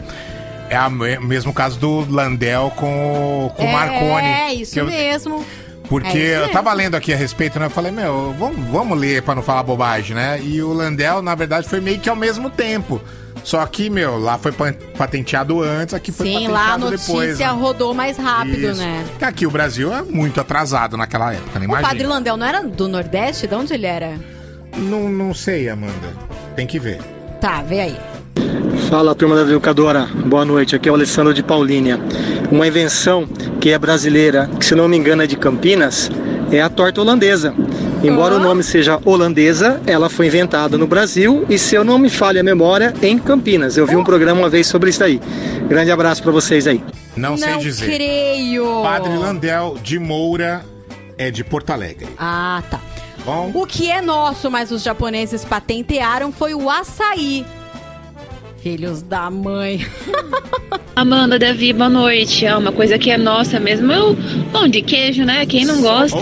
é 0.71 0.81
o 0.81 0.91
mesmo 0.91 1.53
caso 1.53 1.79
do 1.79 2.07
Landel 2.11 2.73
com, 2.77 3.47
o- 3.47 3.51
com 3.51 3.65
o 3.65 3.73
Marconi. 3.73 4.27
É, 4.29 4.55
isso 4.55 4.79
eu- 4.79 4.87
mesmo. 4.87 5.45
Porque 5.89 6.19
É 6.19 6.21
isso 6.37 6.43
eu 6.43 6.49
tava 6.51 6.71
lendo 6.75 6.97
aqui 6.97 7.15
a 7.15 7.17
respeito, 7.17 7.59
né? 7.59 7.65
Eu 7.67 7.71
falei, 7.71 7.91
meu, 7.91 8.35
vamos, 8.39 8.59
vamos 8.71 8.99
ler 8.99 9.23
pra 9.23 9.35
não 9.35 9.43
falar 9.43 9.63
bobagem, 9.63 10.15
né? 10.15 10.39
E 10.43 10.61
o 10.63 10.71
Landel, 10.75 11.23
na 11.23 11.35
verdade, 11.35 11.67
foi 11.67 11.81
meio 11.81 11.99
que 11.99 12.11
ao 12.11 12.17
mesmo 12.17 12.51
tempo. 12.51 13.01
Só 13.45 13.65
que, 13.67 13.89
meu, 13.91 14.19
lá 14.19 14.37
foi 14.39 14.53
patenteado 14.97 15.63
antes, 15.63 15.95
aqui 15.95 16.13
foi 16.13 16.27
Sim, 16.27 16.33
patenteado 16.35 16.55
lá 16.55 16.73
a 16.75 16.79
notícia 16.79 17.07
depois. 17.15 17.39
né? 17.39 17.47
rodou 17.49 17.95
mais 17.95 18.17
rápido, 18.17 18.71
Isso. 18.71 18.81
né? 18.81 19.05
Que 19.19 19.25
Aqui 19.25 19.47
o 19.47 19.51
Brasil 19.51 19.93
é 19.93 20.03
muito 20.03 20.41
atrasado 20.41 20.97
naquela 20.97 21.33
época, 21.33 21.59
né? 21.59 21.67
O 21.67 21.69
Imagina. 21.69 21.89
Padre 21.89 22.07
Landel 22.07 22.37
não 22.37 22.47
era 22.47 22.63
do 22.63 22.89
Nordeste? 22.89 23.47
De 23.47 23.55
onde 23.55 23.73
ele 23.75 23.87
era? 23.87 24.15
Não, 24.77 25.09
não 25.09 25.33
sei, 25.35 25.69
Amanda. 25.69 26.13
Tem 26.55 26.67
que 26.67 26.79
ver. 26.79 27.01
Tá, 27.41 27.63
vê 27.63 27.81
aí. 27.81 27.97
Fala 28.91 29.15
turma 29.15 29.35
da 29.37 29.43
educadora, 29.43 30.07
boa 30.27 30.45
noite. 30.45 30.75
Aqui 30.77 30.89
é 30.89 30.93
o 30.93 30.95
Alessandro 30.95 31.35
de 31.35 31.43
Paulínia. 31.43 31.99
Uma 32.51 32.67
invenção 32.67 33.27
que 33.61 33.71
é 33.71 33.79
brasileira, 33.79 34.49
que 34.59 34.65
se 34.65 34.75
não 34.75 34.89
me 34.89 34.97
engano 34.97 35.23
é 35.23 35.27
de 35.27 35.37
Campinas, 35.37 36.11
é 36.51 36.61
a 36.61 36.69
torta 36.69 37.01
holandesa. 37.01 37.55
Embora 38.03 38.37
o 38.37 38.39
nome 38.39 38.63
seja 38.63 39.01
holandesa, 39.05 39.81
ela 39.87 40.09
foi 40.09 40.27
inventada 40.27 40.79
no 40.79 40.87
Brasil 40.87 41.45
e, 41.49 41.59
se 41.59 41.75
eu 41.75 41.83
não 41.83 41.99
me 41.99 42.09
falha 42.09 42.41
a 42.41 42.45
memória, 42.45 42.95
em 43.03 43.19
Campinas. 43.19 43.77
Eu 43.77 43.87
vi 43.87 43.97
um 43.97 44.05
programa 44.05 44.41
uma 44.41 44.49
vez 44.49 44.67
sobre 44.67 44.91
isso 44.91 45.03
aí. 45.03 45.21
Grande 45.69 45.91
abraço 45.91 46.23
pra 46.23 46.31
vocês 46.31 46.67
aí. 46.67 46.83
Não, 47.17 47.37
sei 47.37 47.51
Não 47.51 47.59
dizer. 47.59 47.87
creio. 47.87 48.83
Padre 48.83 49.17
Landel 49.17 49.77
de 49.83 49.99
Moura 49.99 50.65
é 51.17 51.31
de 51.31 51.43
Porto 51.43 51.71
Alegre. 51.71 52.07
Ah, 52.17 52.63
tá. 52.71 52.81
Bom. 53.25 53.51
O 53.53 53.67
que 53.67 53.91
é 53.91 54.01
nosso, 54.01 54.49
mas 54.51 54.71
os 54.71 54.83
japoneses 54.83 55.45
patentearam 55.45 56.33
foi 56.33 56.55
o 56.55 56.71
açaí. 56.71 57.45
Filhos 58.69 59.01
da 59.01 59.31
mãe. 59.31 59.81
Amanda, 60.95 61.39
Davi, 61.39 61.73
boa 61.73 61.89
noite. 61.89 62.45
É 62.45 62.55
uma 62.55 62.71
coisa 62.71 62.99
que 62.99 63.11
é 63.11 63.17
nossa 63.17 63.59
mesmo, 63.59 63.91
é 63.91 63.99
o 63.99 64.15
pão 64.53 64.69
de 64.69 64.83
queijo, 64.83 65.25
né? 65.25 65.47
Quem 65.47 65.65
não 65.65 65.81
gosta? 65.81 66.21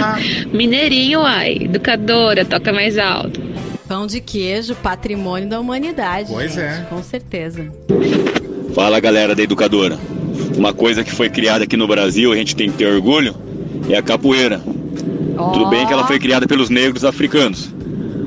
Mineirinho, 0.50 1.20
ai. 1.20 1.58
Educadora, 1.60 2.46
toca 2.46 2.72
mais 2.72 2.96
alto. 2.96 3.42
Pão 3.86 4.06
de 4.06 4.22
queijo, 4.22 4.74
patrimônio 4.76 5.50
da 5.50 5.60
humanidade. 5.60 6.32
Pois 6.32 6.54
gente, 6.54 6.62
é. 6.62 6.86
Com 6.88 7.02
certeza. 7.02 7.70
Fala 8.74 8.98
galera 8.98 9.34
da 9.34 9.42
educadora. 9.42 9.98
Uma 10.56 10.72
coisa 10.72 11.04
que 11.04 11.12
foi 11.12 11.28
criada 11.28 11.64
aqui 11.64 11.76
no 11.76 11.86
Brasil, 11.86 12.32
a 12.32 12.36
gente 12.36 12.56
tem 12.56 12.70
que 12.70 12.78
ter 12.78 12.86
orgulho, 12.86 13.36
é 13.90 13.98
a 13.98 14.02
capoeira. 14.02 14.62
Tudo 15.52 15.66
bem 15.68 15.86
que 15.86 15.92
ela 15.92 16.06
foi 16.06 16.18
criada 16.18 16.46
pelos 16.46 16.70
negros 16.70 17.04
africanos. 17.04 17.68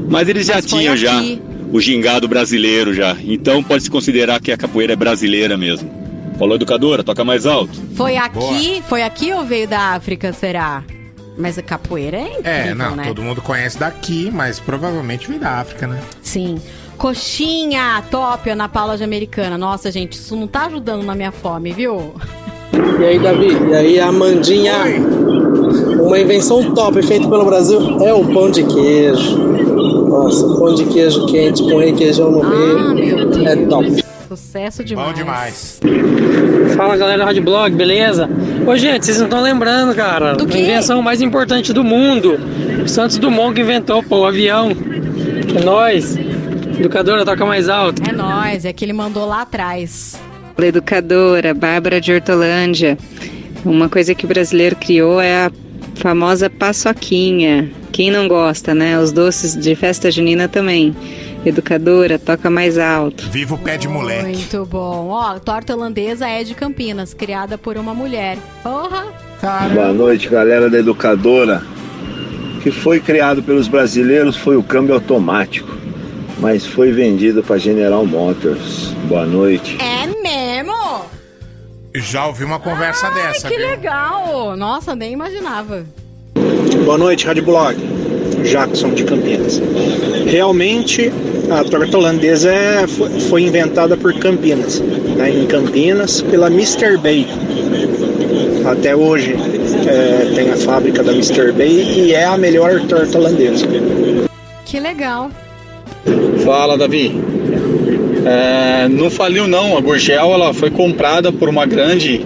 Mas 0.08 0.30
eles 0.30 0.46
já 0.46 0.56
Mas 0.56 0.66
tinham 0.68 0.96
já 0.96 1.18
aqui. 1.18 1.42
O 1.72 1.80
gingado 1.80 2.28
brasileiro 2.28 2.94
já. 2.94 3.16
Então 3.24 3.64
pode 3.64 3.84
se 3.84 3.90
considerar 3.90 4.40
que 4.42 4.52
a 4.52 4.58
capoeira 4.58 4.94
é 4.94 4.96
brasileira 4.96 5.58
mesmo. 5.58 5.90
Falou 6.38 6.56
educadora, 6.56 7.04
toca 7.04 7.24
mais 7.24 7.46
alto. 7.46 7.74
Foi 7.96 8.18
aqui, 8.18 8.84
foi 8.90 9.02
aqui 9.04 9.32
ou 9.32 9.44
veio 9.46 9.68
da 9.68 9.94
África, 9.94 10.34
será? 10.34 10.84
Mas 11.38 11.58
a 11.58 11.62
capoeira 11.62 12.18
é 12.18 12.28
incrível, 12.28 12.52
É, 12.52 12.74
não, 12.74 12.96
né? 12.96 13.04
todo 13.08 13.22
mundo 13.22 13.42
conhece 13.42 13.78
daqui, 13.78 14.30
mas 14.34 14.60
provavelmente 14.60 15.28
veio 15.28 15.40
da 15.40 15.60
África, 15.60 15.86
né? 15.88 16.00
Sim. 16.22 16.58
Coxinha, 16.98 18.04
top, 18.10 18.50
Ana 18.50 18.68
Paula 18.70 18.98
de 18.98 19.04
Americana. 19.04 19.58
Nossa, 19.58 19.92
gente, 19.92 20.14
isso 20.14 20.36
não 20.36 20.48
tá 20.48 20.66
ajudando 20.66 21.04
na 21.04 21.14
minha 21.16 21.32
fome, 21.32 21.72
viu? 21.74 22.14
E 23.00 23.04
aí, 23.04 23.20
Davi? 23.20 23.48
E 23.70 23.74
aí, 23.74 24.00
Amandinha? 24.00 24.74
Uma 26.02 26.20
invenção 26.20 26.74
top 26.74 27.02
feita 27.06 27.28
pelo 27.28 27.46
Brasil 27.46 27.80
é 28.06 28.14
o 28.14 28.24
pão 28.26 28.50
de 28.50 28.64
queijo. 28.64 29.38
Nossa, 30.16 30.48
pão 30.48 30.74
de 30.74 30.86
queijo 30.86 31.26
quente 31.26 31.62
com 31.62 31.78
requeijão 31.78 32.32
no 32.32 32.44
meio. 32.50 33.48
é 33.48 33.56
top. 33.68 34.04
Sucesso 34.30 34.84
demais. 34.84 35.08
Bom 35.10 35.14
demais. 35.14 35.80
Fala 36.78 36.96
galera 36.96 37.20
da 37.20 37.26
Rádio 37.26 37.44
Blog, 37.44 37.76
beleza? 37.76 38.30
Ô 38.66 38.78
gente, 38.78 39.06
vocês 39.06 39.18
não 39.18 39.26
estão 39.26 39.42
lembrando, 39.42 39.94
cara? 39.94 40.34
Do 40.34 40.48
quê? 40.48 40.58
A 40.58 40.62
invenção 40.62 41.02
mais 41.02 41.22
importante 41.22 41.74
do 41.74 41.84
mundo. 41.84 42.40
O 42.84 42.88
Santos 42.88 43.18
Dumont 43.18 43.54
que 43.54 43.62
inventou, 43.62 44.02
pô, 44.02 44.20
o 44.20 44.26
avião. 44.26 44.72
É 45.54 45.64
nóis. 45.64 46.18
Educadora, 46.80 47.26
toca 47.26 47.46
mais 47.46 47.68
alto. 47.68 48.02
É 48.10 48.14
nóis, 48.14 48.64
é 48.64 48.72
que 48.72 48.86
ele 48.86 48.94
mandou 48.94 49.26
lá 49.26 49.42
atrás. 49.42 50.18
Educadora, 50.58 51.54
Bárbara 51.54 52.00
de 52.00 52.14
Hortolândia. 52.14 52.98
Uma 53.66 53.90
coisa 53.90 54.16
que 54.16 54.26
o 54.26 54.28
brasileiro 54.28 54.76
criou 54.78 55.20
é 55.20 55.46
a 55.46 55.52
famosa 55.96 56.50
paçoquinha. 56.50 57.72
Quem 57.92 58.12
não 58.12 58.28
gosta, 58.28 58.76
né? 58.76 59.00
Os 59.00 59.12
doces 59.12 59.56
de 59.56 59.76
festa 59.76 60.12
junina 60.12 60.48
também. 60.48 60.96
Educadora, 61.46 62.18
toca 62.18 62.50
mais 62.50 62.78
alto. 62.78 63.30
Viva 63.30 63.56
o 63.56 63.58
pé 63.58 63.78
de 63.78 63.88
moleque. 63.88 64.24
Muito 64.24 64.66
bom. 64.66 65.10
Ó, 65.10 65.38
torta 65.40 65.76
holandesa 65.76 66.28
é 66.28 66.44
de 66.44 66.56
Campinas, 66.56 67.14
criada 67.14 67.58
por 67.58 67.78
uma 67.78 67.94
mulher. 67.94 68.38
Porra! 68.64 69.06
Boa 69.74 69.94
noite, 69.94 70.28
galera 70.28 70.70
da 70.70 70.80
Educadora. 70.80 71.62
O 72.58 72.62
que 72.62 72.72
foi 72.72 73.00
criado 73.00 73.44
pelos 73.44 73.68
brasileiros 73.68 74.36
foi 74.36 74.58
o 74.58 74.64
câmbio 74.64 74.96
automático, 74.96 75.72
mas 76.40 76.66
foi 76.66 76.92
vendido 76.92 77.44
para 77.44 77.60
General 77.60 78.04
Motors. 78.06 78.96
Boa 79.08 79.26
noite. 79.26 79.78
É? 79.80 80.05
Já 81.96 82.28
ouvi 82.28 82.44
uma 82.44 82.60
conversa 82.60 83.10
dessa, 83.12 83.48
Que 83.48 83.58
viu? 83.58 83.68
legal! 83.68 84.56
Nossa, 84.58 84.96
nem 84.96 85.14
imaginava. 85.14 85.86
Boa 86.84 86.98
noite, 86.98 87.26
Rádio 87.26 87.44
Blog. 87.44 87.76
Jackson 88.44 88.92
de 88.94 89.04
Campinas. 89.04 89.60
Realmente, 90.28 91.12
a 91.50 91.64
torta 91.64 91.98
holandesa 91.98 92.52
é- 92.54 92.86
foi, 92.88 93.20
foi 93.22 93.42
inventada 93.44 93.96
por 93.98 94.14
Campinas, 94.20 94.80
né, 94.80 95.30
em 95.32 95.48
Campinas, 95.48 96.22
pela 96.22 96.48
Mr. 96.48 96.98
Bay. 96.98 97.28
Até 98.70 98.96
hoje 98.96 99.36
é, 99.88 100.32
tem 100.36 100.52
a 100.52 100.58
fábrica 100.58 101.02
da 101.04 101.12
Mr. 101.12 101.52
Bay 101.54 101.70
e 102.08 102.14
é 102.14 102.26
a 102.26 102.38
melhor 102.38 102.80
torta 102.82 103.18
holandesa. 103.18 103.66
Que 104.66 104.80
legal. 104.80 105.32
Fala, 106.44 106.78
Davi. 106.78 107.20
É, 108.26 108.88
não 108.88 109.10
faliu 109.10 109.48
não, 109.48 109.78
a 109.78 109.82
Gurgel 109.82 110.34
ela 110.34 110.54
foi 110.54 110.72
comprada 110.72 111.32
por 111.32 111.48
uma 111.48 111.66
grande 111.66 112.26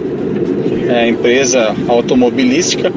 é, 0.88 1.06
empresa 1.08 1.74
automobilística 1.86 2.90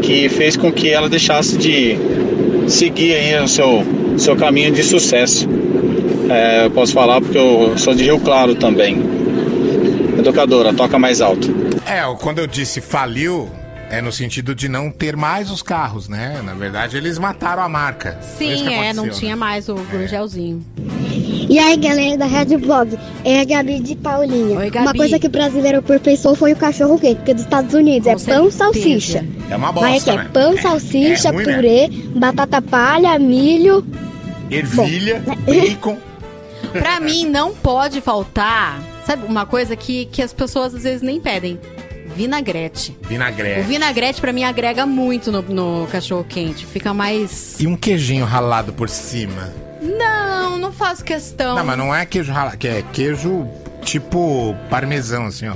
que 0.00 0.28
fez 0.28 0.56
com 0.56 0.70
que 0.70 0.88
ela 0.88 1.08
deixasse 1.08 1.56
de 1.56 1.98
seguir 2.68 3.14
aí 3.14 3.42
o 3.42 3.48
seu, 3.48 3.84
seu 4.16 4.36
caminho 4.36 4.70
de 4.70 4.82
sucesso. 4.82 5.48
É, 6.30 6.66
eu 6.66 6.70
posso 6.70 6.92
falar 6.92 7.20
porque 7.20 7.36
eu 7.36 7.74
sou 7.76 7.94
de 7.94 8.04
Rio 8.04 8.20
Claro 8.20 8.54
também. 8.54 9.02
Educadora, 10.16 10.72
toca 10.72 10.98
mais 10.98 11.20
alto. 11.20 11.52
É, 11.86 12.02
quando 12.20 12.38
eu 12.38 12.46
disse 12.46 12.80
faliu, 12.80 13.50
é 13.94 14.02
no 14.02 14.10
sentido 14.12 14.54
de 14.54 14.68
não 14.68 14.90
ter 14.90 15.16
mais 15.16 15.50
os 15.50 15.62
carros, 15.62 16.08
né? 16.08 16.40
Na 16.44 16.54
verdade, 16.54 16.96
eles 16.96 17.18
mataram 17.18 17.62
a 17.62 17.68
marca. 17.68 18.18
Isso 18.20 18.38
Sim, 18.38 18.66
que 18.66 18.72
é, 18.72 18.92
não 18.92 19.04
aconteceu, 19.04 19.20
tinha 19.20 19.36
né? 19.36 19.40
mais 19.40 19.68
o 19.68 19.74
gurgelzinho. 19.74 20.64
E 21.48 21.58
aí, 21.58 21.76
galera 21.76 22.16
da 22.18 22.26
Rádio 22.26 22.58
Blog, 22.58 22.98
é 23.24 23.40
a 23.40 23.44
Gabi 23.44 23.78
de 23.80 23.94
Paulinha. 23.96 24.58
Oi, 24.58 24.70
Gabi. 24.70 24.86
Uma 24.86 24.94
coisa 24.94 25.18
que 25.18 25.26
o 25.26 25.30
brasileiro 25.30 25.78
aperfeiçoou 25.78 26.34
foi 26.34 26.52
o 26.52 26.56
cachorro 26.56 26.98
quente, 26.98 27.16
porque 27.16 27.34
dos 27.34 27.44
Estados 27.44 27.72
Unidos 27.74 28.06
é 28.08 28.16
pão, 28.16 28.50
salsicha. 28.50 29.24
É 29.50 29.56
uma 29.56 29.70
Mas 29.72 29.92
bosta, 30.04 30.12
é 30.12 30.16
né? 30.16 30.30
pão, 30.32 30.54
É- 30.54 30.60
salsicha, 30.60 31.28
é 31.28 31.32
ruim, 31.32 31.44
né? 31.44 31.54
purê, 31.54 31.88
batata 32.16 32.60
palha, 32.62 33.18
milho. 33.18 33.86
Ervilha, 34.50 35.22
Bom, 35.24 35.30
né? 35.32 35.36
bacon. 35.46 35.98
Pra 36.72 36.98
mim, 36.98 37.26
não 37.26 37.54
pode 37.54 38.00
faltar, 38.00 38.80
sabe, 39.06 39.24
uma 39.26 39.46
coisa 39.46 39.76
que, 39.76 40.06
que 40.06 40.20
as 40.22 40.32
pessoas 40.32 40.74
às 40.74 40.82
vezes 40.82 41.02
nem 41.02 41.20
pedem. 41.20 41.58
Vinagrete. 42.14 42.96
Vinagrete. 43.02 43.60
O 43.60 43.64
vinagrete, 43.64 44.20
pra 44.20 44.32
mim, 44.32 44.44
agrega 44.44 44.86
muito 44.86 45.30
no, 45.32 45.42
no 45.42 45.86
cachorro 45.88 46.24
quente. 46.24 46.64
Fica 46.66 46.94
mais. 46.94 47.58
E 47.60 47.66
um 47.66 47.76
queijinho 47.76 48.24
ralado 48.24 48.72
por 48.72 48.88
cima. 48.88 49.52
Não, 49.82 50.58
não 50.58 50.72
faço 50.72 51.04
questão. 51.04 51.56
Não, 51.56 51.64
mas 51.64 51.78
não 51.78 51.94
é 51.94 52.06
queijo 52.06 52.32
ralado, 52.32 52.56
que 52.56 52.68
é 52.68 52.82
queijo 52.92 53.46
tipo 53.82 54.56
parmesão, 54.70 55.26
assim, 55.26 55.48
ó. 55.48 55.54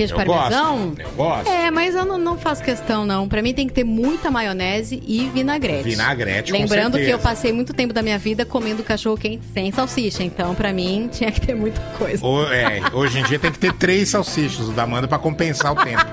Queijo 0.00 0.14
Eu 0.14 0.16
parmesão? 0.24 0.86
gosto, 0.88 1.00
eu 1.02 1.10
gosto. 1.10 1.48
É, 1.48 1.70
mas 1.70 1.94
eu 1.94 2.04
não, 2.04 2.16
não 2.18 2.38
faço 2.38 2.62
questão, 2.62 3.04
não. 3.04 3.28
Pra 3.28 3.42
mim 3.42 3.52
tem 3.52 3.66
que 3.66 3.72
ter 3.74 3.84
muita 3.84 4.30
maionese 4.30 5.02
e 5.06 5.30
vinagrete. 5.34 5.82
Vinagrete, 5.90 6.52
com 6.52 6.58
Lembrando 6.58 6.96
que 6.98 7.08
eu 7.10 7.18
passei 7.18 7.52
muito 7.52 7.72
tempo 7.74 7.92
da 7.92 8.02
minha 8.02 8.18
vida 8.18 8.44
comendo 8.44 8.82
cachorro 8.82 9.16
quente 9.16 9.42
sem 9.52 9.70
salsicha. 9.72 10.22
Então, 10.22 10.54
pra 10.54 10.72
mim, 10.72 11.08
tinha 11.12 11.30
que 11.30 11.40
ter 11.40 11.54
muita 11.54 11.80
coisa. 11.98 12.24
Ho- 12.24 12.44
é, 12.52 12.80
hoje 12.92 13.18
em 13.18 13.24
dia 13.24 13.38
tem 13.38 13.52
que 13.52 13.58
ter 13.58 13.72
três 13.74 14.08
salsichas 14.08 14.68
o 14.68 14.72
da 14.72 14.84
Amanda 14.84 15.06
pra 15.06 15.18
compensar 15.18 15.72
o 15.72 15.76
tempo. 15.76 16.04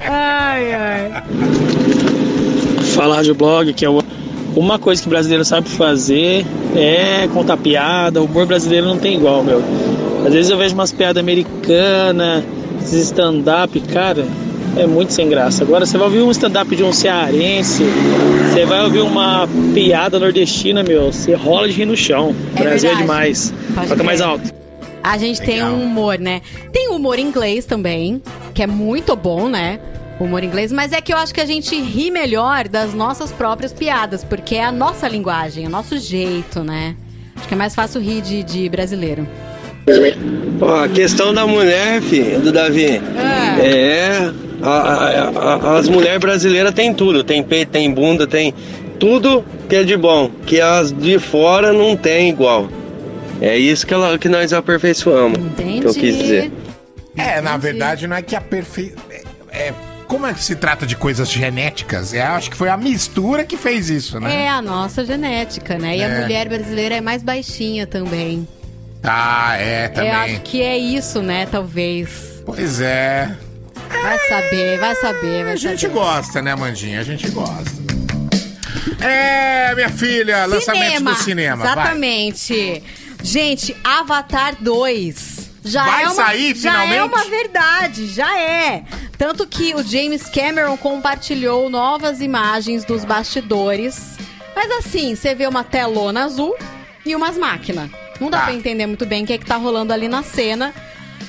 Ai, 0.00 0.72
ai. 0.74 1.22
Fala 2.94 3.16
Rádio 3.16 3.34
Blog, 3.34 3.72
que 3.72 3.84
é 3.84 3.88
o- 3.90 4.02
uma 4.54 4.78
coisa 4.78 5.02
que 5.02 5.08
o 5.08 5.10
brasileiro 5.10 5.44
sabe 5.44 5.68
fazer 5.68 6.46
é 6.76 7.26
contar 7.32 7.56
piada. 7.56 8.20
O 8.20 8.26
humor 8.26 8.46
brasileiro 8.46 8.86
não 8.86 8.98
tem 8.98 9.16
igual, 9.16 9.42
meu. 9.42 9.62
Às 10.24 10.32
vezes 10.32 10.50
eu 10.50 10.56
vejo 10.56 10.74
umas 10.74 10.90
piadas 10.90 11.20
americanas, 11.20 12.44
esses 12.80 13.06
stand-up, 13.06 13.78
cara, 13.80 14.26
é 14.76 14.86
muito 14.86 15.12
sem 15.12 15.28
graça. 15.28 15.62
Agora 15.62 15.84
você 15.84 15.98
vai 15.98 16.06
ouvir 16.06 16.22
um 16.22 16.30
stand-up 16.30 16.74
de 16.74 16.82
um 16.82 16.92
cearense, 16.92 17.84
você 18.50 18.64
vai 18.64 18.82
ouvir 18.82 19.00
uma 19.00 19.46
piada 19.74 20.18
nordestina, 20.18 20.82
meu, 20.82 21.12
você 21.12 21.34
rola 21.34 21.68
de 21.68 21.74
rir 21.74 21.84
no 21.84 21.96
chão. 21.96 22.34
É 22.56 22.62
Brasil 22.62 22.90
é 22.90 22.94
verdade. 22.94 23.02
demais. 23.02 23.54
Pode 23.74 23.88
Toca 23.88 24.02
mais 24.02 24.20
alto. 24.20 24.52
A 25.02 25.18
gente 25.18 25.42
tem 25.42 25.62
um 25.62 25.82
humor, 25.84 26.18
né? 26.18 26.40
Tem 26.72 26.88
o 26.88 26.96
humor 26.96 27.18
inglês 27.18 27.66
também, 27.66 28.22
que 28.54 28.62
é 28.62 28.66
muito 28.66 29.14
bom, 29.14 29.50
né? 29.50 29.78
O 30.18 30.24
humor 30.24 30.42
inglês, 30.42 30.72
mas 30.72 30.92
é 30.92 31.00
que 31.00 31.12
eu 31.12 31.18
acho 31.18 31.34
que 31.34 31.40
a 31.40 31.46
gente 31.46 31.78
ri 31.78 32.10
melhor 32.10 32.68
das 32.68 32.94
nossas 32.94 33.30
próprias 33.30 33.72
piadas, 33.72 34.24
porque 34.24 34.54
é 34.54 34.64
a 34.64 34.72
nossa 34.72 35.06
linguagem, 35.06 35.66
é 35.66 35.68
o 35.68 35.70
nosso 35.70 35.98
jeito, 35.98 36.64
né? 36.64 36.96
Acho 37.36 37.46
que 37.46 37.52
é 37.52 37.56
mais 37.56 37.74
fácil 37.74 38.00
rir 38.00 38.22
de, 38.22 38.42
de 38.42 38.68
brasileiro. 38.68 39.28
Ó, 40.60 40.84
a 40.84 40.88
questão 40.88 41.34
da 41.34 41.46
mulher, 41.46 42.00
filho, 42.02 42.40
do 42.40 42.52
Davi. 42.52 43.00
É. 43.62 44.30
a- 44.62 44.70
a- 44.70 45.30
a- 45.74 45.78
as 45.78 45.88
mulheres 45.88 46.18
brasileiras 46.20 46.72
têm 46.72 46.94
tudo. 46.94 47.22
Tem 47.22 47.42
peito, 47.42 47.70
tem 47.70 47.90
bunda, 47.92 48.26
tem 48.26 48.54
tudo 48.98 49.44
que 49.68 49.76
é 49.76 49.84
de 49.84 49.96
bom. 49.96 50.30
Que 50.46 50.60
as 50.60 50.90
de 50.92 51.18
fora 51.18 51.72
não 51.72 51.96
tem 51.96 52.30
igual. 52.30 52.68
É 53.42 53.58
isso 53.58 53.86
que, 53.86 53.92
ela, 53.92 54.16
que 54.18 54.28
nós 54.28 54.52
aperfeiçoamos. 54.54 55.38
Que 55.56 55.86
eu 55.86 55.92
quis 55.92 56.16
dizer. 56.16 56.52
É, 57.16 57.40
na 57.42 57.56
verdade, 57.58 58.06
não 58.06 58.16
é 58.16 58.22
que 58.22 58.34
a 58.34 58.40
perfe... 58.40 58.94
É, 59.10 59.68
é- 59.68 59.74
como 60.08 60.26
é 60.26 60.32
que 60.32 60.42
se 60.42 60.54
trata 60.54 60.86
de 60.86 60.96
coisas 60.96 61.30
genéticas? 61.30 62.14
É, 62.14 62.22
acho 62.22 62.50
que 62.50 62.56
foi 62.56 62.68
a 62.68 62.76
mistura 62.76 63.44
que 63.44 63.56
fez 63.56 63.90
isso, 63.90 64.18
né? 64.20 64.44
É 64.44 64.48
a 64.48 64.62
nossa 64.62 65.04
genética, 65.04 65.76
né? 65.78 65.96
E 65.96 66.00
É. 66.00 66.06
a 66.06 66.20
mulher 66.22 66.48
brasileira 66.48 66.94
é 66.96 67.00
mais 67.00 67.22
baixinha 67.22 67.86
também. 67.86 68.46
Ah, 69.04 69.56
é, 69.58 69.88
também. 69.88 70.10
Eu 70.10 70.16
acho 70.16 70.40
que 70.40 70.62
é 70.62 70.76
isso, 70.78 71.20
né? 71.22 71.46
Talvez. 71.50 72.42
Pois 72.46 72.80
é. 72.80 73.36
Vai 74.02 74.18
saber, 74.28 74.78
vai 74.78 74.94
saber, 74.96 75.44
vai 75.44 75.52
A 75.52 75.56
gente 75.56 75.82
saber. 75.82 75.94
gosta, 75.94 76.42
né, 76.42 76.54
Mandinha? 76.54 77.00
A 77.00 77.04
gente 77.04 77.28
gosta. 77.30 77.84
É, 79.00 79.74
minha 79.74 79.90
filha, 79.90 80.46
lançamento 80.46 81.04
do 81.04 81.14
cinema. 81.16 81.62
vai. 81.64 81.72
Exatamente. 81.72 82.82
Gente, 83.22 83.76
Avatar 83.84 84.56
2. 84.60 85.44
Já 85.66 85.82
Vai 85.84 86.02
é 86.02 86.06
uma, 86.08 86.14
sair, 86.14 86.54
já 86.54 86.70
finalmente? 86.72 86.96
é 86.98 87.04
uma 87.04 87.24
verdade, 87.24 88.06
já 88.08 88.38
é. 88.38 88.82
Tanto 89.16 89.46
que 89.46 89.74
o 89.74 89.82
James 89.82 90.24
Cameron 90.28 90.76
compartilhou 90.76 91.70
novas 91.70 92.20
imagens 92.20 92.84
dos 92.84 93.02
bastidores. 93.02 94.18
Mas 94.54 94.70
assim, 94.72 95.14
você 95.14 95.34
vê 95.34 95.46
uma 95.46 95.64
telona 95.64 96.24
azul 96.24 96.54
e 97.06 97.16
umas 97.16 97.38
máquinas. 97.38 97.90
Não 98.20 98.30
dá 98.30 98.38
Tá. 98.38 98.44
pra 98.44 98.54
entender 98.54 98.86
muito 98.86 99.04
bem 99.06 99.24
o 99.24 99.26
que 99.26 99.32
é 99.32 99.38
que 99.38 99.46
tá 99.46 99.56
rolando 99.56 99.92
ali 99.92 100.08
na 100.08 100.22
cena. 100.22 100.72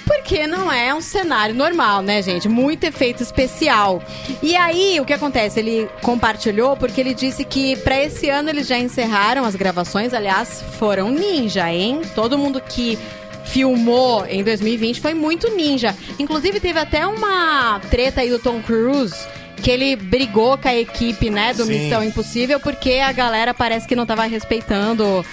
Porque 0.05 0.45
não 0.45 0.71
é 0.71 0.93
um 0.93 1.01
cenário 1.01 1.55
normal, 1.55 2.03
né, 2.03 2.21
gente? 2.21 2.47
Muito 2.47 2.83
efeito 2.83 3.23
especial. 3.23 4.03
E 4.41 4.55
aí, 4.55 4.99
o 4.99 5.05
que 5.05 5.13
acontece? 5.13 5.59
Ele 5.59 5.89
compartilhou 6.03 6.77
porque 6.77 7.01
ele 7.01 7.13
disse 7.15 7.43
que 7.43 7.75
pra 7.77 7.99
esse 7.99 8.29
ano 8.29 8.49
eles 8.49 8.67
já 8.67 8.77
encerraram 8.77 9.43
as 9.45 9.55
gravações. 9.55 10.13
Aliás, 10.13 10.63
foram 10.77 11.09
ninja, 11.09 11.71
hein? 11.71 12.01
Todo 12.13 12.37
mundo 12.37 12.61
que 12.61 12.99
filmou 13.45 14.25
em 14.27 14.43
2020 14.43 15.01
foi 15.01 15.13
muito 15.13 15.49
ninja. 15.55 15.95
Inclusive, 16.19 16.59
teve 16.59 16.79
até 16.79 17.05
uma 17.07 17.79
treta 17.89 18.21
aí 18.21 18.29
do 18.29 18.37
Tom 18.39 18.61
Cruise. 18.61 19.15
Que 19.61 19.71
ele 19.71 19.95
brigou 19.95 20.55
com 20.57 20.67
a 20.67 20.75
equipe, 20.75 21.29
né, 21.31 21.51
do 21.53 21.63
Sim. 21.65 21.71
Missão 21.85 22.03
Impossível, 22.03 22.59
porque 22.59 22.95
a 22.99 23.11
galera 23.11 23.51
parece 23.53 23.87
que 23.87 23.95
não 23.95 24.05
tava 24.05 24.23
respeitando 24.25 25.25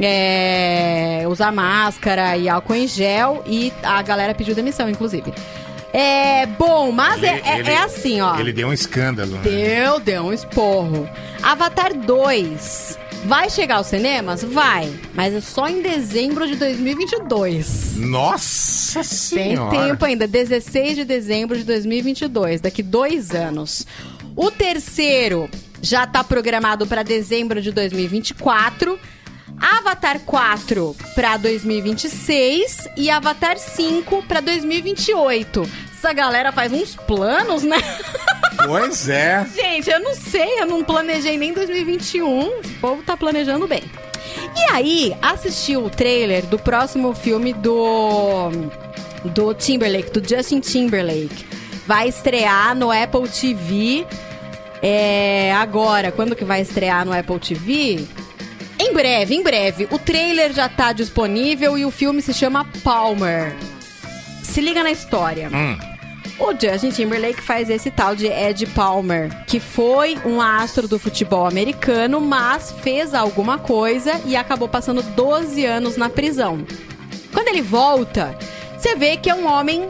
é, 0.00 1.24
usar 1.28 1.52
máscara 1.52 2.36
e 2.36 2.48
álcool 2.48 2.74
em 2.74 2.86
gel 2.86 3.42
e 3.46 3.72
a 3.82 4.00
galera 4.02 4.34
pediu 4.34 4.54
demissão, 4.54 4.88
inclusive. 4.88 5.32
É 5.92 6.46
bom, 6.46 6.90
mas 6.90 7.22
é, 7.22 7.40
é- 7.44 7.58
Ele- 7.60 7.70
é 7.70 7.78
assim, 7.78 8.20
ó. 8.20 8.38
Ele 8.38 8.52
deu 8.52 8.68
um 8.68 8.72
escândalo. 8.72 9.30
né? 9.36 9.40
Deu, 9.44 10.00
deu 10.00 10.22
um 10.24 10.32
esporro. 10.32 11.08
Avatar 11.42 11.94
2 11.94 12.98
vai 13.26 13.48
chegar 13.48 13.76
aos 13.76 13.86
cinemas? 13.86 14.42
Vai, 14.42 14.92
mas 15.14 15.32
é 15.32 15.40
só 15.40 15.68
em 15.68 15.80
dezembro 15.82 16.46
de 16.48 16.56
2022. 16.56 17.96
Nossa 17.96 19.00
Tem 19.00 19.04
senhora. 19.54 19.70
tempo 19.88 20.04
ainda, 20.04 20.26
16 20.26 20.96
de 20.96 21.04
dezembro 21.04 21.56
de 21.56 21.62
2022, 21.64 22.60
daqui 22.60 22.82
dois 22.82 23.30
anos. 23.30 23.86
O 24.34 24.50
terceiro 24.50 25.48
já 25.80 26.06
tá 26.08 26.24
programado 26.24 26.88
para 26.88 27.04
dezembro 27.04 27.62
de 27.62 27.70
2024. 27.70 28.98
Avatar 29.60 30.20
4 30.20 30.96
para 31.14 31.36
2026 31.36 32.88
e 32.96 33.10
Avatar 33.10 33.58
5 33.58 34.22
para 34.24 34.40
2028. 34.40 35.68
Essa 35.96 36.12
galera 36.12 36.52
faz 36.52 36.72
uns 36.72 36.94
planos, 36.94 37.62
né? 37.62 37.78
Pois 38.66 39.08
é. 39.10 39.44
Gente, 39.54 39.90
eu 39.90 40.00
não 40.00 40.14
sei, 40.14 40.60
eu 40.60 40.66
não 40.66 40.82
planejei 40.82 41.36
nem 41.36 41.52
2021. 41.52 42.60
Esse 42.60 42.72
povo 42.74 43.02
tá 43.02 43.14
planejando 43.14 43.66
bem. 43.66 43.82
E 44.56 44.72
aí, 44.72 45.16
assisti 45.20 45.76
o 45.76 45.90
trailer 45.90 46.46
do 46.46 46.58
próximo 46.58 47.14
filme 47.14 47.52
do 47.52 48.50
do 49.24 49.52
Timberlake, 49.54 50.18
do 50.18 50.26
Justin 50.26 50.60
Timberlake. 50.60 51.44
Vai 51.86 52.08
estrear 52.08 52.74
no 52.74 52.90
Apple 52.90 53.28
TV. 53.28 54.06
É, 54.82 55.52
agora, 55.54 56.12
quando 56.12 56.36
que 56.36 56.44
vai 56.44 56.60
estrear 56.60 57.04
no 57.04 57.12
Apple 57.12 57.38
TV? 57.38 58.06
Em 58.78 58.92
breve, 58.92 59.34
em 59.34 59.42
breve. 59.42 59.88
O 59.90 59.98
trailer 59.98 60.52
já 60.52 60.68
tá 60.68 60.92
disponível 60.92 61.78
e 61.78 61.84
o 61.84 61.90
filme 61.90 62.20
se 62.20 62.34
chama 62.34 62.66
Palmer. 62.82 63.54
Se 64.42 64.60
liga 64.60 64.82
na 64.82 64.90
história. 64.90 65.50
O 66.38 66.52
Justin 66.52 66.90
Timberlake 66.90 67.40
faz 67.40 67.70
esse 67.70 67.90
tal 67.90 68.16
de 68.16 68.26
Ed 68.26 68.66
Palmer, 68.66 69.44
que 69.46 69.60
foi 69.60 70.18
um 70.24 70.40
astro 70.40 70.88
do 70.88 70.98
futebol 70.98 71.46
americano, 71.46 72.20
mas 72.20 72.72
fez 72.82 73.14
alguma 73.14 73.58
coisa 73.58 74.20
e 74.26 74.34
acabou 74.34 74.68
passando 74.68 75.02
12 75.02 75.64
anos 75.64 75.96
na 75.96 76.08
prisão. 76.08 76.66
Quando 77.32 77.48
ele 77.48 77.62
volta, 77.62 78.36
você 78.76 78.96
vê 78.96 79.16
que 79.16 79.30
é 79.30 79.34
um 79.34 79.46
homem 79.46 79.88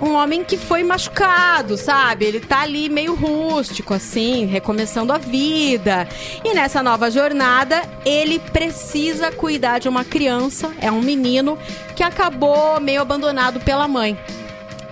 um 0.00 0.12
homem 0.14 0.42
que 0.44 0.56
foi 0.56 0.82
machucado, 0.82 1.76
sabe? 1.76 2.24
Ele 2.24 2.40
tá 2.40 2.60
ali 2.62 2.88
meio 2.88 3.14
rústico, 3.14 3.94
assim, 3.94 4.44
recomeçando 4.46 5.12
a 5.12 5.18
vida. 5.18 6.06
E 6.44 6.52
nessa 6.54 6.82
nova 6.82 7.10
jornada, 7.10 7.82
ele 8.04 8.38
precisa 8.38 9.30
cuidar 9.32 9.78
de 9.78 9.88
uma 9.88 10.04
criança, 10.04 10.72
é 10.80 10.90
um 10.90 11.00
menino 11.00 11.58
que 11.96 12.02
acabou 12.02 12.80
meio 12.80 13.00
abandonado 13.00 13.60
pela 13.60 13.86
mãe. 13.88 14.18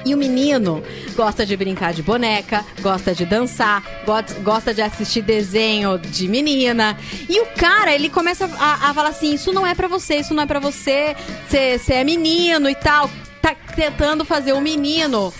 E 0.04 0.14
o 0.14 0.18
menino 0.18 0.82
gosta 1.14 1.46
de 1.46 1.56
brincar 1.56 1.92
de 1.92 2.02
boneca, 2.02 2.64
gosta 2.80 3.14
de 3.14 3.24
dançar, 3.24 3.84
go- 4.04 4.42
gosta 4.42 4.74
de 4.74 4.82
assistir 4.82 5.22
desenho 5.22 5.96
de 5.96 6.26
menina. 6.26 6.98
E 7.28 7.40
o 7.40 7.46
cara, 7.56 7.94
ele 7.94 8.08
começa 8.10 8.50
a, 8.58 8.90
a 8.90 8.94
falar 8.94 9.10
assim: 9.10 9.32
Isso 9.32 9.52
não 9.52 9.64
é 9.64 9.76
pra 9.76 9.86
você, 9.86 10.16
isso 10.16 10.34
não 10.34 10.42
é 10.42 10.46
pra 10.46 10.58
você, 10.58 11.14
você 11.48 11.92
é 11.94 12.02
menino 12.02 12.68
e 12.68 12.74
tal. 12.74 13.08
Tá 13.42 13.54
tentando 13.76 14.24
fazer 14.24 14.52
o 14.52 14.60
menino 14.60 15.32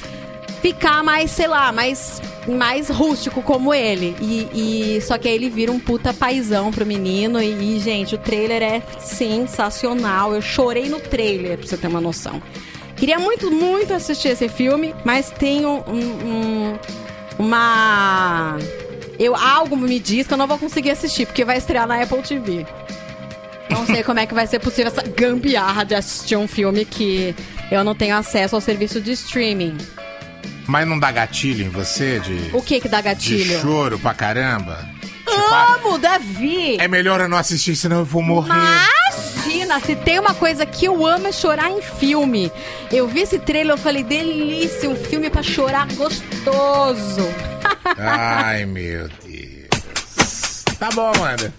ficar 0.61 1.03
mais, 1.03 1.31
sei 1.31 1.47
lá, 1.47 1.73
mais 1.73 2.21
mais 2.49 2.89
rústico 2.89 3.41
como 3.41 3.73
ele. 3.73 4.17
E, 4.21 4.97
e- 4.97 5.01
só 5.01 5.17
que 5.17 5.29
aí 5.29 5.35
ele 5.37 5.49
vira 5.49 5.71
um 5.71 5.79
puta 5.79 6.13
paizão 6.13 6.73
pro 6.73 6.85
menino. 6.85 7.41
E, 7.41 7.77
e, 7.77 7.79
gente, 7.79 8.17
o 8.17 8.19
trailer 8.19 8.61
é 8.63 8.83
sensacional. 8.99 10.35
Eu 10.35 10.43
chorei 10.43 10.89
no 10.89 10.99
trailer, 10.99 11.57
pra 11.57 11.67
você 11.69 11.77
ter 11.77 11.87
uma 11.87 12.01
noção. 12.01 12.43
Queria 12.97 13.19
muito, 13.19 13.51
muito 13.51 13.95
assistir 13.95 14.29
esse 14.29 14.49
filme, 14.49 14.93
mas 15.05 15.31
tenho 15.31 15.85
um- 15.87 16.27
um- 16.27 16.79
uma. 17.39 18.59
Eu, 19.19 19.37
algo 19.37 19.77
me 19.77 19.99
diz 20.01 20.27
que 20.27 20.33
eu 20.35 20.39
não 20.39 20.47
vou 20.49 20.59
conseguir 20.59 20.91
assistir, 20.91 21.27
porque 21.27 21.45
vai 21.45 21.59
estrear 21.59 21.87
na 21.87 22.03
Apple 22.03 22.23
TV. 22.23 22.67
Não 23.71 23.87
sei 23.87 24.03
como 24.03 24.19
é 24.21 24.27
que 24.27 24.35
vai 24.35 24.47
ser 24.47 24.59
possível 24.59 24.91
essa 24.93 25.03
gambiarra 25.03 25.85
de 25.85 25.95
assistir 25.95 26.37
um 26.37 26.47
filme 26.49 26.85
que 26.85 27.35
eu 27.75 27.85
não 27.85 27.95
tenho 27.95 28.17
acesso 28.17 28.55
ao 28.55 28.61
serviço 28.61 29.01
de 29.01 29.13
streaming. 29.13 29.77
Mas 30.67 30.87
não 30.87 30.99
dá 30.99 31.11
gatilho 31.11 31.65
em 31.65 31.69
você 31.69 32.21
de, 32.21 32.51
O 32.53 32.63
que 32.63 32.81
que 32.81 32.89
dá 32.89 32.99
de 32.99 33.05
gatilho? 33.05 33.61
choro 33.61 33.99
pra 33.99 34.15
caramba? 34.15 34.89
Amo, 35.27 35.99
Davi! 35.99 36.77
É 36.79 36.87
melhor 36.89 37.21
eu 37.21 37.29
não 37.29 37.37
assistir, 37.37 37.75
senão 37.77 38.01
eu 38.01 38.05
vou 38.05 38.23
morrer. 38.23 38.53
Imagina, 38.53 39.81
se 39.81 39.95
tem 39.97 40.19
uma 40.19 40.35
coisa 40.35 40.65
que 40.65 40.85
eu 40.87 41.07
amo 41.07 41.27
é 41.27 41.33
chorar 41.33 41.71
em 41.71 41.83
filme. 41.83 42.51
Eu 42.91 43.07
vi 43.09 43.21
esse 43.21 43.39
trailer, 43.39 43.75
eu 43.75 43.79
falei, 43.79 44.03
delícia, 44.03 44.89
um 44.89 44.97
filme 44.97 45.29
pra 45.31 45.43
chorar 45.43 45.87
gostoso. 45.95 47.29
Ai, 47.99 48.65
meu 48.65 49.09
Deus. 49.25 50.65
Tá 50.79 50.89
bom, 50.95 51.13
Amanda. 51.15 51.53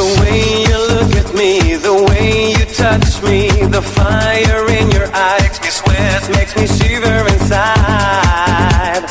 The 0.00 0.06
way 0.22 0.40
you 0.64 0.78
look 0.94 1.12
at 1.14 1.34
me, 1.34 1.76
the 1.76 1.92
way 2.08 2.52
you 2.56 2.64
touch 2.72 3.22
me, 3.22 3.50
the 3.66 3.82
fire 3.82 4.66
in 4.78 4.90
your 4.92 5.14
eyes 5.14 5.42
makes 5.42 5.60
me 5.60 5.68
sweat, 5.68 6.22
makes 6.30 6.56
me 6.56 6.66
shiver 6.66 7.18
inside. 7.34 9.04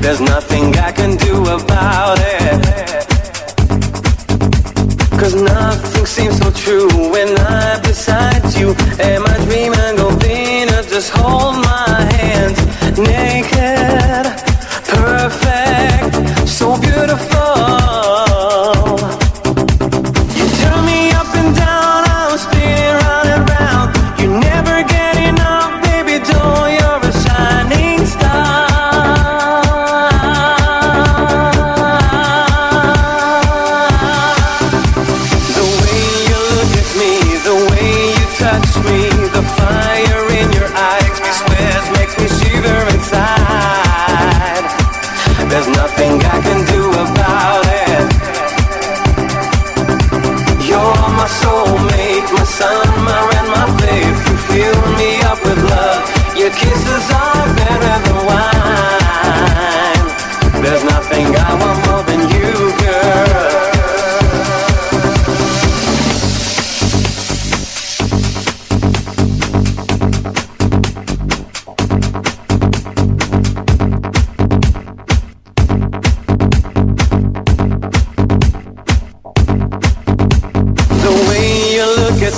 There's 0.00 0.20
nothing 0.20 0.76
I 0.76 0.92
can 0.92 1.16
do 1.16 1.42
about 1.58 2.18
it. 2.20 2.60
Cause 5.18 5.34
nothing 5.34 6.06
seems 6.06 6.38
so 6.38 6.48
true 6.52 6.88
when 7.10 7.36
I'm 7.36 7.82
beside 7.82 8.44
you. 8.54 8.68
Am 9.00 9.26
I 9.26 9.36
dreaming 9.46 10.18
Venus? 10.20 10.90
Just 10.90 11.10
hold 11.10 11.53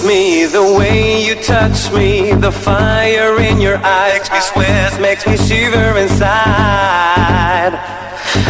me, 0.07 0.45
the 0.47 0.63
way 0.79 1.25
you 1.25 1.35
touch 1.35 1.91
me, 1.93 2.33
the 2.33 2.53
fire 2.53 3.41
in 3.41 3.61
your 3.61 3.79
eyes 3.79 4.13
makes 4.15 4.31
me 4.31 4.41
sweat, 4.41 5.01
makes 5.01 5.27
me 5.27 5.37
shiver 5.37 5.99
inside. 5.99 7.73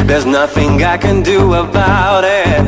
There's 0.06 0.26
nothing 0.26 0.84
I 0.84 0.98
can 0.98 1.22
do 1.22 1.54
about 1.54 2.24
it. 2.24 2.62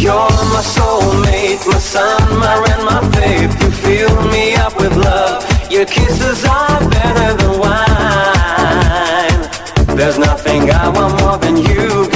You're 0.00 0.30
my 0.54 0.62
soulmate, 0.74 1.66
my 1.66 1.78
sun, 1.78 2.38
my 2.38 2.54
rain, 2.64 2.84
my 2.84 3.00
faith. 3.12 3.52
You 3.62 3.70
fill 3.70 4.22
me 4.30 4.54
up 4.54 4.76
with 4.80 4.96
love. 4.96 5.44
Your 5.70 5.84
kisses 5.84 6.44
are 6.44 6.80
better 6.90 7.34
than 7.40 7.60
wine. 7.60 9.42
There's 9.96 10.18
nothing 10.18 10.70
I 10.70 10.88
want 10.88 11.20
more 11.20 11.38
than 11.38 11.56
you, 11.56 12.08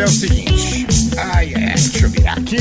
é 0.00 0.04
o 0.04 0.08
seguinte. 0.08 0.86
Ai, 1.18 1.52
é, 1.52 1.74
deixa 1.74 2.06
eu 2.06 2.10
virar 2.10 2.38
aqui. 2.38 2.56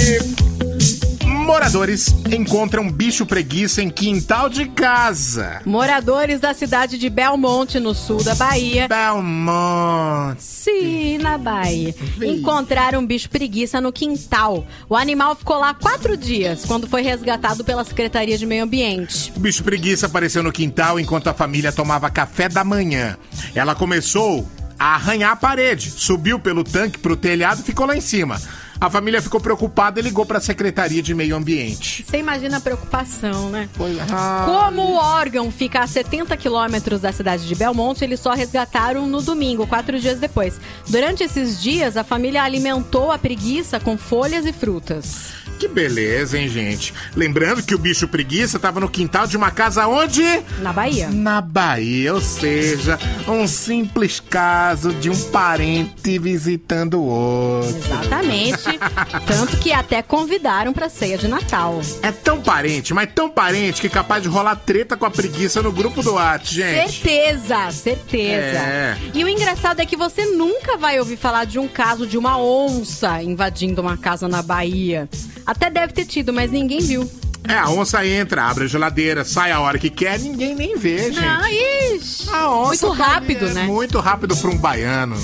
Moradores 1.26 2.14
encontram 2.32 2.92
bicho 2.92 3.26
preguiça 3.26 3.82
em 3.82 3.90
quintal 3.90 4.50
de 4.50 4.66
casa. 4.66 5.62
Moradores 5.66 6.42
da 6.42 6.54
cidade 6.54 6.98
de 6.98 7.10
Belmonte, 7.10 7.80
no 7.80 7.96
sul 7.96 8.22
da 8.24 8.36
Bahia. 8.36 8.88
Belmonte. 8.90 10.44
Sim, 10.44 11.18
na 11.20 11.38
Bahia. 11.38 11.96
Encontraram 12.22 13.00
um 13.00 13.06
bicho 13.06 13.30
preguiça 13.30 13.80
no 13.80 13.92
quintal. 13.92 14.68
O 14.90 14.96
animal 14.96 15.34
ficou 15.34 15.58
lá 15.58 15.74
quatro 15.74 16.18
dias, 16.18 16.66
quando 16.66 16.88
foi 16.88 17.02
resgatado 17.02 17.64
pela 17.64 17.86
Secretaria 17.86 18.38
de 18.38 18.46
Meio 18.46 18.66
Ambiente. 18.66 19.32
O 19.36 19.40
bicho 19.40 19.64
preguiça 19.64 20.08
apareceu 20.08 20.44
no 20.44 20.52
quintal 20.52 21.00
enquanto 21.00 21.30
a 21.30 21.34
família 21.34 21.72
tomava 21.72 22.10
café 22.10 22.50
da 22.50 22.66
manhã. 22.66 23.18
Ela 23.56 23.74
começou 23.74 24.46
a 24.80 24.96
arranhar 24.96 25.34
a 25.34 25.36
parede, 25.36 25.92
subiu 25.92 26.40
pelo 26.40 26.64
tanque 26.64 26.98
pro 26.98 27.18
telhado 27.18 27.60
e 27.60 27.64
ficou 27.64 27.86
lá 27.86 27.96
em 27.96 28.02
cima. 28.02 28.40
A 28.82 28.90
família 28.90 29.22
ficou 29.22 29.42
preocupada 29.42 30.00
e 30.00 30.04
ligou 30.04 30.26
para 30.26 30.38
a 30.38 30.42
Secretaria 30.42 31.04
de 31.04 31.14
Meio 31.14 31.36
Ambiente. 31.36 32.06
Você 32.08 32.18
imagina 32.18 32.58
a 32.58 32.62
preocupação, 32.62 33.50
né? 33.50 33.68
Ah. 34.10 34.46
Como 34.46 34.82
o 34.82 34.96
órgão 34.96 35.52
fica 35.52 35.82
a 35.82 35.88
70 35.88 36.38
quilômetros 36.38 37.02
da 37.02 37.12
cidade 37.12 37.46
de 37.46 37.56
Belmonte, 37.56 38.06
eles 38.06 38.22
só 38.22 38.32
resgataram 38.32 39.06
no 39.06 39.22
domingo, 39.22 39.68
quatro 39.68 40.00
dias 40.00 40.18
depois. 40.18 40.62
Durante 40.88 41.24
esses 41.24 41.62
dias, 41.62 41.98
a 41.98 42.06
família 42.06 42.42
alimentou 42.42 43.12
a 43.12 43.18
preguiça 43.18 43.82
com 43.82 43.98
folhas 43.98 44.46
e 44.46 44.54
frutas. 44.54 45.49
Que 45.60 45.68
beleza, 45.68 46.40
hein, 46.40 46.48
gente? 46.48 46.94
Lembrando 47.14 47.62
que 47.62 47.76
o 47.76 47.78
bicho 47.78 48.08
preguiça 48.08 48.56
estava 48.56 48.80
no 48.80 48.88
quintal 48.88 49.28
de 49.28 49.36
uma 49.36 49.52
casa 49.52 49.86
onde? 49.88 50.24
Na 50.62 50.72
Bahia. 50.72 51.10
Na 51.10 51.42
Bahia, 51.42 52.14
ou 52.14 52.22
seja, 52.22 52.98
um 53.28 53.46
simples 53.46 54.22
caso 54.22 54.94
de 54.94 55.10
um 55.10 55.20
parente 55.32 56.18
visitando 56.18 56.94
o 57.02 57.06
outro. 57.06 57.78
Exatamente. 57.78 58.80
Tanto 59.28 59.58
que 59.58 59.74
até 59.74 60.02
convidaram 60.02 60.72
pra 60.72 60.88
ceia 60.88 61.18
de 61.18 61.28
Natal. 61.28 61.82
É 62.02 62.12
tão 62.12 62.42
parente, 62.42 62.94
mas 62.94 63.10
tão 63.14 63.30
parente 63.30 63.82
que 63.82 63.88
é 63.88 63.90
capaz 63.90 64.24
de 64.24 64.30
rolar 64.30 64.56
treta 64.56 64.96
com 64.96 65.06
a 65.06 65.12
preguiça 65.12 65.62
no 65.62 65.74
grupo 65.74 66.02
do 66.02 66.14
WhatsApp, 66.14 66.56
gente. 66.56 67.02
Certeza, 67.02 67.70
certeza. 67.72 68.58
É. 68.58 68.98
E 69.14 69.26
o 69.26 69.28
engraçado 69.28 69.82
é 69.82 69.86
que 69.86 69.98
você 69.98 70.26
nunca 70.26 70.78
vai 70.78 70.98
ouvir 71.00 71.18
falar 71.18 71.44
de 71.44 71.60
um 71.60 71.68
caso 71.68 72.08
de 72.08 72.18
uma 72.18 72.40
onça 72.42 73.22
invadindo 73.22 73.82
uma 73.82 73.98
casa 73.98 74.26
na 74.30 74.42
Bahia. 74.42 75.10
Até 75.50 75.68
deve 75.72 75.94
ter 75.94 76.06
tido, 76.06 76.32
mas 76.32 76.52
ninguém 76.52 76.80
viu. 76.80 77.10
É, 77.48 77.58
a 77.58 77.68
onça 77.72 78.06
entra, 78.06 78.44
abre 78.44 78.66
a 78.66 78.68
geladeira, 78.68 79.26
sai 79.26 79.52
a 79.52 79.60
hora 79.60 79.80
que 79.80 79.90
quer, 79.90 80.20
ninguém 80.20 80.54
nem 80.54 80.78
vê, 80.78 81.12
gente. 81.12 81.26
Ah, 81.26 81.52
ixi. 81.52 82.30
A 82.30 82.52
onça 82.52 82.86
Muito 82.86 83.02
rápido, 83.02 83.48
é 83.48 83.54
né? 83.54 83.64
Muito 83.64 84.00
rápido 84.00 84.38
pra 84.38 84.52
um 84.52 84.58
baiano. 84.58 85.16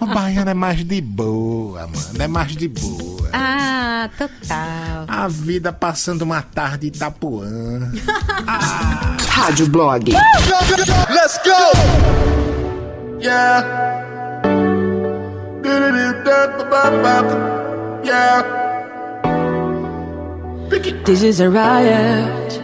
O 0.00 0.06
baiano 0.06 0.50
é 0.50 0.54
mais 0.54 0.84
de 0.84 1.00
boa, 1.00 1.86
mano. 1.86 2.22
É 2.22 2.26
mais 2.26 2.56
de 2.56 2.66
boa. 2.66 3.30
Ah, 3.32 4.10
total. 4.18 5.04
A 5.06 5.28
vida 5.28 5.72
passando 5.72 6.22
uma 6.22 6.42
tarde 6.42 6.86
em 6.86 6.88
Itapuã. 6.88 7.92
Rádio 9.30 9.68
Blog. 9.68 10.10
Let's 10.10 11.38
go! 11.44 13.20
Yeah. 13.20 13.64
Yeah. 18.04 18.57
This 20.68 21.22
is 21.22 21.40
a 21.40 21.48
riot. 21.48 22.60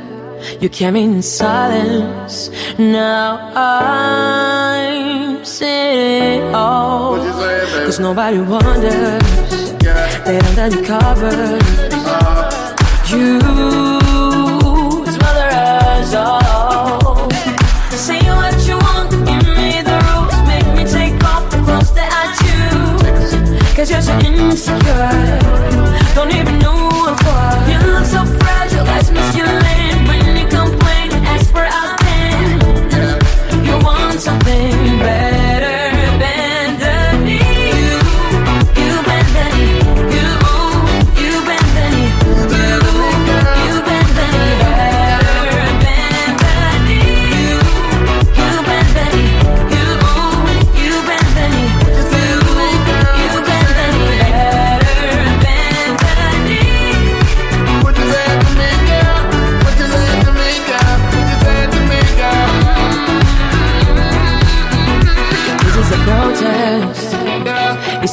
You 0.60 0.68
came 0.68 0.94
in 0.94 1.22
silence. 1.22 2.50
Now 2.78 3.50
I'm 3.54 5.42
sitting 5.42 6.42
oh, 6.54 6.54
all. 6.54 7.16
Cause 7.86 7.98
nobody 7.98 8.40
wonders. 8.40 9.22
They 10.26 10.36
under 10.38 10.68
the 10.68 10.82
covers. 10.84 11.64
You 13.10 13.40
smother 15.10 15.48
us 15.50 16.14
all. 16.14 17.30
Say 17.90 18.20
what 18.20 18.66
you 18.68 18.76
want, 18.76 19.10
give 19.12 19.46
me 19.56 19.80
the. 19.80 19.98
Make 20.46 20.68
me 20.76 20.84
take 20.84 21.24
off 21.24 21.50
the 21.50 21.56
clothes 21.64 21.92
that 21.94 22.10
I 22.12 22.24
choose. 22.42 23.74
Cause 23.74 23.90
you're 23.90 24.02
so 24.02 24.12
insecure. 24.18 25.38
Don't 26.14 26.32
even 26.34 26.58
know 26.58 26.73
you 27.68 27.78
look 27.92 28.06
so 28.06 28.24
fragile, 28.24 28.86
I 28.86 29.10
masculine. 29.12 30.06
your. 30.06 30.13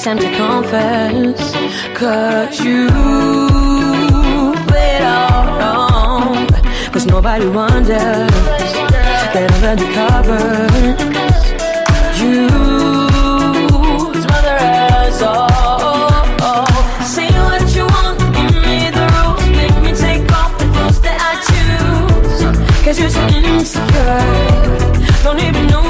it's 0.02 0.06
time 0.06 0.18
to 0.18 0.32
confess. 0.36 1.54
Cause 1.96 2.60
you 2.66 2.88
played 4.68 5.04
all 5.04 5.46
wrong. 5.60 6.48
Cause 6.92 7.06
nobody 7.06 7.48
wonders 7.48 8.32
that 9.34 9.48
I'm 9.54 9.64
under 9.72 9.90
covers. 9.94 11.02
You 12.20 12.50
smother 14.22 14.58
us 15.06 15.22
all. 15.22 15.52
Cause 22.84 23.00
you're 23.00 23.10
so 23.10 23.26
insecure 23.28 24.20
Don't 25.24 25.40
even 25.40 25.68
know 25.68 25.81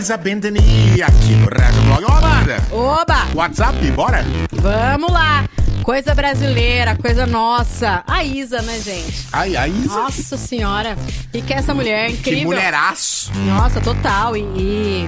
Isa 0.00 0.16
Bendeni 0.16 1.02
aqui 1.02 1.34
no 1.34 1.46
Rádio 1.46 1.82
Blog. 1.82 2.04
Ó, 2.06 2.16
Amanda! 2.16 2.56
Oba! 2.72 3.26
WhatsApp, 3.34 3.90
bora? 3.90 4.24
Vamos 4.50 5.12
lá. 5.12 5.44
Coisa 5.82 6.14
brasileira, 6.14 6.96
coisa 6.96 7.26
nossa. 7.26 8.02
A 8.06 8.24
Isa, 8.24 8.62
né, 8.62 8.78
gente? 8.80 9.26
Ai, 9.30 9.56
a 9.58 9.68
Isa. 9.68 9.94
Nossa 9.94 10.38
senhora. 10.38 10.96
E 11.34 11.42
que 11.42 11.52
é 11.52 11.56
essa 11.58 11.74
mulher 11.74 12.08
incrível. 12.10 12.38
Que 12.40 12.44
mulheraço. 12.46 13.30
Nossa, 13.44 13.78
total. 13.82 14.34
E- 14.38 14.40
e 14.40 15.06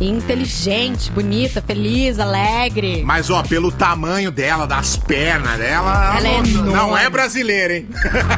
inteligente, 0.00 1.10
bonita, 1.10 1.62
feliz, 1.62 2.18
alegre. 2.18 3.02
Mas, 3.04 3.30
ó, 3.30 3.42
pelo 3.42 3.72
tamanho 3.72 4.30
dela, 4.30 4.66
das 4.66 4.96
pernas 4.96 5.58
dela, 5.58 6.16
Ela 6.18 6.28
é 6.28 6.42
não, 6.42 6.62
não 6.64 6.72
enorme. 6.72 7.04
é 7.04 7.10
brasileira, 7.10 7.76
hein? 7.78 7.88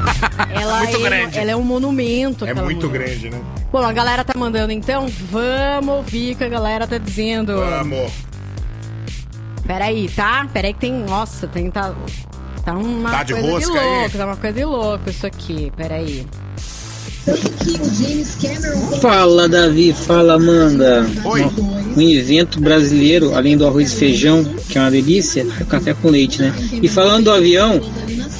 Ela 0.50 0.78
muito 0.78 0.96
é, 0.96 1.00
grande. 1.00 1.38
Ela 1.38 1.50
é 1.50 1.56
um 1.56 1.62
monumento. 1.64 2.44
É 2.46 2.54
muito 2.54 2.86
mulher. 2.88 3.06
grande, 3.08 3.30
né? 3.30 3.40
Bom, 3.72 3.78
a 3.84 3.92
galera 3.92 4.24
tá 4.24 4.32
mandando 4.38 4.72
então. 4.72 5.08
Vamos 5.30 5.96
ouvir 5.96 6.34
o 6.34 6.36
que 6.36 6.44
a 6.44 6.48
galera 6.48 6.86
tá 6.86 6.96
dizendo. 6.98 7.56
Vamos. 7.56 8.12
Peraí, 9.66 10.08
tá? 10.08 10.46
Peraí 10.52 10.72
que 10.72 10.80
tem. 10.80 10.92
Nossa, 10.92 11.46
tem. 11.46 11.70
Tá, 11.70 11.92
tá 12.64 12.72
uma 12.72 13.10
Tá 13.10 13.22
de 13.24 13.34
coisa 13.34 13.50
rosca 13.50 13.72
de 13.72 13.78
aí? 13.78 13.98
louco, 14.00 14.16
tá 14.18 14.24
uma 14.26 14.36
coisa 14.36 14.56
de 14.58 14.64
louco 14.64 15.10
isso 15.10 15.26
aqui. 15.26 15.72
Peraí. 15.76 16.26
Fala 19.00 19.48
Davi, 19.48 19.92
fala 19.92 20.34
Amanda. 20.34 21.06
Oi. 21.24 21.44
Um 21.96 22.00
evento 22.00 22.60
brasileiro, 22.60 23.34
além 23.34 23.56
do 23.56 23.66
arroz 23.66 23.92
e 23.92 23.96
feijão, 23.96 24.44
que 24.68 24.78
é 24.78 24.80
uma 24.80 24.90
delícia, 24.90 25.46
é 25.60 25.64
café 25.64 25.94
com 25.94 26.10
leite, 26.10 26.40
né? 26.40 26.54
E 26.82 26.88
falando 26.88 27.24
do 27.24 27.32
avião, 27.32 27.80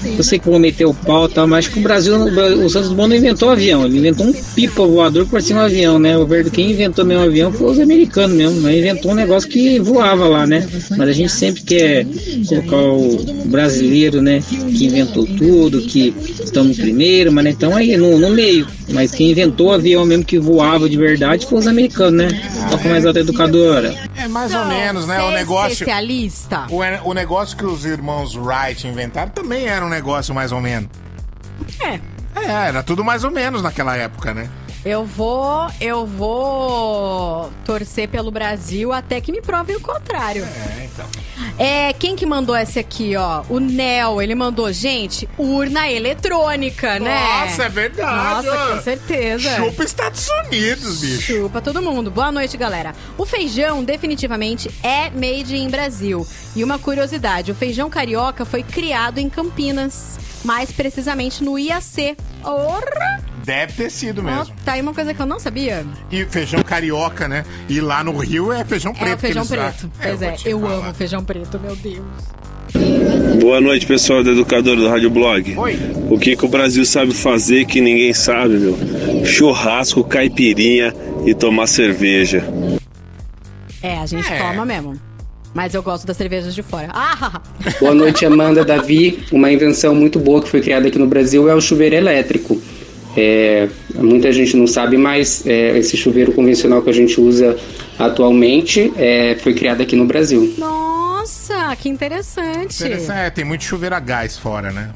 eu 0.05 0.25
sei 0.25 0.39
que 0.39 0.49
vou 0.49 0.59
meter 0.59 0.85
o 0.85 0.95
pau 0.95 1.27
e 1.27 1.29
tal, 1.31 1.47
mas 1.47 1.69
que 1.69 1.79
o 1.79 1.83
Brasil, 1.83 2.15
o 2.17 2.69
Santos 2.69 2.91
Dumont 2.91 3.09
não 3.09 3.17
inventou 3.17 3.51
avião, 3.51 3.85
ele 3.85 3.99
inventou 3.99 4.27
um 4.27 4.33
pipa 4.33 4.87
voador 4.87 5.27
por 5.27 5.41
cima 5.43 5.61
do 5.61 5.67
avião, 5.67 5.99
né? 5.99 6.17
O 6.17 6.27
verde 6.27 6.51
quem 6.51 6.71
inventou 6.71 7.05
mesmo 7.05 7.25
avião 7.25 7.53
foi 7.53 7.73
os 7.73 7.81
americanos 7.81 8.37
mesmo, 8.37 8.61
mas 8.61 8.77
inventou 8.77 9.13
um 9.13 9.15
negócio 9.15 9.49
que 9.49 9.79
voava 9.79 10.27
lá, 10.27 10.47
né? 10.47 10.67
Mas 10.97 11.09
a 11.09 11.13
gente 11.13 11.33
sempre 11.33 11.63
quer 11.63 12.07
colocar 12.49 12.77
o 12.77 13.45
brasileiro, 13.47 14.21
né? 14.23 14.43
Que 14.77 14.87
inventou 14.87 15.27
tudo, 15.27 15.83
que 15.83 16.15
estamos 16.43 16.77
primeiro, 16.77 17.33
mas 17.33 17.45
né, 17.45 17.51
então 17.51 17.77
aí 17.77 17.97
no, 17.97 18.19
no 18.19 18.31
meio. 18.31 18.67
Mas 18.91 19.13
quem 19.13 19.31
inventou 19.31 19.69
o 19.69 19.73
avião 19.73 20.05
mesmo 20.05 20.25
que 20.25 20.39
voava 20.39 20.89
de 20.89 20.97
verdade 20.97 21.47
foi 21.47 21.59
os 21.59 21.67
americanos, 21.67 22.15
né? 22.15 22.29
Toca 22.71 22.89
mais 22.89 23.05
alta 23.05 23.21
educadora. 23.21 24.08
É 24.29 24.31
mais 24.31 24.55
ou 24.55 24.65
menos, 24.67 25.07
né? 25.07 25.23
O 25.23 25.29
Ser 25.29 25.35
negócio. 25.35 25.73
especialista. 25.73 26.67
O, 26.71 27.09
o 27.09 27.15
negócio 27.15 27.57
que 27.57 27.65
os 27.65 27.85
irmãos 27.85 28.37
Wright 28.37 28.87
inventaram 28.87 29.31
também 29.31 29.67
era 29.67 29.85
um 29.85 29.89
negócio 29.89 30.35
mais 30.35 30.53
ou 30.53 30.61
menos. 30.61 30.91
É. 31.81 31.99
É, 32.37 32.69
era 32.69 32.83
tudo 32.83 33.03
mais 33.03 33.25
ou 33.25 33.31
menos 33.31 33.63
naquela 33.63 33.97
época, 33.97 34.35
né? 34.35 34.49
Eu 34.85 35.05
vou, 35.05 35.67
eu 35.81 36.07
vou 36.07 37.51
torcer 37.65 38.09
pelo 38.09 38.31
Brasil 38.31 38.93
até 38.93 39.21
que 39.21 39.33
me 39.33 39.43
provem 39.43 39.77
o 39.77 39.81
contrário. 39.81 40.45
É, 40.45 40.85
então. 40.85 41.07
É, 41.59 41.93
quem 41.93 42.15
que 42.15 42.25
mandou 42.25 42.57
esse 42.57 42.79
aqui, 42.79 43.17
ó? 43.17 43.43
O 43.49 43.59
Nel, 43.59 44.23
ele 44.23 44.35
mandou, 44.37 44.73
gente, 44.73 45.29
urna 45.37 45.91
eletrônica, 45.91 47.01
né? 47.01 47.21
Nossa, 47.21 47.65
é 47.65 47.69
verdade, 47.69 48.47
Nossa, 48.47 48.75
com 48.75 48.83
certeza. 48.83 49.57
Chupa 49.57 49.83
Estados 49.83 50.29
Unidos, 50.47 51.01
bicho. 51.01 51.21
Chupa 51.21 51.61
todo 51.61 51.83
mundo. 51.83 52.13
Boa 52.13 52.31
noite, 52.31 52.57
galera. 52.57 52.95
O 53.17 53.27
feijão 53.27 53.83
definitivamente 53.83 54.71
é 54.85 55.11
made 55.11 55.57
in 55.57 55.69
Brasil. 55.69 56.25
E 56.55 56.63
uma 56.63 56.79
curiosidade, 56.79 57.51
o 57.51 57.55
feijão 57.57 57.91
carioca 57.91 58.45
foi 58.45 58.63
criado 58.63 59.19
em 59.19 59.29
Campinas, 59.29 60.19
mais 60.49 60.73
precisamente 60.73 61.45
no 61.45 61.59
IAC. 61.59 62.17
Orra! 62.43 63.23
Deve 63.45 63.73
ter 63.75 63.91
sido 63.91 64.23
mesmo. 64.23 64.55
tá 64.65 64.73
aí 64.73 64.81
uma 64.81 64.95
coisa 64.95 65.13
que 65.13 65.21
eu 65.21 65.27
não 65.27 65.39
sabia. 65.39 65.85
E 66.11 66.25
feijão 66.25 66.63
carioca, 66.63 67.29
né? 67.29 67.45
E 67.69 67.81
lá 67.83 68.03
no 68.03 68.17
Rio 68.17 68.51
é 68.51 68.65
feijão 68.65 68.95
preto. 68.95 69.13
é 69.13 69.17
feijão 69.19 69.47
preto. 69.47 69.83
dão. 69.83 69.91
Pois 70.03 70.23
eu 70.23 70.29
é, 70.29 70.37
eu 70.47 70.61
falar. 70.61 70.75
amo 70.87 70.95
feijão 70.95 71.23
preto, 71.23 71.61
meu 71.61 71.77
Deus. 71.77 72.07
Boa 73.43 73.61
noite, 73.61 73.87
pessoal 73.87 74.25
do 74.25 74.31
Educador 74.31 74.77
do 74.77 74.89
Rádio 74.89 75.11
Blog. 75.11 75.55
O 76.11 76.19
que, 76.19 76.35
que 76.35 76.45
o 76.45 76.49
Brasil 76.49 76.85
sabe 76.87 77.13
fazer 77.13 77.67
que 77.67 77.81
ninguém 77.81 78.13
sabe, 78.15 78.55
meu? 78.57 78.77
Churrasco, 79.27 80.03
caipirinha 80.05 80.95
e 81.27 81.35
tomar 81.35 81.67
cerveja. 81.67 82.43
É, 83.83 83.99
a 83.99 84.07
gente 84.07 84.31
É. 84.33 84.39
toma 84.39 84.65
mesmo. 84.65 84.99
Mas 85.55 85.75
eu 85.75 85.83
gosto 85.83 86.07
das 86.07 86.17
cervejas 86.17 86.55
de 86.55 86.63
fora. 86.63 86.89
Ah! 86.93 87.41
Boa 87.81 87.95
noite, 87.95 88.25
Amanda, 88.25 88.65
Davi. 88.65 89.25
Uma 89.33 89.51
invenção 89.51 89.95
muito 89.95 90.19
boa 90.21 90.43
que 90.43 90.49
foi 90.49 90.61
criada 90.61 90.89
aqui 90.89 90.99
no 90.99 91.07
Brasil 91.07 91.49
é 91.49 91.55
o 91.55 91.61
chuveiro 91.61 91.95
elétrico. 91.97 92.61
É, 93.17 93.69
muita 93.97 94.31
gente 94.31 94.57
não 94.57 94.67
sabe, 94.67 94.97
mas 94.97 95.45
é, 95.47 95.77
esse 95.79 95.97
chuveiro 95.97 96.33
convencional 96.33 96.83
que 96.83 96.91
a 96.91 96.93
gente 96.93 97.21
usa 97.21 97.57
atualmente 97.99 98.93
é, 98.97 99.37
foi 99.43 99.55
criado 99.55 99.81
aqui 99.83 99.97
no 99.97 100.05
Brasil. 100.05 100.55
Nossa, 100.59 101.75
que 101.77 101.89
interessante. 101.89 102.77
Interessante, 102.85 103.19
é, 103.19 103.31
tem 103.31 103.45
muito 103.45 103.65
chuveiro 103.65 103.95
a 103.95 104.01
gás 104.01 104.37
fora, 104.39 104.71
né? 104.71 104.91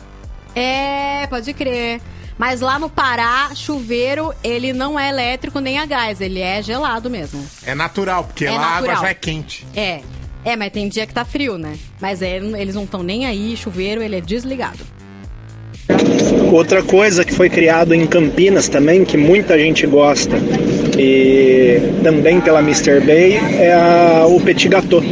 É, 0.54 1.26
pode 1.28 1.52
crer. 1.54 2.00
Mas 2.38 2.60
lá 2.60 2.78
no 2.78 2.88
Pará, 2.88 3.50
chuveiro, 3.54 4.32
ele 4.44 4.72
não 4.72 4.98
é 4.98 5.08
elétrico 5.08 5.58
nem 5.60 5.78
a 5.78 5.86
gás, 5.86 6.20
ele 6.20 6.40
é 6.40 6.62
gelado 6.62 7.10
mesmo. 7.10 7.44
É 7.64 7.74
natural, 7.74 8.24
porque 8.24 8.44
É 8.44 8.50
lá 8.52 8.56
a 8.58 8.66
água 8.76 8.80
natural. 8.88 9.02
já 9.02 9.08
é 9.10 9.14
quente. 9.14 9.66
É. 9.74 10.00
É, 10.44 10.56
mas 10.56 10.72
tem 10.72 10.88
dia 10.88 11.06
que 11.06 11.14
tá 11.14 11.24
frio, 11.24 11.56
né? 11.56 11.74
Mas 12.00 12.20
é, 12.22 12.36
eles 12.36 12.74
não 12.74 12.84
estão 12.84 13.02
nem 13.02 13.26
aí, 13.26 13.56
chuveiro, 13.56 14.02
ele 14.02 14.16
é 14.16 14.20
desligado. 14.20 14.80
Outra 16.52 16.82
coisa 16.82 17.24
que 17.24 17.32
foi 17.32 17.48
criado 17.48 17.94
em 17.94 18.06
Campinas 18.06 18.68
também, 18.68 19.04
que 19.04 19.16
muita 19.16 19.58
gente 19.58 19.86
gosta, 19.86 20.36
e 20.98 21.80
também 22.02 22.40
pela 22.40 22.60
Mr. 22.60 23.00
Bay, 23.00 23.34
é 23.58 23.72
a- 23.72 24.26
o 24.26 24.40
petit 24.40 24.68
gâteau. 24.68 25.02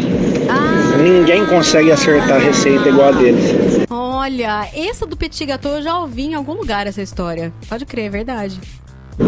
Ninguém 1.02 1.46
consegue 1.46 1.90
acertar 1.90 2.36
a 2.36 2.38
receita 2.38 2.88
igual 2.88 3.08
a 3.08 3.12
deles. 3.12 3.86
Olha, 3.88 4.68
essa 4.74 5.06
do 5.06 5.16
petit 5.16 5.46
gâteau 5.46 5.76
eu 5.76 5.82
já 5.82 5.98
ouvi 5.98 6.24
em 6.26 6.34
algum 6.34 6.52
lugar 6.52 6.86
essa 6.86 7.00
história. 7.00 7.52
Pode 7.68 7.86
crer, 7.86 8.06
é 8.06 8.10
verdade. 8.10 8.60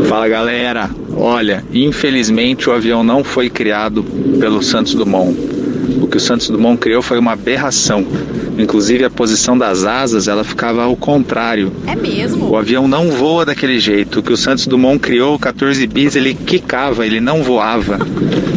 Fala 0.08 0.28
galera, 0.28 0.90
Olha, 1.16 1.62
infelizmente 1.72 2.68
o 2.68 2.72
avião 2.72 3.02
não 3.04 3.22
foi 3.24 3.48
criado 3.50 4.02
pelo 4.38 4.62
Santos 4.62 4.94
Dumont. 4.94 5.34
O 6.00 6.06
que 6.06 6.16
o 6.16 6.20
Santos 6.20 6.48
Dumont 6.48 6.78
criou 6.78 7.02
foi 7.02 7.18
uma 7.18 7.32
aberração. 7.32 8.06
Inclusive 8.58 9.04
a 9.04 9.10
posição 9.10 9.56
das 9.56 9.84
asas, 9.84 10.28
ela 10.28 10.44
ficava 10.44 10.82
ao 10.82 10.96
contrário. 10.96 11.72
É 11.86 11.96
mesmo? 11.96 12.50
O 12.50 12.56
avião 12.56 12.86
não 12.86 13.10
voa 13.10 13.44
daquele 13.44 13.80
jeito. 13.80 14.20
O 14.20 14.22
que 14.22 14.32
o 14.32 14.36
Santos 14.36 14.66
Dumont 14.66 14.98
criou, 15.00 15.34
o 15.34 15.38
14 15.38 15.86
bis, 15.86 16.16
ele 16.16 16.34
quicava, 16.34 17.06
ele 17.06 17.20
não 17.20 17.42
voava. 17.42 17.98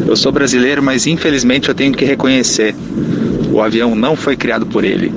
Eu 0.08 0.16
sou 0.16 0.32
brasileiro, 0.32 0.84
mas 0.84 1.08
infelizmente 1.08 1.70
eu 1.70 1.76
tenho 1.76 1.94
que 1.94 2.06
reconhecer. 2.06 2.76
O 3.52 3.62
avião 3.62 3.96
não 3.96 4.16
foi 4.16 4.36
criado 4.36 4.66
por 4.66 4.84
ele. 4.84 5.12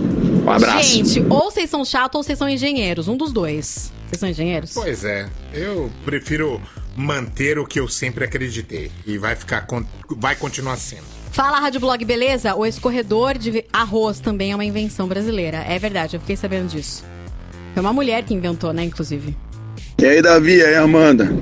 Um 0.45 0.51
abraço. 0.51 0.89
Gente, 0.89 1.25
ou 1.29 1.51
vocês 1.51 1.69
são 1.69 1.85
chatos 1.85 2.17
ou 2.17 2.23
vocês 2.23 2.39
são 2.39 2.49
engenheiros. 2.49 3.09
Um 3.09 3.17
dos 3.17 3.33
dois. 3.33 3.93
Vocês 4.09 4.21
são 4.21 4.29
engenheiros? 4.29 4.73
Pois 4.73 5.05
é, 5.05 5.29
eu 5.53 5.91
prefiro 6.05 6.61
manter 6.97 7.59
o 7.59 7.67
que 7.67 7.79
eu 7.79 7.87
sempre 7.89 8.25
acreditei. 8.25 8.91
E 9.07 9.19
vai 9.19 9.37
ficar, 9.37 9.67
vai 10.09 10.35
continuar 10.37 10.77
sendo. 10.77 11.18
Fala, 11.39 11.61
Rádio 11.61 11.79
Blog, 11.79 12.05
beleza? 12.05 12.57
O 12.57 12.67
escorredor 12.67 13.39
de 13.39 13.65
arroz 13.73 14.19
também 14.19 14.51
é 14.51 14.57
uma 14.57 14.65
invenção 14.65 15.07
brasileira. 15.07 15.59
É 15.69 15.79
verdade, 15.79 16.17
eu 16.17 16.21
fiquei 16.21 16.35
sabendo 16.35 16.67
disso. 16.67 17.05
Foi 17.75 17.81
uma 17.81 17.93
mulher 17.93 18.25
que 18.25 18.35
inventou, 18.35 18.73
né, 18.73 18.83
inclusive. 18.83 19.37
E 20.01 20.05
aí, 20.05 20.21
Davi, 20.21 20.57
e 20.57 20.65
aí, 20.65 20.75
Amanda? 20.75 21.33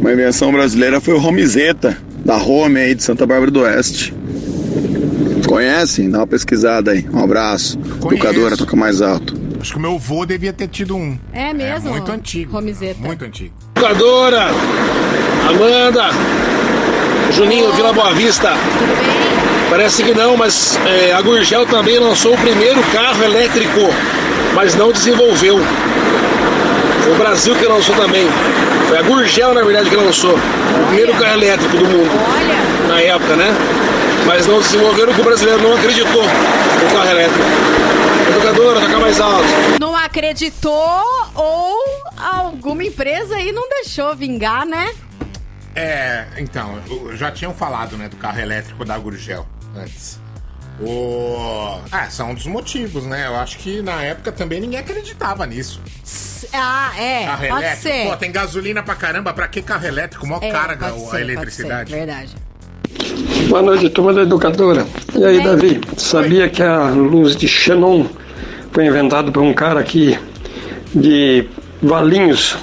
Uma 0.00 0.12
invenção 0.12 0.50
brasileira 0.50 1.00
foi 1.00 1.14
o 1.14 1.18
Romizeta, 1.18 1.96
da 2.24 2.36
Home 2.36 2.80
aí 2.80 2.92
de 2.92 3.04
Santa 3.04 3.24
Bárbara 3.24 3.52
do 3.52 3.60
Oeste. 3.60 4.12
Conhecem? 5.46 6.10
Dá 6.10 6.18
uma 6.18 6.26
pesquisada 6.26 6.90
aí. 6.90 7.06
Um 7.12 7.22
abraço. 7.22 7.78
Educadora, 8.04 8.56
toca 8.56 8.74
mais 8.74 9.00
alto. 9.00 9.32
Acho 9.60 9.74
que 9.74 9.78
o 9.78 9.80
meu 9.80 9.94
avô 9.94 10.26
devia 10.26 10.52
ter 10.52 10.66
tido 10.66 10.96
um. 10.96 11.16
É 11.32 11.54
mesmo? 11.54 11.90
muito 11.90 12.10
antigo. 12.10 12.50
Romizeta. 12.50 12.98
Muito 12.98 13.24
antigo. 13.24 13.54
Educadora, 13.76 14.48
Amanda, 15.48 16.10
Juninho, 17.30 17.72
Vila 17.74 17.92
Boa 17.92 18.12
Vista. 18.12 18.50
Parece 19.68 20.04
que 20.04 20.14
não, 20.14 20.36
mas 20.36 20.78
é, 20.86 21.12
a 21.12 21.20
Gurgel 21.20 21.66
também 21.66 21.98
lançou 21.98 22.34
o 22.34 22.38
primeiro 22.38 22.80
carro 22.92 23.22
elétrico, 23.24 23.80
mas 24.54 24.76
não 24.76 24.92
desenvolveu. 24.92 25.58
Foi 27.02 27.12
o 27.12 27.16
Brasil 27.16 27.54
que 27.56 27.64
lançou 27.66 27.94
também. 27.96 28.28
Foi 28.88 28.98
a 28.98 29.02
Gurgel, 29.02 29.54
na 29.54 29.62
verdade, 29.62 29.90
que 29.90 29.96
lançou. 29.96 30.34
O 30.34 30.86
primeiro 30.86 31.12
carro 31.14 31.34
elétrico 31.34 31.76
do 31.76 31.84
mundo. 31.84 32.10
Na 32.88 33.00
época, 33.00 33.34
né? 33.34 33.52
Mas 34.24 34.46
não 34.46 34.60
desenvolveram 34.60 35.08
porque 35.08 35.20
o 35.20 35.24
brasileiro 35.24 35.60
não 35.60 35.76
acreditou 35.76 36.22
no 36.22 36.90
carro 36.92 37.10
elétrico. 37.10 37.44
Educadora, 38.28 38.80
toca 38.80 38.98
mais 38.98 39.20
alto. 39.20 39.48
Não 39.80 39.96
acreditou 39.96 41.02
ou 41.34 41.76
alguma 42.16 42.84
empresa 42.84 43.34
aí 43.34 43.50
não 43.50 43.68
deixou 43.68 44.14
vingar, 44.14 44.64
né? 44.64 44.92
É, 45.74 46.24
então, 46.38 46.80
já 47.14 47.30
tinham 47.30 47.52
falado, 47.52 47.96
né, 47.96 48.08
do 48.08 48.16
carro 48.16 48.40
elétrico 48.40 48.84
da 48.84 48.96
Gurgel 48.96 49.46
antes. 49.76 50.20
O... 50.80 51.78
Ah, 51.90 52.10
são 52.10 52.30
um 52.32 52.34
dos 52.34 52.46
motivos, 52.46 53.04
né? 53.04 53.26
Eu 53.26 53.36
acho 53.36 53.56
que 53.58 53.80
na 53.80 54.02
época 54.02 54.30
também 54.30 54.60
ninguém 54.60 54.78
acreditava 54.78 55.46
nisso. 55.46 55.80
Ah, 56.52 56.92
é. 56.98 57.24
Carro 57.24 57.48
pode 57.48 57.64
elétrico, 57.64 57.82
ser. 57.82 58.08
pô, 58.10 58.16
tem 58.16 58.30
gasolina 58.32 58.82
pra 58.82 58.94
caramba, 58.94 59.32
pra 59.32 59.48
que 59.48 59.62
carro 59.62 59.86
elétrico? 59.86 60.26
Mó 60.26 60.38
É, 60.42 60.50
carga 60.50 60.88
pode 60.90 61.02
a 61.02 61.10
ser, 61.10 61.20
eletricidade. 61.22 61.90
ser, 61.90 61.96
verdade. 61.96 62.34
Boa 63.48 63.62
noite, 63.62 63.88
turma 63.88 64.12
da 64.12 64.22
educadora. 64.22 64.86
e 65.14 65.24
aí, 65.24 65.42
Davi, 65.42 65.80
sabia 65.96 66.48
que 66.48 66.62
a 66.62 66.88
luz 66.90 67.36
de 67.36 67.48
Xenon 67.48 68.04
foi 68.72 68.84
inventada 68.86 69.32
por 69.32 69.42
um 69.42 69.54
cara 69.54 69.80
aqui 69.80 70.18
de 70.94 71.48
Valinhos? 71.82 72.56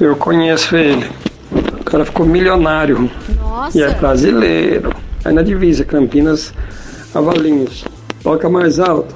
Eu 0.00 0.14
conheço 0.16 0.76
ele. 0.76 1.10
O 1.52 1.84
cara 1.84 2.04
ficou 2.04 2.24
milionário. 2.24 3.10
Nossa. 3.36 3.76
E 3.76 3.82
é 3.82 3.90
brasileiro. 3.94 4.94
Aí 5.24 5.32
na 5.32 5.42
divisa, 5.42 5.84
Campinas 5.84 6.52
a 7.14 7.20
Valinhos. 7.20 7.84
Toca 8.22 8.48
mais 8.48 8.78
alto. 8.78 9.14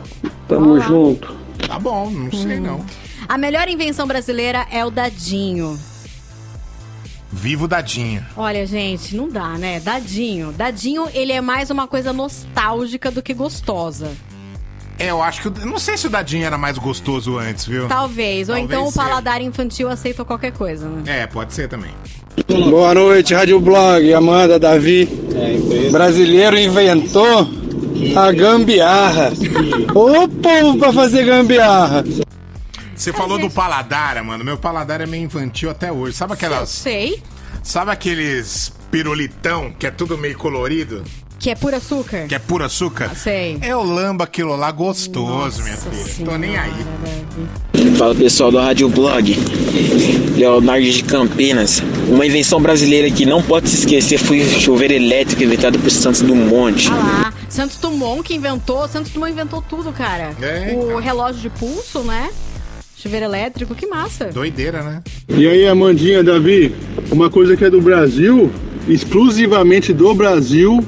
Tamo 0.48 0.81
junto. 0.81 1.35
Tá 1.66 1.78
bom, 1.78 2.10
não 2.10 2.31
sei 2.32 2.60
não. 2.60 2.85
A 3.28 3.39
melhor 3.39 3.68
invenção 3.68 4.06
brasileira 4.06 4.66
é 4.70 4.85
o 4.85 4.90
dadinho. 4.90 5.78
Vivo 7.32 7.66
dadinho. 7.66 8.24
Olha, 8.36 8.64
gente, 8.66 9.16
não 9.16 9.28
dá, 9.28 9.51
né? 9.59 9.81
Dadinho. 9.81 10.52
Dadinho, 10.52 11.09
ele 11.12 11.32
é 11.32 11.40
mais 11.40 11.68
uma 11.70 11.89
coisa 11.89 12.12
nostálgica 12.12 13.10
do 13.10 13.22
que 13.22 13.35
gostosa. 13.35 14.12
É, 14.98 15.10
eu 15.10 15.20
acho 15.20 15.43
que. 15.43 15.48
o- 15.48 15.66
Não 15.66 15.78
sei 15.78 15.97
se 15.97 16.06
o 16.06 16.10
dadinho 16.10 16.44
era 16.44 16.56
mais 16.56 16.78
gostoso 16.78 17.36
antes, 17.36 17.66
viu? 17.66 17.89
Talvez. 17.89 18.48
Ou 18.48 18.55
Talvez 18.55 18.70
então 18.70 18.86
o 18.86 18.93
seja. 18.93 19.02
paladar 19.05 19.40
infantil 19.43 19.89
aceita 19.89 20.24
qualquer 20.24 20.52
coisa, 20.52 20.89
né? 20.89 21.22
É, 21.22 21.26
pode 21.26 21.52
ser 21.52 21.68
também. 21.68 21.90
Boa 22.69 22.94
noite, 22.94 23.32
Rádio 23.32 23.61
Blog, 23.61 24.12
Amanda, 24.12 24.59
Davi. 24.59 25.06
Brasileiro 25.90 26.59
inventou 26.59 27.48
a 28.16 28.32
gambiarra. 28.32 29.32
Ô 29.94 30.28
povo 30.28 30.78
pra 30.78 30.93
fazer 30.93 31.24
gambiarra. 31.24 32.05
Você 32.94 33.12
falou 33.12 33.39
do 33.39 33.51
paladar, 33.51 34.23
mano. 34.24 34.44
Meu 34.44 34.56
paladar 34.56 35.01
é 35.01 35.06
meio 35.06 35.24
infantil 35.24 35.70
até 35.70 35.93
hoje. 35.93 36.16
Sabe 36.16 36.32
aquelas. 36.35 36.69
Sei. 36.69 37.23
Sabe 37.62 37.90
aqueles 37.90 38.73
pirulitão 38.90 39.73
que 39.78 39.86
é 39.86 39.90
tudo 39.90 40.19
meio 40.19 40.36
colorido? 40.36 41.02
Que 41.39 41.51
é 41.51 41.55
puro 41.55 41.77
açúcar. 41.77 42.27
Que 42.27 42.35
é 42.35 42.39
puro 42.39 42.65
açúcar? 42.65 43.15
Sei. 43.15 43.59
Eu 43.62 43.82
lambo 43.82 44.23
aquilo 44.23 44.56
lá 44.56 44.70
gostoso, 44.70 45.62
minha 45.62 45.77
filha. 45.77 46.31
Tô 46.31 46.39
nem 46.39 46.56
aí. 46.56 46.73
Fala 47.98 48.15
pessoal 48.15 48.51
do 48.51 48.59
Rádio 48.59 48.89
Blog, 48.89 49.36
Leonardo 50.36 50.90
de 50.90 51.02
Campinas. 51.05 51.82
Uma 52.09 52.24
invenção 52.24 52.61
brasileira 52.61 53.11
que 53.11 53.27
não 53.27 53.43
pode 53.43 53.69
se 53.69 53.81
esquecer 53.81 54.19
foi 54.19 54.40
o 54.40 54.61
chuveiro 54.61 54.94
elétrico 54.94 55.43
inventado 55.43 55.78
por 55.78 55.90
Santos 55.90 56.23
Dumont. 56.23 56.89
Ah 56.90 56.94
lá, 56.94 57.35
Santos 57.48 57.77
Dumont 57.77 58.23
que 58.23 58.35
inventou. 58.35 58.89
Santos 58.89 59.12
Dumont 59.12 59.32
inventou 59.32 59.62
tudo, 59.62 59.93
cara. 59.93 60.35
É, 60.40 60.74
o 60.74 60.98
relógio 60.98 61.40
de 61.43 61.51
pulso, 61.51 62.01
né? 62.01 62.31
Chuveiro 62.97 63.27
elétrico, 63.27 63.74
que 63.74 63.86
massa. 63.86 64.27
Doideira, 64.27 64.82
né? 64.82 65.02
E 65.28 65.47
aí, 65.47 65.66
Amandinha, 65.66 66.24
Davi, 66.24 66.74
uma 67.12 67.28
coisa 67.28 67.55
que 67.56 67.65
é 67.65 67.70
do 67.70 67.81
Brasil, 67.81 68.51
exclusivamente 68.89 69.93
do 69.93 70.15
Brasil, 70.15 70.82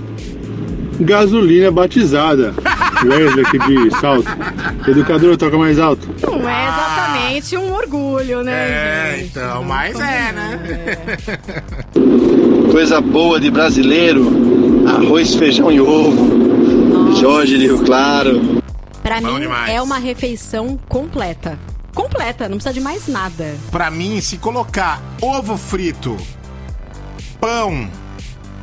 gasolina 1.01 1.71
batizada. 1.71 2.55
Wesley 3.05 3.45
aqui 3.45 3.59
de 3.59 4.01
salto. 4.01 4.29
Educadora, 4.89 5.37
toca 5.37 5.59
mais 5.59 5.79
alto. 5.79 6.09
Não 6.23 6.49
é 6.49 6.69
exatamente 6.69 7.57
um 7.57 7.75
orgulho, 7.75 8.43
né? 8.43 8.53
É, 8.53 9.17
gente? 9.19 9.29
então, 9.31 9.63
mas 9.65 9.99
é, 10.01 10.33
né? 10.33 10.61
Coisa 12.73 13.01
boa 13.01 13.39
de 13.39 13.51
brasileiro: 13.51 14.85
arroz, 14.89 15.35
feijão 15.35 15.71
e 15.71 15.81
ovo. 15.81 17.15
Jorge 17.17 17.59
de 17.59 17.65
Rio 17.67 17.85
Claro. 17.85 18.63
Pra 19.03 19.21
Bom 19.21 19.35
mim 19.35 19.41
demais. 19.41 19.71
é 19.71 19.81
uma 19.81 19.99
refeição 19.99 20.79
completa. 20.89 21.59
Completa, 21.95 22.49
não 22.49 22.57
precisa 22.57 22.75
de 22.75 22.81
mais 22.81 23.07
nada. 23.09 23.55
Pra 23.71 23.91
mim, 23.91 24.21
se 24.21 24.37
colocar 24.37 25.01
ovo 25.21 25.57
frito, 25.57 26.17
pão, 27.41 27.89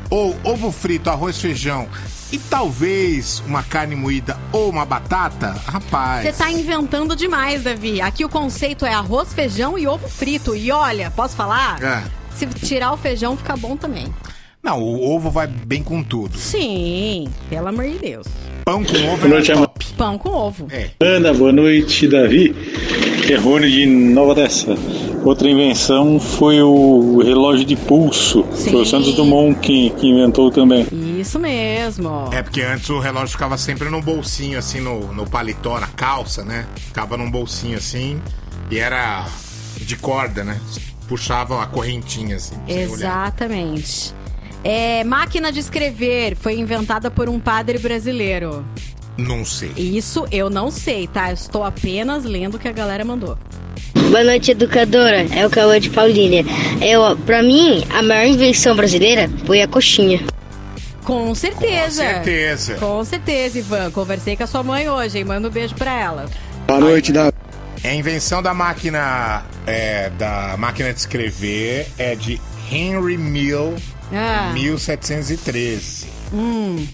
ou 0.10 0.36
ovo 0.44 0.72
frito, 0.72 1.10
arroz, 1.10 1.40
feijão 1.40 1.88
e 2.34 2.40
talvez 2.40 3.44
uma 3.46 3.62
carne 3.62 3.96
moída 3.96 4.36
ou 4.52 4.68
uma 4.68 4.84
batata, 4.84 5.56
rapaz. 5.68 6.24
Você 6.24 6.34
tá 6.34 6.52
inventando 6.52 7.16
demais, 7.16 7.62
Davi. 7.62 8.02
Aqui 8.02 8.26
o 8.26 8.30
conceito 8.30 8.88
é 8.88 8.94
arroz, 8.94 9.32
feijão 9.32 9.78
e 9.78 9.88
ovo 9.88 10.10
frito. 10.10 10.56
E 10.56 10.72
olha, 10.72 11.12
posso 11.12 11.36
falar? 11.36 11.78
É. 11.84 12.04
Se 12.36 12.48
tirar 12.48 12.92
o 12.92 12.98
feijão, 12.98 13.38
fica 13.38 13.56
bom 13.56 13.78
também. 13.78 14.08
Não, 14.64 14.82
o 14.82 15.14
ovo 15.14 15.30
vai 15.30 15.46
bem 15.46 15.84
com 15.84 16.02
tudo. 16.02 16.36
Sim, 16.36 17.28
pelo 17.52 17.68
amor 17.68 17.86
de 17.86 18.00
Deus. 18.00 18.26
Pão 18.66 18.84
com 18.84 18.96
ovo 18.96 19.18
Boa 19.18 19.28
noite, 19.28 19.52
é 19.52 19.56
top. 19.56 19.86
Pão 19.96 20.18
com 20.18 20.30
ovo. 20.30 20.68
É. 20.72 20.90
Ana, 21.02 21.34
boa 21.36 21.52
noite, 21.52 22.08
Davi. 22.08 22.56
Que 23.28 23.34
é 23.34 23.38
Rony 23.38 23.70
de 23.70 23.86
Nova 23.86 24.32
Odessa. 24.32 24.76
Outra 25.24 25.48
invenção 25.48 26.20
foi 26.20 26.64
o 26.64 27.22
relógio 27.24 27.64
de 27.64 27.76
pulso. 27.76 28.44
Foi 28.44 28.82
o 28.82 28.86
Santos 28.86 29.14
Dumont 29.14 29.60
que, 29.60 29.92
que 29.92 30.08
inventou 30.08 30.50
também. 30.50 30.88
Isso 31.24 31.40
mesmo. 31.40 32.30
É 32.34 32.44
porque 32.44 32.62
antes 32.62 32.90
o 32.90 33.00
relógio 33.00 33.30
ficava 33.30 33.58
sempre 33.58 33.90
no 33.90 34.02
bolsinho, 34.02 34.60
assim, 34.60 34.82
no, 34.82 35.14
no 35.14 35.26
paletó, 35.26 35.80
na 35.80 35.88
calça, 35.88 36.44
né? 36.44 36.66
Ficava 36.76 37.16
num 37.16 37.32
bolsinho 37.32 37.78
assim 37.78 38.22
e 38.70 38.78
era 38.78 39.26
de 39.78 39.96
corda, 39.96 40.44
né? 40.44 40.60
Puxava 41.08 41.64
a 41.64 41.66
correntinha, 41.66 42.36
assim. 42.36 42.56
Exatamente. 42.68 44.14
É, 44.66 45.02
máquina 45.06 45.50
de 45.50 45.60
escrever 45.60 46.36
foi 46.36 46.60
inventada 46.60 47.10
por 47.10 47.30
um 47.30 47.40
padre 47.40 47.78
brasileiro. 47.78 48.66
Não 49.18 49.46
sei. 49.46 49.72
Isso 49.78 50.28
eu 50.30 50.50
não 50.50 50.70
sei, 50.70 51.08
tá? 51.08 51.30
Eu 51.30 51.36
estou 51.36 51.64
apenas 51.64 52.26
lendo 52.26 52.56
o 52.56 52.60
que 52.60 52.68
a 52.68 52.74
galera 52.74 53.06
mandou. 53.06 53.38
Boa 53.94 54.26
noite, 54.26 54.52
educadora. 54.52 55.26
É 55.34 55.46
o 55.46 55.50
Cauã 55.50 55.80
de 55.80 55.90
Paulínia. 55.90 56.44
Eu, 56.82 57.16
pra 57.18 57.42
mim, 57.42 57.86
a 57.92 58.04
maior 58.04 58.26
invenção 58.26 58.76
brasileira 58.76 59.30
foi 59.46 59.62
a 59.62 59.68
coxinha. 59.68 60.20
Com 61.04 61.34
certeza. 61.36 62.04
Com 62.04 62.10
certeza. 62.14 62.76
Com 62.76 63.04
certeza, 63.06 63.60
Ivan. 63.60 63.92
Conversei 63.92 64.36
com 64.38 64.44
a 64.44 64.48
sua 64.48 64.64
mãe 64.64 64.90
hoje, 64.90 65.18
hein? 65.20 65.26
Manda 65.26 65.48
um 65.48 65.52
beijo 65.52 65.76
pra 65.76 65.92
ela. 66.00 66.26
Boa 66.68 66.80
noite, 66.80 67.12
Davi. 67.12 67.34
É 67.84 67.90
a 67.90 67.96
invenção 67.96 68.42
da 68.42 68.54
máquina 68.54 69.44
é, 69.68 70.10
da 70.12 70.56
máquina 70.58 70.94
de 70.94 71.00
escrever 71.00 71.88
é 71.98 72.16
de 72.16 72.40
Henry 72.72 73.18
Mill, 73.18 73.76
Ah. 74.14 74.52
1703. 74.54 76.06
Hum. 76.34 76.88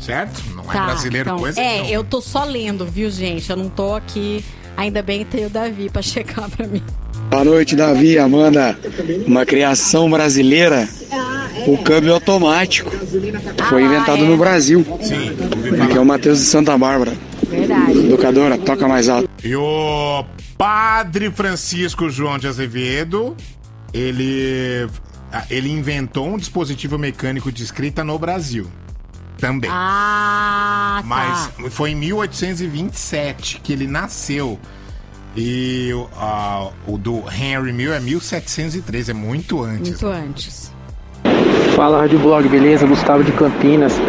Certo? 0.00 0.42
Não 0.54 0.64
é 0.64 0.72
Tá, 0.74 0.84
brasileiro 0.86 1.28
então, 1.30 1.38
coisa 1.38 1.58
É, 1.60 1.64
nenhuma. 1.76 1.90
eu 1.90 2.04
tô 2.04 2.20
só 2.20 2.44
lendo, 2.44 2.84
viu, 2.84 3.08
gente? 3.10 3.48
Eu 3.48 3.56
não 3.56 3.70
tô 3.70 3.94
aqui. 3.94 4.44
Ainda 4.76 5.00
bem 5.02 5.24
que 5.24 5.30
tem 5.36 5.46
o 5.46 5.50
Davi 5.50 5.88
pra 5.88 6.02
checar 6.02 6.50
pra 6.50 6.66
mim. 6.66 6.82
Boa 7.30 7.44
noite, 7.44 7.74
Davi, 7.74 8.18
Amanda. 8.18 8.78
Uma 9.26 9.46
criação 9.46 10.10
brasileira, 10.10 10.86
o 11.66 11.78
câmbio 11.78 12.14
automático. 12.14 12.90
Foi 13.68 13.82
inventado 13.84 14.24
no 14.24 14.36
Brasil. 14.36 14.84
Aqui 15.82 15.96
é 15.96 16.00
o 16.00 16.04
Matheus 16.04 16.38
de 16.38 16.44
Santa 16.44 16.76
Bárbara. 16.76 17.12
Verdade. 17.48 17.98
Educadora, 17.98 18.58
toca 18.58 18.88
mais 18.88 19.08
alto. 19.08 19.28
E 19.42 19.54
o 19.54 20.24
Padre 20.58 21.30
Francisco 21.30 22.08
João 22.10 22.38
de 22.38 22.46
Azevedo, 22.48 23.36
ele, 23.92 24.86
ele 25.50 25.70
inventou 25.70 26.26
um 26.28 26.36
dispositivo 26.36 26.98
mecânico 26.98 27.52
de 27.52 27.62
escrita 27.62 28.02
no 28.02 28.18
Brasil. 28.18 28.66
Também. 29.38 29.70
Ah, 29.72 30.98
tá. 31.02 31.06
Mas 31.06 31.50
foi 31.74 31.90
em 31.90 31.96
1827 31.96 33.60
que 33.62 33.72
ele 33.72 33.86
nasceu. 33.86 34.58
E 35.36 35.90
o- 35.92 36.08
a- 36.16 36.70
o 36.86 36.96
do 36.96 37.24
Henry 37.30 37.72
Mill 37.72 37.92
é 37.92 37.98
1703, 38.00 39.08
é 39.08 39.12
muito 39.12 39.62
antes. 39.62 39.90
Muito 39.90 40.06
antes. 40.06 40.72
Fala 41.74 41.98
Rádio 41.98 42.18
Blog, 42.18 42.48
beleza? 42.48 42.86
Gustavo 42.86 43.24
de 43.24 43.32
Campinas. 43.32 44.00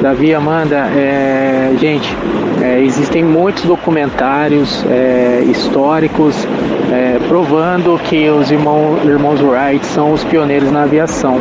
Davi, 0.00 0.34
Amanda, 0.34 0.76
é, 0.76 1.72
gente, 1.78 2.14
é, 2.60 2.80
existem 2.80 3.24
muitos 3.24 3.64
documentários 3.64 4.84
é, 4.88 5.42
históricos 5.50 6.36
é, 6.92 7.18
provando 7.26 7.98
que 7.98 8.28
os 8.28 8.50
irmão, 8.50 8.98
irmãos 9.04 9.40
Wright 9.40 9.84
são 9.86 10.12
os 10.12 10.22
pioneiros 10.22 10.70
na 10.70 10.82
aviação. 10.82 11.40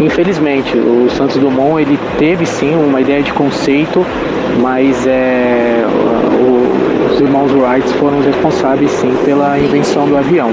Infelizmente, 0.00 0.76
o 0.76 1.08
Santos 1.10 1.36
Dumont 1.36 1.80
ele 1.80 1.98
teve 2.18 2.46
sim 2.46 2.74
uma 2.74 3.00
ideia 3.00 3.22
de 3.22 3.32
conceito, 3.32 4.04
mas 4.60 5.06
é, 5.06 5.84
os 7.14 7.20
irmãos 7.20 7.52
Wright 7.52 7.88
foram 7.94 8.20
responsáveis 8.20 8.90
sim 8.90 9.14
pela 9.24 9.58
invenção 9.58 10.06
do 10.06 10.16
avião 10.16 10.50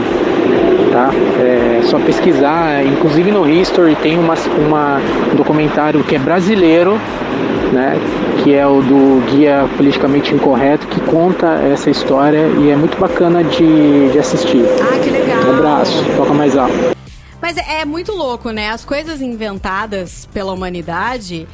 tá? 0.92 1.10
É 1.40 1.82
só 1.84 1.98
pesquisar, 2.00 2.86
inclusive 2.86 3.32
no 3.32 3.50
History 3.50 3.96
tem 3.96 4.20
uma, 4.20 4.36
uma 4.58 5.00
um 5.32 5.36
documentário 5.36 6.04
que 6.04 6.16
é 6.16 6.20
brasileiro, 6.20 7.00
né? 7.72 7.98
Que 8.44 8.54
é 8.54 8.68
o 8.68 8.82
do 8.82 9.24
Guia 9.32 9.68
Politicamente 9.78 10.34
Incorreto, 10.36 10.88
que 10.88 11.00
conta 11.02 11.48
essa 11.72 11.90
história 11.90 12.48
e 12.60 12.70
é 12.70 12.76
muito 12.76 13.00
bacana 13.00 13.44
de, 13.44 14.10
de 14.12 14.20
assistir. 14.20 14.64
Ah, 14.82 15.00
que 15.00 15.10
legal. 15.10 15.44
Um 15.44 15.58
abraço, 15.58 16.06
toca 16.18 16.34
mais 16.34 16.56
alto. 16.58 16.74
Mas 17.42 17.58
é, 17.58 17.82
é 17.82 17.86
muito 17.86 18.12
louco, 18.12 18.52
né? 18.52 18.70
As 18.70 18.86
coisas 18.86 19.22
inventadas 19.22 20.28
pela 20.34 20.54
humanidade, 20.54 21.48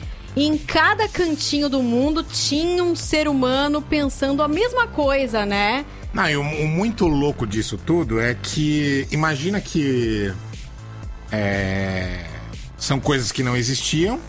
em 0.45 0.57
cada 0.57 1.07
cantinho 1.07 1.69
do 1.69 1.81
mundo 1.81 2.23
tinha 2.23 2.83
um 2.83 2.95
ser 2.95 3.27
humano 3.27 3.81
pensando 3.81 4.43
a 4.43 4.47
mesma 4.47 4.87
coisa, 4.87 5.45
né? 5.45 5.85
Não, 6.13 6.29
e 6.29 6.37
o, 6.37 6.41
o 6.41 6.67
muito 6.67 7.07
louco 7.07 7.45
disso 7.45 7.77
tudo 7.77 8.19
é 8.19 8.35
que. 8.35 9.07
Imagina 9.11 9.59
que. 9.61 10.31
é, 11.31 12.25
são 12.77 12.99
coisas 12.99 13.31
que 13.31 13.43
não 13.43 13.55
existiam, 13.57 14.19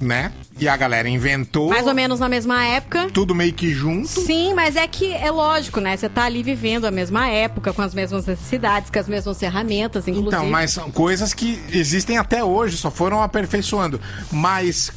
né? 0.00 0.32
E 0.58 0.68
a 0.68 0.76
galera 0.76 1.08
inventou. 1.08 1.70
Mais 1.70 1.86
ou 1.86 1.94
menos 1.94 2.20
na 2.20 2.28
mesma 2.28 2.64
época. 2.64 3.08
Tudo 3.12 3.34
meio 3.34 3.52
que 3.52 3.72
junto. 3.72 4.08
Sim, 4.08 4.54
mas 4.54 4.76
é 4.76 4.86
que 4.86 5.12
é 5.12 5.30
lógico, 5.30 5.80
né? 5.80 5.96
Você 5.96 6.08
tá 6.08 6.24
ali 6.24 6.42
vivendo 6.42 6.84
a 6.86 6.90
mesma 6.90 7.28
época, 7.28 7.72
com 7.72 7.82
as 7.82 7.94
mesmas 7.94 8.26
necessidades, 8.26 8.90
com 8.90 8.98
as 8.98 9.08
mesmas 9.08 9.38
ferramentas, 9.38 10.08
inclusive. 10.08 10.36
Então, 10.36 10.50
mas 10.50 10.72
são 10.72 10.90
coisas 10.90 11.32
que 11.32 11.62
existem 11.70 12.18
até 12.18 12.42
hoje, 12.44 12.76
só 12.76 12.90
foram 12.90 13.22
aperfeiçoando. 13.22 14.00
Mas 14.30 14.92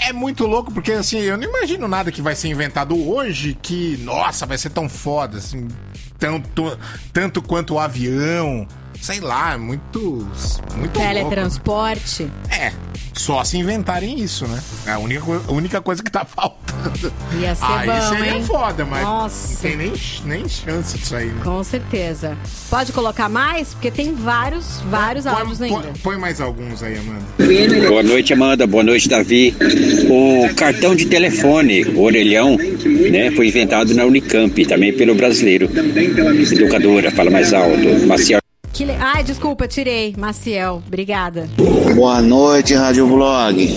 é 0.00 0.12
muito 0.12 0.46
louco 0.46 0.72
porque 0.72 0.92
assim, 0.92 1.18
eu 1.18 1.36
não 1.36 1.44
imagino 1.44 1.88
nada 1.88 2.12
que 2.12 2.22
vai 2.22 2.34
ser 2.34 2.48
inventado 2.48 2.96
hoje 3.08 3.56
que, 3.60 3.96
nossa, 3.98 4.46
vai 4.46 4.58
ser 4.58 4.70
tão 4.70 4.88
foda, 4.88 5.38
assim, 5.38 5.68
tanto, 6.18 6.78
tanto 7.12 7.42
quanto 7.42 7.74
o 7.74 7.78
avião. 7.78 8.66
Sei 9.00 9.20
lá, 9.20 9.54
é 9.54 9.56
muito. 9.56 10.00
Muito 10.76 10.98
louco. 10.98 10.98
Teletransporte. 10.98 12.30
É, 12.50 12.72
só 13.18 13.42
se 13.42 13.58
inventarem 13.58 14.20
isso, 14.20 14.46
né? 14.46 14.62
É 14.86 14.92
a 14.92 14.98
única, 14.98 15.24
a 15.48 15.52
única 15.52 15.80
coisa 15.80 16.02
que 16.02 16.10
tá 16.10 16.24
faltando. 16.28 17.12
Ia 17.40 17.54
ser 17.54 17.64
Aí 17.64 17.86
bom, 17.86 18.08
seria 18.08 18.36
hein? 18.36 18.44
foda, 18.44 18.84
mas 18.84 19.02
Nossa. 19.02 19.52
não 19.54 19.60
tem 19.60 19.76
nem, 19.76 19.92
nem 20.24 20.48
chance 20.48 20.96
disso 20.96 21.16
aí, 21.16 21.26
né? 21.26 21.40
Com 21.42 21.62
certeza. 21.64 22.36
Pode 22.70 22.92
colocar 22.92 23.28
mais? 23.28 23.74
Porque 23.74 23.90
tem 23.90 24.14
vários, 24.14 24.80
vários 24.88 25.26
áudios 25.26 25.60
ainda. 25.60 25.80
Põe, 25.80 25.92
põe 26.02 26.18
mais 26.18 26.40
alguns 26.40 26.82
aí, 26.82 26.96
Amanda. 26.98 27.88
Boa 27.88 28.02
noite, 28.02 28.32
Amanda. 28.32 28.66
Boa 28.66 28.84
noite, 28.84 29.08
Davi. 29.08 29.54
O 30.08 30.54
cartão 30.54 30.94
de 30.94 31.06
telefone, 31.06 31.84
o 31.84 32.02
orelhão, 32.02 32.56
né, 32.56 33.30
foi 33.32 33.48
inventado 33.48 33.94
na 33.94 34.04
Unicamp, 34.04 34.64
também 34.66 34.92
pelo 34.92 35.14
brasileiro. 35.14 35.68
Educadora, 36.52 37.10
fala 37.10 37.30
mais 37.30 37.52
alto. 37.52 38.06
Maciel. 38.06 38.38
Que 38.78 38.84
le- 38.84 38.96
Ai, 39.00 39.24
desculpa, 39.24 39.66
tirei. 39.66 40.14
Maciel, 40.16 40.80
obrigada. 40.86 41.48
Boa 41.96 42.22
noite, 42.22 42.74
Rádio 42.76 43.08
Blog. 43.08 43.76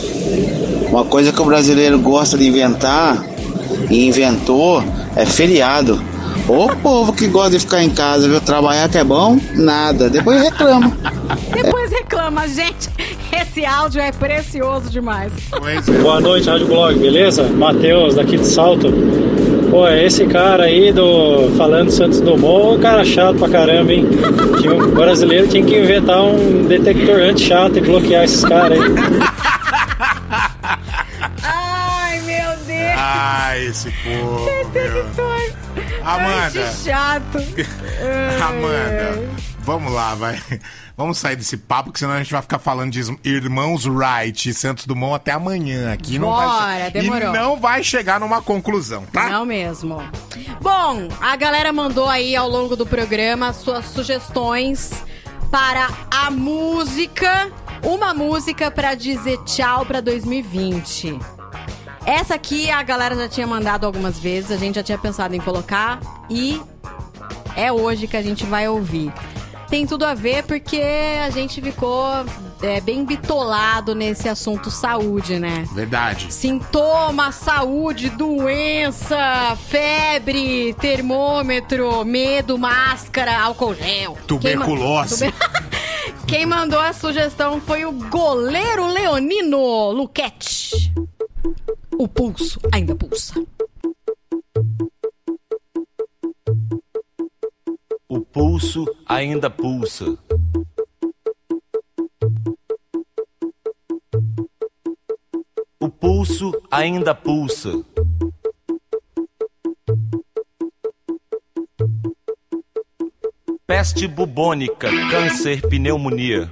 Uma 0.91 1.03
coisa 1.05 1.31
que 1.31 1.41
o 1.41 1.45
brasileiro 1.45 1.97
gosta 1.97 2.37
de 2.37 2.47
inventar 2.47 3.25
e 3.89 4.05
inventou 4.07 4.83
é 5.15 5.25
feriado. 5.25 5.99
O 6.47 6.67
povo 6.75 7.13
que 7.13 7.25
gosta 7.25 7.49
de 7.49 7.59
ficar 7.61 7.81
em 7.81 7.89
casa, 7.89 8.27
viu? 8.29 8.39
Trabalhar 8.41 8.87
que 8.89 8.99
é 8.99 9.03
bom, 9.03 9.39
nada. 9.55 10.07
Depois 10.07 10.39
reclama. 10.39 10.95
Depois 11.51 11.89
reclama, 11.89 12.47
gente. 12.47 12.87
Esse 13.31 13.65
áudio 13.65 14.01
é 14.01 14.11
precioso 14.11 14.87
demais. 14.91 15.33
Boa 16.03 16.21
noite, 16.21 16.47
Rádio 16.47 16.67
Blog, 16.67 16.99
beleza? 16.99 17.41
Matheus, 17.49 18.13
daqui 18.13 18.37
de 18.37 18.45
Salto. 18.45 18.87
Pô, 19.72 19.88
esse 19.88 20.26
cara 20.26 20.65
aí 20.65 20.91
do 20.91 21.49
falando 21.56 21.89
Santos 21.89 22.19
Dumont, 22.19 22.77
um 22.77 22.81
cara 22.81 23.06
chato 23.06 23.39
pra 23.39 23.48
caramba, 23.48 23.93
hein? 23.93 24.06
Tinha 24.60 24.73
um 24.76 24.91
brasileiro 24.91 25.48
tinha 25.48 25.64
que 25.64 25.77
inventar 25.80 26.22
um 26.22 26.65
detector 26.68 27.15
anti-chato 27.22 27.77
e 27.77 27.81
bloquear 27.81 28.26
esses 28.26 28.43
caras 28.43 28.77
aí. 28.77 28.91
Ai, 31.41 32.19
meu 32.19 32.49
Deus. 32.68 32.98
Ah, 32.98 33.57
esse 33.60 33.89
povo. 33.91 34.45
meu. 34.73 35.06
Amanda. 36.03 36.72
chato. 36.84 37.38
Amanda, 38.43 39.23
vamos 39.60 39.93
lá, 39.93 40.15
vai. 40.15 40.38
Vamos 41.01 41.17
sair 41.17 41.35
desse 41.35 41.57
papo, 41.57 41.91
que 41.91 41.97
senão 41.97 42.13
a 42.13 42.19
gente 42.19 42.31
vai 42.31 42.43
ficar 42.43 42.59
falando 42.59 42.91
de 42.91 43.01
irmãos 43.23 43.87
Wright 43.87 44.47
e 44.47 44.53
Santos 44.53 44.85
Dumont 44.85 45.15
até 45.15 45.31
amanhã. 45.31 45.91
Aqui 45.91 46.19
não 46.19 46.29
vai 46.29 46.47
Bora, 46.47 46.91
demorou. 46.91 47.29
E 47.29 47.37
não 47.37 47.59
vai 47.59 47.83
chegar 47.83 48.19
numa 48.19 48.39
conclusão, 48.39 49.03
tá? 49.11 49.27
Não 49.27 49.43
mesmo. 49.43 49.97
Bom, 50.61 51.07
a 51.19 51.35
galera 51.35 51.73
mandou 51.73 52.07
aí 52.07 52.35
ao 52.35 52.47
longo 52.47 52.75
do 52.75 52.85
programa 52.85 53.51
suas 53.51 53.85
sugestões 53.85 55.03
para 55.49 55.89
a 56.11 56.29
música, 56.29 57.51
uma 57.83 58.13
música 58.13 58.69
para 58.69 58.93
dizer 58.93 59.39
tchau 59.43 59.83
para 59.87 60.01
2020. 60.01 61.17
Essa 62.05 62.35
aqui 62.35 62.69
a 62.69 62.83
galera 62.83 63.15
já 63.15 63.27
tinha 63.27 63.47
mandado 63.47 63.87
algumas 63.87 64.19
vezes, 64.19 64.51
a 64.51 64.57
gente 64.57 64.75
já 64.75 64.83
tinha 64.83 64.99
pensado 64.99 65.35
em 65.35 65.39
colocar 65.39 65.99
e 66.29 66.61
é 67.55 67.71
hoje 67.71 68.07
que 68.07 68.15
a 68.15 68.21
gente 68.21 68.45
vai 68.45 68.69
ouvir. 68.69 69.11
Tem 69.72 69.88
tudo 69.88 70.03
a 70.06 70.14
ver 70.14 70.43
porque 70.43 70.81
a 71.26 71.30
gente 71.30 71.61
ficou 71.61 72.03
é, 72.61 72.81
bem 72.81 73.06
bitolado 73.06 73.95
nesse 73.95 74.27
assunto 74.27 74.69
saúde, 74.69 75.39
né? 75.39 75.65
Verdade. 75.73 76.31
Sintoma, 76.31 77.31
saúde, 77.31 78.10
doença, 78.10 79.57
febre, 79.69 80.73
termômetro, 80.73 82.03
medo, 82.03 82.57
máscara, 82.57 83.39
álcool 83.41 83.73
gel. 83.73 84.18
Tuberculose. 84.27 85.19
Quem, 85.23 85.31
Tuber- 85.31 85.72
Quem 86.27 86.45
mandou 86.45 86.80
a 86.80 86.91
sugestão 86.91 87.61
foi 87.61 87.85
o 87.85 87.93
goleiro 87.93 88.88
leonino 88.88 89.91
Luquete. 89.91 90.93
O 91.98 92.10
pulso 92.10 92.60
ainda 92.73 92.93
pulsa. 92.93 93.41
Pulso 98.31 98.85
ainda 99.05 99.49
pulsa. 99.49 100.17
O 105.79 105.89
pulso 105.89 106.51
ainda 106.71 107.13
pulsa. 107.13 107.71
Peste 113.67 114.07
bubônica, 114.07 114.89
câncer, 115.09 115.61
pneumonia. 115.67 116.51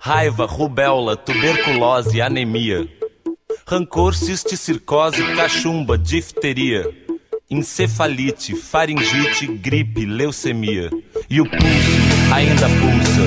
Raiva, 0.00 0.46
rubéola, 0.46 1.16
tuberculose, 1.16 2.20
anemia. 2.20 2.88
Rancor, 3.66 4.14
cisticircose, 4.14 5.22
cachumba, 5.36 5.96
difteria 5.96 6.99
encefalite, 7.50 8.54
faringite, 8.54 9.46
gripe, 9.46 10.06
leucemia. 10.06 10.88
E 11.28 11.40
o 11.40 11.44
pulso 11.44 12.32
ainda 12.32 12.68
pulsa. 12.68 13.22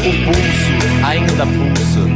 O 0.00 0.12
pulso 0.24 1.06
ainda 1.06 1.46
pulsa. 1.46 2.06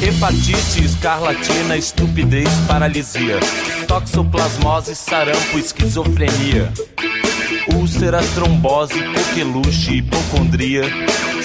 Hepatite, 0.00 0.84
escarlatina, 0.84 1.76
estupidez, 1.76 2.48
paralisia, 2.68 3.40
toxoplasmose, 3.88 4.94
sarampo, 4.94 5.58
esquizofrenia. 5.58 6.72
Úlcera, 7.68 8.20
trombose, 8.34 8.94
coqueluche, 9.02 9.94
hipocondria. 9.94 10.82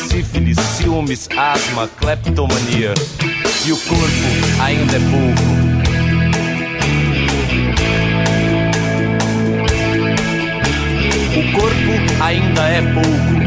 Sífilis, 0.09 0.57
ciúmes, 0.57 1.29
asma, 1.37 1.87
cleptomania. 1.87 2.93
E 3.65 3.71
o 3.71 3.77
corpo 3.77 4.61
ainda 4.61 4.95
é 4.95 4.99
pouco. 4.99 5.77
O 11.37 11.51
corpo 11.53 12.23
ainda 12.23 12.61
é 12.67 12.81
pouco. 12.93 13.46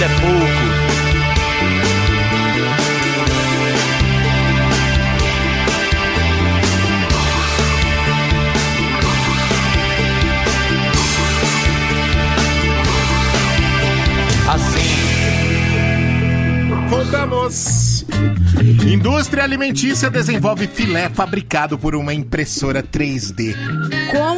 Ainda 0.00 0.14
é 0.14 0.18
pouco. 0.20 0.78
Assim. 14.48 14.78
Voltamos. 16.88 18.06
Indústria 18.86 19.42
alimentícia 19.42 20.08
desenvolve 20.08 20.68
filé 20.68 21.08
fabricado 21.08 21.76
por 21.76 21.96
uma 21.96 22.14
impressora 22.14 22.84
3D. 22.84 23.56
Com 24.12 24.37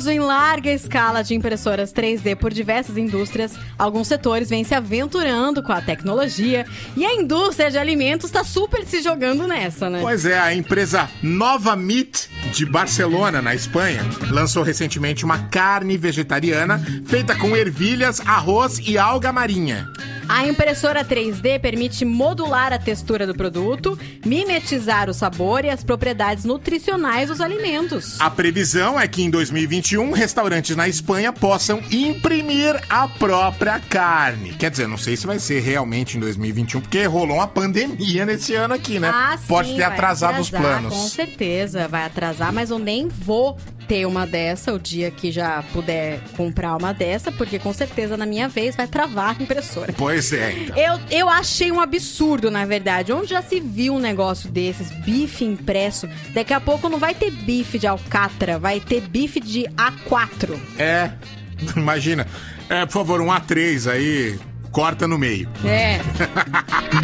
uso 0.00 0.10
em 0.10 0.18
larga 0.18 0.72
escala 0.72 1.22
de 1.22 1.34
impressoras 1.34 1.92
3D 1.92 2.34
por 2.34 2.54
diversas 2.54 2.96
indústrias, 2.96 3.52
alguns 3.78 4.08
setores 4.08 4.48
vêm 4.48 4.64
se 4.64 4.74
aventurando 4.74 5.62
com 5.62 5.72
a 5.72 5.82
tecnologia 5.82 6.64
e 6.96 7.04
a 7.04 7.14
indústria 7.14 7.70
de 7.70 7.76
alimentos 7.76 8.30
está 8.30 8.42
super 8.42 8.86
se 8.86 9.02
jogando 9.02 9.46
nessa, 9.46 9.90
né? 9.90 9.98
Pois 10.00 10.24
é, 10.24 10.38
a 10.38 10.54
empresa 10.54 11.06
Nova 11.22 11.76
Meat 11.76 12.30
de 12.50 12.64
Barcelona, 12.64 13.42
na 13.42 13.54
Espanha, 13.54 14.00
lançou 14.30 14.62
recentemente 14.62 15.22
uma 15.22 15.38
carne 15.48 15.98
vegetariana 15.98 16.82
feita 17.06 17.36
com 17.36 17.54
ervilhas, 17.54 18.20
arroz 18.20 18.78
e 18.78 18.96
alga 18.96 19.30
marinha. 19.30 19.86
A 20.32 20.46
impressora 20.46 21.04
3D 21.04 21.58
permite 21.58 22.04
modular 22.04 22.72
a 22.72 22.78
textura 22.78 23.26
do 23.26 23.34
produto, 23.34 23.98
mimetizar 24.24 25.10
o 25.10 25.12
sabor 25.12 25.64
e 25.64 25.68
as 25.68 25.82
propriedades 25.82 26.44
nutricionais 26.44 27.28
dos 27.28 27.40
alimentos. 27.40 28.20
A 28.20 28.30
previsão 28.30 28.98
é 28.98 29.08
que 29.08 29.24
em 29.24 29.28
2021 29.28 30.12
restaurantes 30.12 30.76
na 30.76 30.86
Espanha 30.86 31.32
possam 31.32 31.82
imprimir 31.90 32.80
a 32.88 33.08
própria 33.08 33.80
carne. 33.80 34.54
Quer 34.54 34.70
dizer, 34.70 34.86
não 34.86 34.96
sei 34.96 35.16
se 35.16 35.26
vai 35.26 35.40
ser 35.40 35.62
realmente 35.62 36.16
em 36.16 36.20
2021, 36.20 36.80
porque 36.80 37.04
rolou 37.06 37.38
uma 37.38 37.48
pandemia 37.48 38.24
nesse 38.24 38.54
ano 38.54 38.74
aqui, 38.74 39.00
né? 39.00 39.10
Ah, 39.12 39.36
Pode 39.48 39.70
sim, 39.70 39.76
ter 39.78 39.82
atrasado 39.82 40.40
os 40.40 40.46
atrasar, 40.46 40.78
planos. 40.80 40.94
Com 40.94 41.08
certeza, 41.08 41.88
vai 41.88 42.04
atrasar, 42.04 42.52
mas 42.52 42.70
eu 42.70 42.78
nem 42.78 43.08
vou 43.08 43.58
ter 43.90 44.06
uma 44.06 44.24
dessa 44.24 44.72
o 44.72 44.78
dia 44.78 45.10
que 45.10 45.32
já 45.32 45.64
puder 45.72 46.20
comprar 46.36 46.76
uma 46.76 46.94
dessa, 46.94 47.32
porque 47.32 47.58
com 47.58 47.72
certeza 47.72 48.16
na 48.16 48.24
minha 48.24 48.48
vez 48.48 48.76
vai 48.76 48.86
travar 48.86 49.36
a 49.36 49.42
impressora. 49.42 49.92
Pois 49.98 50.32
é, 50.32 50.52
então. 50.52 50.76
Eu, 50.76 51.00
eu 51.10 51.28
achei 51.28 51.72
um 51.72 51.80
absurdo, 51.80 52.52
na 52.52 52.64
verdade. 52.64 53.12
Onde 53.12 53.30
já 53.30 53.42
se 53.42 53.58
viu 53.58 53.94
um 53.94 53.98
negócio 53.98 54.48
desses, 54.48 54.92
bife 55.04 55.44
impresso? 55.44 56.08
Daqui 56.32 56.54
a 56.54 56.60
pouco 56.60 56.88
não 56.88 57.00
vai 57.00 57.16
ter 57.16 57.32
bife 57.32 57.80
de 57.80 57.88
alcatra, 57.88 58.60
vai 58.60 58.78
ter 58.78 59.00
bife 59.00 59.40
de 59.40 59.64
A4. 59.70 60.56
É, 60.78 61.10
imagina. 61.74 62.28
É, 62.68 62.86
por 62.86 62.92
favor, 62.92 63.20
um 63.20 63.26
A3 63.26 63.90
aí, 63.90 64.38
corta 64.70 65.08
no 65.08 65.18
meio. 65.18 65.48
É. 65.64 65.98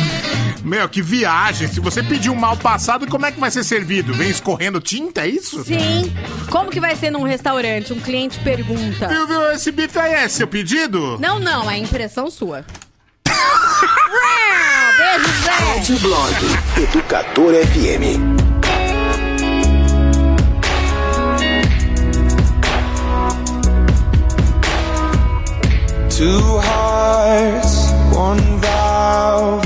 Meu, 0.67 0.89
que 0.89 1.01
viagem. 1.01 1.69
Se 1.69 1.79
você 1.79 2.03
pedir 2.03 2.29
um 2.29 2.35
mal 2.35 2.57
passado, 2.57 3.07
como 3.07 3.25
é 3.25 3.31
que 3.31 3.39
vai 3.39 3.53
ser 3.53 3.63
servido? 3.63 4.13
Vem 4.13 4.29
escorrendo 4.29 4.81
tinta, 4.81 5.21
é 5.21 5.29
isso? 5.29 5.63
Sim. 5.63 6.13
Como 6.51 6.73
que 6.73 6.81
vai 6.81 6.97
ser 6.97 7.13
num 7.13 7.23
restaurante? 7.23 7.93
Um 7.93 8.01
cliente 8.01 8.41
pergunta. 8.41 9.07
Viu, 9.07 9.29
viu, 9.29 9.53
esse 9.53 9.71
bife 9.71 9.97
aí 9.97 10.15
é 10.15 10.29
seu 10.29 10.49
pedido? 10.49 11.19
Não, 11.21 11.39
não, 11.39 11.71
é 11.71 11.79
impressão 11.79 12.29
sua. 12.29 12.65
Beijo, 14.99 15.95
Zé. 15.95 15.99
Blog 16.01 16.35
Educador 16.83 17.55
FM. 17.55 18.35
Two 26.11 26.59
hearts, 26.59 27.93
one 28.13 28.41
valve. 28.61 29.66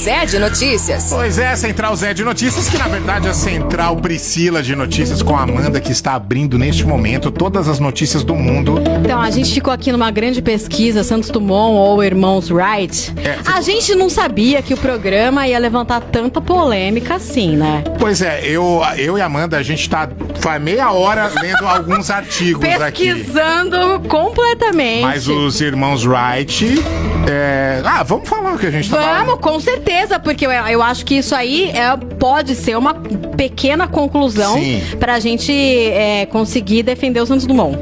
Zé 0.00 0.24
de 0.24 0.38
Notícias. 0.38 1.08
Pois 1.10 1.38
é, 1.38 1.54
Central 1.56 1.94
Zé 1.94 2.14
de 2.14 2.24
Notícias, 2.24 2.70
que 2.70 2.78
na 2.78 2.88
verdade 2.88 3.26
é 3.26 3.30
a 3.30 3.34
Central 3.34 3.96
Priscila 3.96 4.62
de 4.62 4.74
Notícias 4.74 5.22
com 5.22 5.36
a 5.36 5.42
Amanda, 5.42 5.78
que 5.78 5.92
está 5.92 6.14
abrindo 6.14 6.58
neste 6.58 6.86
momento 6.86 7.30
todas 7.30 7.68
as 7.68 7.78
notícias 7.78 8.24
do 8.24 8.34
mundo. 8.34 8.82
Então, 9.04 9.20
a 9.20 9.30
gente 9.30 9.52
ficou 9.52 9.70
aqui 9.70 9.92
numa 9.92 10.10
grande 10.10 10.40
pesquisa, 10.40 11.04
Santos 11.04 11.28
Dumont 11.28 11.74
ou 11.74 12.02
Irmãos 12.02 12.50
Wright. 12.50 13.12
A 13.44 13.60
gente 13.60 13.94
não 13.94 14.08
sabia 14.08 14.62
que 14.62 14.72
o 14.72 14.76
programa 14.78 15.46
ia 15.46 15.58
levantar 15.58 16.00
tanta 16.00 16.40
polêmica 16.40 17.16
assim, 17.16 17.54
né? 17.54 17.84
Pois 17.98 18.22
é, 18.22 18.40
eu, 18.42 18.80
eu 18.96 19.18
e 19.18 19.20
a 19.20 19.26
Amanda, 19.26 19.58
a 19.58 19.62
gente 19.62 19.86
tá 19.90 20.08
faz 20.40 20.62
meia 20.62 20.90
hora 20.92 21.30
lendo 21.42 21.66
alguns 21.66 22.08
artigos 22.10 22.64
aqui. 22.64 23.12
Pesquisando 23.12 24.00
completamente. 24.08 25.02
Mas 25.02 25.28
os 25.28 25.60
irmãos 25.60 26.06
Wright. 26.06 26.82
É, 27.28 27.82
Ah, 27.84 28.02
vamos 28.02 28.28
falar 28.28 28.54
o 28.54 28.58
que 28.58 28.66
a 28.66 28.70
gente 28.70 28.88
tá 28.90 28.96
falando. 28.96 29.26
Vamos, 29.26 29.40
com 29.40 29.60
certeza, 29.60 30.18
porque 30.18 30.46
eu, 30.46 30.50
eu 30.50 30.82
acho 30.82 31.04
que 31.04 31.16
isso 31.16 31.34
aí 31.34 31.70
é, 31.70 31.96
pode 32.18 32.54
ser 32.54 32.76
uma 32.76 32.94
pequena 32.94 33.86
conclusão 33.88 34.54
Sim. 34.54 34.82
pra 34.98 35.18
gente 35.20 35.52
é, 35.52 36.26
conseguir 36.26 36.82
defender 36.82 37.20
o 37.20 37.26
Santos 37.26 37.46
Dumont. 37.46 37.76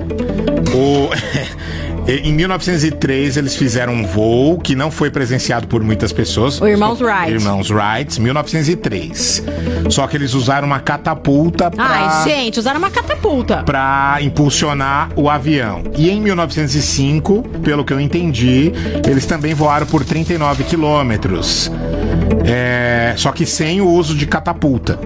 O- 0.74 1.08
Em 2.08 2.32
1903, 2.32 3.36
eles 3.36 3.54
fizeram 3.54 3.92
um 3.92 4.06
voo 4.06 4.58
que 4.58 4.74
não 4.74 4.90
foi 4.90 5.10
presenciado 5.10 5.66
por 5.68 5.82
muitas 5.82 6.10
pessoas. 6.10 6.58
O 6.58 6.66
Irmãos 6.66 7.02
Wright. 7.02 7.30
Irmãos 7.30 7.70
Wright, 7.70 8.18
1903. 8.18 9.44
Só 9.90 10.06
que 10.06 10.16
eles 10.16 10.32
usaram 10.32 10.66
uma 10.66 10.80
catapulta 10.80 11.70
pra... 11.70 11.84
Ai, 11.84 12.30
gente, 12.30 12.58
usaram 12.58 12.78
uma 12.78 12.90
catapulta. 12.90 13.62
para 13.62 14.16
impulsionar 14.22 15.10
o 15.16 15.28
avião. 15.28 15.82
E 15.98 16.08
em 16.08 16.18
1905, 16.18 17.42
pelo 17.62 17.84
que 17.84 17.92
eu 17.92 18.00
entendi, 18.00 18.72
eles 19.06 19.26
também 19.26 19.52
voaram 19.52 19.86
por 19.86 20.02
39 20.02 20.64
quilômetros. 20.64 21.70
É, 22.46 23.12
só 23.18 23.32
que 23.32 23.44
sem 23.44 23.82
o 23.82 23.86
uso 23.86 24.14
de 24.14 24.26
catapulta. 24.26 24.98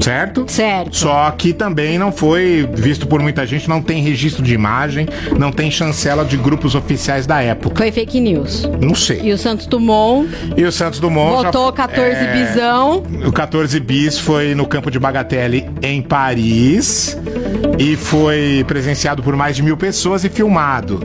Certo? 0.00 0.44
Certo. 0.46 0.96
Só 0.96 1.30
que 1.32 1.52
também 1.52 1.98
não 1.98 2.12
foi 2.12 2.68
visto 2.74 3.06
por 3.06 3.20
muita 3.20 3.44
gente, 3.46 3.68
não 3.68 3.82
tem 3.82 4.02
registro 4.02 4.42
de 4.42 4.54
imagem, 4.54 5.06
não 5.38 5.50
tem 5.50 5.70
chancela 5.70 6.24
de 6.24 6.36
grupos 6.36 6.74
oficiais 6.74 7.26
da 7.26 7.42
época. 7.42 7.76
Foi 7.76 7.90
fake 7.90 8.20
news. 8.20 8.68
Não 8.80 8.94
sei. 8.94 9.20
E 9.22 9.32
o 9.32 9.38
Santos 9.38 9.66
Dumont 9.66 10.28
E 10.56 10.64
o 10.64 10.70
Santos 10.72 11.00
Dumont 11.00 11.42
já- 11.42 11.50
botou 11.50 11.72
14 11.72 12.02
é, 12.20 12.32
bisão. 12.32 13.02
O 13.26 13.32
14 13.32 13.80
bis 13.80 14.18
foi 14.18 14.54
no 14.54 14.66
campo 14.66 14.90
de 14.90 14.98
Bagatelle 14.98 15.68
em 15.82 16.00
Paris 16.02 17.18
e 17.78 17.96
foi 17.96 18.64
presenciado 18.68 19.22
por 19.22 19.34
mais 19.34 19.56
de 19.56 19.62
mil 19.62 19.76
pessoas 19.76 20.24
e 20.24 20.28
filmado. 20.28 21.02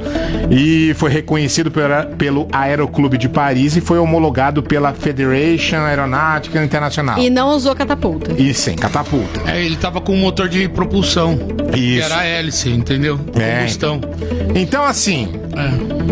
E 0.49 0.93
foi 0.95 1.09
reconhecido 1.09 1.71
pela- 1.71 2.03
pelo 2.05 2.47
Aeroclube 2.51 3.17
de 3.17 3.27
Paris 3.29 3.75
e 3.75 3.81
foi 3.81 3.97
homologado 3.99 4.61
pela 4.61 4.93
Federation 4.93 5.77
Aeronáutica 5.77 6.63
Internacional. 6.63 7.17
E 7.17 7.29
não 7.29 7.49
usou 7.55 7.73
catapulta. 7.75 8.31
E 8.37 8.53
sem 8.61 8.75
catapulta. 8.75 9.41
É, 9.51 9.63
ele 9.63 9.75
tava 9.75 9.99
com 9.99 10.13
um 10.13 10.19
motor 10.19 10.47
de 10.47 10.69
propulsão. 10.69 11.35
Que 11.73 11.97
Isso. 11.97 12.05
era 12.05 12.19
a 12.19 12.25
hélice, 12.25 12.69
entendeu? 12.69 13.19
É. 13.35 13.57
Combustão. 13.57 14.01
Então, 14.53 14.83
assim. 14.83 15.33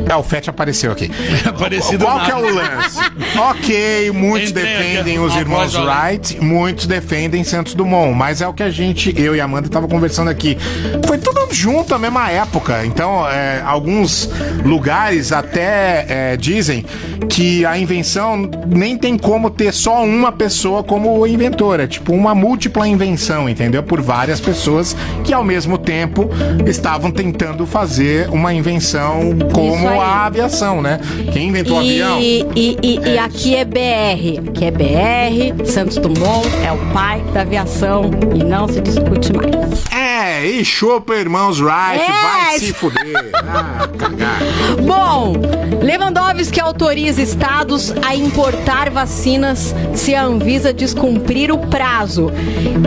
É, 0.10 0.16
o 0.16 0.24
FET 0.24 0.50
apareceu 0.50 0.92
aqui. 0.92 1.12
Aparecido 1.46 2.04
Qual 2.04 2.18
nada. 2.18 2.26
que 2.26 2.32
é 2.32 2.36
o 2.36 2.56
lance? 2.56 3.00
ok, 3.38 4.12
muitos 4.12 4.52
defendem 4.52 5.20
os 5.20 5.36
a 5.36 5.40
irmãos 5.40 5.76
olha. 5.76 6.10
Wright, 6.10 6.44
muitos 6.44 6.88
defendem 6.88 7.44
Santos 7.44 7.74
Dumont, 7.74 8.14
mas 8.16 8.42
é 8.42 8.48
o 8.48 8.54
que 8.54 8.64
a 8.64 8.70
gente, 8.70 9.14
eu 9.20 9.36
e 9.36 9.42
a 9.42 9.46
Amanda, 9.46 9.70
tava 9.70 9.88
conversando 9.88 10.30
aqui. 10.30 10.58
Foi 11.06 11.18
tudo 11.18 11.48
junto 11.52 11.94
à 11.96 12.00
mesma 12.00 12.30
época, 12.30 12.86
então 12.86 13.28
é, 13.30 13.62
alguns 13.66 14.30
lugares 14.64 15.32
até 15.32 16.06
é, 16.10 16.38
dizem 16.38 16.86
que 17.30 17.66
a 17.66 17.78
invenção 17.78 18.50
nem 18.68 18.98
tem 18.98 19.18
como 19.18 19.50
ter 19.50 19.74
só 19.74 20.04
uma 20.04 20.32
pessoa 20.32 20.84
como 20.84 21.26
inventora, 21.26 21.84
é 21.84 21.88
tipo 21.88 22.14
uma 22.14 22.36
múltipla 22.40 22.88
invenção, 22.88 23.50
entendeu? 23.50 23.84
Por 23.84 24.02
várias 24.02 24.40
pessoas 24.40 24.96
que 25.24 25.34
ao 25.34 25.44
mesmo 25.44 25.78
tempo 25.78 26.30
estavam 26.66 27.12
tentando 27.12 27.66
fazer 27.66 28.30
uma 28.30 28.54
invenção 28.54 29.38
como 29.54 29.88
a 30.00 30.26
aviação, 30.26 30.82
né? 30.82 31.00
Quem 31.34 31.50
inventou 31.50 31.78
o 31.78 31.80
avião? 31.80 32.20
E, 32.20 32.46
e, 32.56 32.78
e- 32.82 33.00
e 33.14 33.18
aqui 33.18 33.56
é 33.56 33.66
BR. 33.66 34.50
Aqui 34.50 34.66
é 34.66 34.72
BR, 34.72 35.66
Santos 35.66 35.98
Dumont 35.98 36.48
é 36.66 36.72
o 36.72 36.78
pai 36.94 37.22
da 37.34 37.42
aviação 37.42 38.10
e 38.34 38.44
não 38.44 38.68
se 38.68 38.80
discute 38.82 39.34
mais. 39.34 39.84
É, 39.92 40.46
e 40.46 40.64
chupa 40.64 41.16
irmãos 41.16 41.60
Wright, 41.60 42.02
É. 42.04 42.22
vai 42.22 42.60
se 42.60 42.74
fuder. 42.74 43.30
Ah, 43.36 43.88
cagar. 43.98 44.40
Bom, 44.86 45.34
Lewandowski 45.82 46.60
autoriza 46.60 47.22
estados 47.22 47.94
a 48.06 48.16
importar 48.16 48.90
vacinas 48.90 49.74
se 49.94 50.16
a 50.16 50.24
Anvisa 50.24 50.74
descumprir 50.74 51.52
o 51.52 51.58
prazo. 51.58 52.29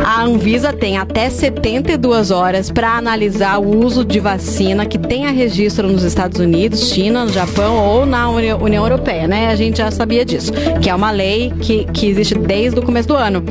A 0.05 0.23
Anvisa 0.25 0.73
tem 0.73 0.97
até 0.99 1.29
72 1.31 2.31
horas 2.31 2.71
para 2.71 2.97
analisar 2.97 3.59
o 3.61 3.85
uso 3.85 4.05
de 4.05 4.19
vacina 4.21 4.87
que 4.87 4.99
tenha 4.99 5.31
registro 5.31 5.89
nos 5.89 6.03
Estados 6.03 6.41
Unidos, 6.41 6.91
China, 6.91 7.25
no 7.25 7.33
Japão 7.33 7.77
ou 7.77 8.07
na 8.07 8.29
Uni- 8.31 8.53
União 8.55 8.85
Europeia, 8.85 9.27
né? 9.29 9.49
A 9.49 9.57
gente 9.57 9.79
já 9.79 9.91
sabia 9.91 10.25
disso, 10.25 10.53
que 10.81 10.89
é 10.91 10.95
uma 10.95 11.11
lei 11.11 11.53
que, 11.61 11.85
que 11.93 12.07
existe 12.07 12.35
desde 12.35 12.79
o 12.79 12.83
começo 12.83 13.09
do 13.09 13.15
ano. 13.17 13.43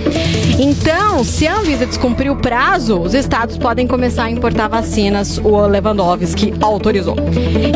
Então, 0.59 1.23
se 1.23 1.47
a 1.47 1.57
Anvisa 1.57 1.85
descumprir 1.85 2.31
o 2.31 2.35
prazo, 2.35 2.99
os 2.99 3.13
estados 3.13 3.57
podem 3.57 3.87
começar 3.87 4.25
a 4.25 4.31
importar 4.31 4.67
vacinas. 4.67 5.37
O 5.43 5.65
Lewandowski 5.67 6.53
autorizou. 6.61 7.15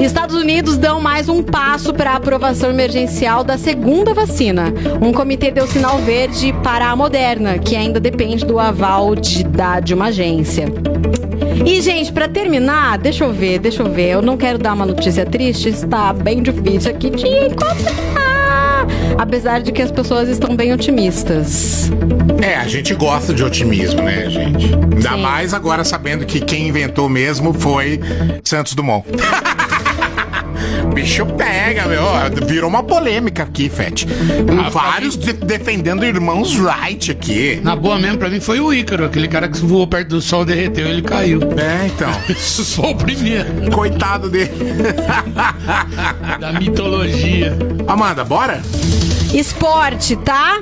Estados 0.02 0.36
Unidos 0.36 0.78
dão 0.78 1.00
mais 1.02 1.30
um 1.30 1.42
passo 1.42 1.94
para 1.94 2.12
a 2.12 2.16
aprovação 2.16 2.70
emergencial 2.70 3.44
da 3.44 3.58
segunda 3.58 4.14
vacina. 4.14 4.74
Um 5.02 5.12
comitê 5.12 5.52
deu 5.52 5.68
sinal 5.68 5.98
verde 6.00 6.54
para 6.64 6.90
a 6.90 6.96
Moderna, 6.96 7.58
que 7.58 7.76
ainda 7.76 8.00
depende 8.06 8.46
do 8.46 8.60
aval 8.60 9.16
de, 9.16 9.44
da, 9.44 9.80
de 9.80 9.96
uma 9.96 10.06
agência. 10.06 10.68
E, 11.66 11.82
gente, 11.82 12.14
pra 12.14 12.28
terminar, 12.28 13.00
deixa 13.00 13.24
eu 13.24 13.34
ver, 13.34 13.58
deixa 13.58 13.82
eu 13.82 13.92
ver. 13.92 14.10
Eu 14.12 14.22
não 14.22 14.38
quero 14.38 14.60
dar 14.60 14.74
uma 14.74 14.86
notícia 14.86 15.26
triste, 15.26 15.70
está 15.70 16.14
bem 16.14 16.44
difícil 16.44 16.92
aqui 16.92 17.10
de 17.10 17.26
encontrar. 17.26 18.86
Apesar 19.18 19.60
de 19.60 19.72
que 19.72 19.82
as 19.82 19.92
pessoas 19.92 20.30
estão 20.30 20.56
bem 20.56 20.72
otimistas. 20.72 21.90
É, 22.44 22.56
a 22.58 22.68
gente 22.68 22.94
gosta 22.94 23.34
de 23.34 23.44
otimismo, 23.44 24.04
né, 24.04 24.30
gente? 24.30 24.72
Ainda 24.76 25.18
mais 25.18 25.52
agora 25.52 25.84
sabendo 25.84 26.28
que 26.28 26.40
quem 26.40 26.68
inventou 26.68 27.10
mesmo 27.10 27.54
foi 27.54 28.00
Santos 28.44 28.76
Dumont. 28.76 29.08
Bicho 30.94 31.26
pega, 31.26 31.86
meu. 31.88 32.04
Virou 32.48 32.70
uma 32.70 32.84
polêmica 32.84 33.44
aqui, 33.44 33.70
Fete. 33.70 34.08
Ah, 34.66 34.70
Vários 34.70 35.18
de- 35.18 35.34
defendendo 35.34 36.06
irmãos 36.06 36.56
Wright 36.58 37.12
aqui. 37.12 37.60
Na 37.64 37.76
boa 37.76 37.98
mesmo, 38.00 38.18
pra 38.18 38.30
mim 38.30 38.40
foi 38.40 38.60
o 38.60 38.74
Ícaro, 38.74 39.06
aquele 39.06 39.28
cara 39.28 39.48
que 39.48 39.60
voou 39.60 39.86
perto 39.88 40.10
do 40.10 40.22
sol, 40.22 40.46
derreteu 40.46 40.88
e 40.88 40.92
ele 40.92 41.02
caiu. 41.02 41.40
É, 41.58 41.88
então. 41.88 42.10
Só 42.38 42.92
o 42.92 42.96
primeiro. 42.96 43.70
Coitado 43.72 44.30
dele. 44.30 44.52
Da 46.40 46.54
mitologia. 46.54 47.56
Amanda, 47.88 48.24
bora? 48.24 48.62
Esporte, 49.34 50.16
tá? 50.18 50.62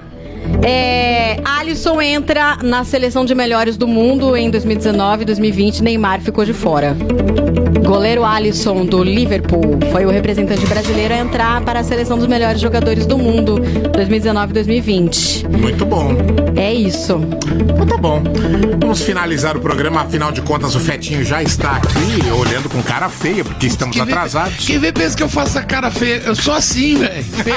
É, 0.65 1.39
Alisson 1.43 2.01
entra 2.01 2.57
na 2.63 2.83
seleção 2.85 3.25
de 3.25 3.35
melhores 3.35 3.75
do 3.77 3.87
mundo 3.87 4.35
em 4.35 4.49
2019 4.49 5.23
e 5.23 5.25
2020. 5.25 5.83
Neymar 5.83 6.21
ficou 6.21 6.45
de 6.45 6.53
fora. 6.53 6.95
Goleiro 7.85 8.23
Alisson 8.23 8.85
do 8.85 9.03
Liverpool 9.03 9.77
foi 9.91 10.05
o 10.05 10.09
representante 10.09 10.65
brasileiro 10.65 11.13
a 11.13 11.17
entrar 11.17 11.61
para 11.61 11.81
a 11.81 11.83
seleção 11.83 12.17
dos 12.17 12.27
melhores 12.27 12.61
jogadores 12.61 13.05
do 13.05 13.17
mundo 13.17 13.59
2019 13.93 14.51
e 14.51 14.53
2020. 14.53 15.47
Muito 15.49 15.85
bom. 15.85 16.11
É 16.55 16.73
isso. 16.73 17.19
Então 17.69 17.85
tá 17.85 17.97
bom. 17.97 18.23
Vamos 18.79 19.01
finalizar 19.01 19.57
o 19.57 19.59
programa. 19.59 20.01
Afinal 20.01 20.31
de 20.31 20.41
contas, 20.41 20.75
o 20.75 20.79
Fetinho 20.79 21.25
já 21.25 21.43
está 21.43 21.75
aqui 21.75 22.29
olhando 22.39 22.69
com 22.69 22.81
cara 22.81 23.09
feia, 23.09 23.43
porque 23.43 23.67
estamos 23.67 23.95
Quem 23.97 24.05
vê- 24.05 24.11
atrasados. 24.13 24.65
Quem 24.65 24.79
vê 24.79 24.91
pensa 24.91 25.17
que 25.17 25.23
eu 25.23 25.29
faço 25.29 25.59
a 25.59 25.63
cara 25.63 25.91
feia. 25.91 26.21
Eu 26.25 26.35
sou 26.35 26.53
assim, 26.53 26.97
velho. 26.99 27.23
Feio. 27.43 27.55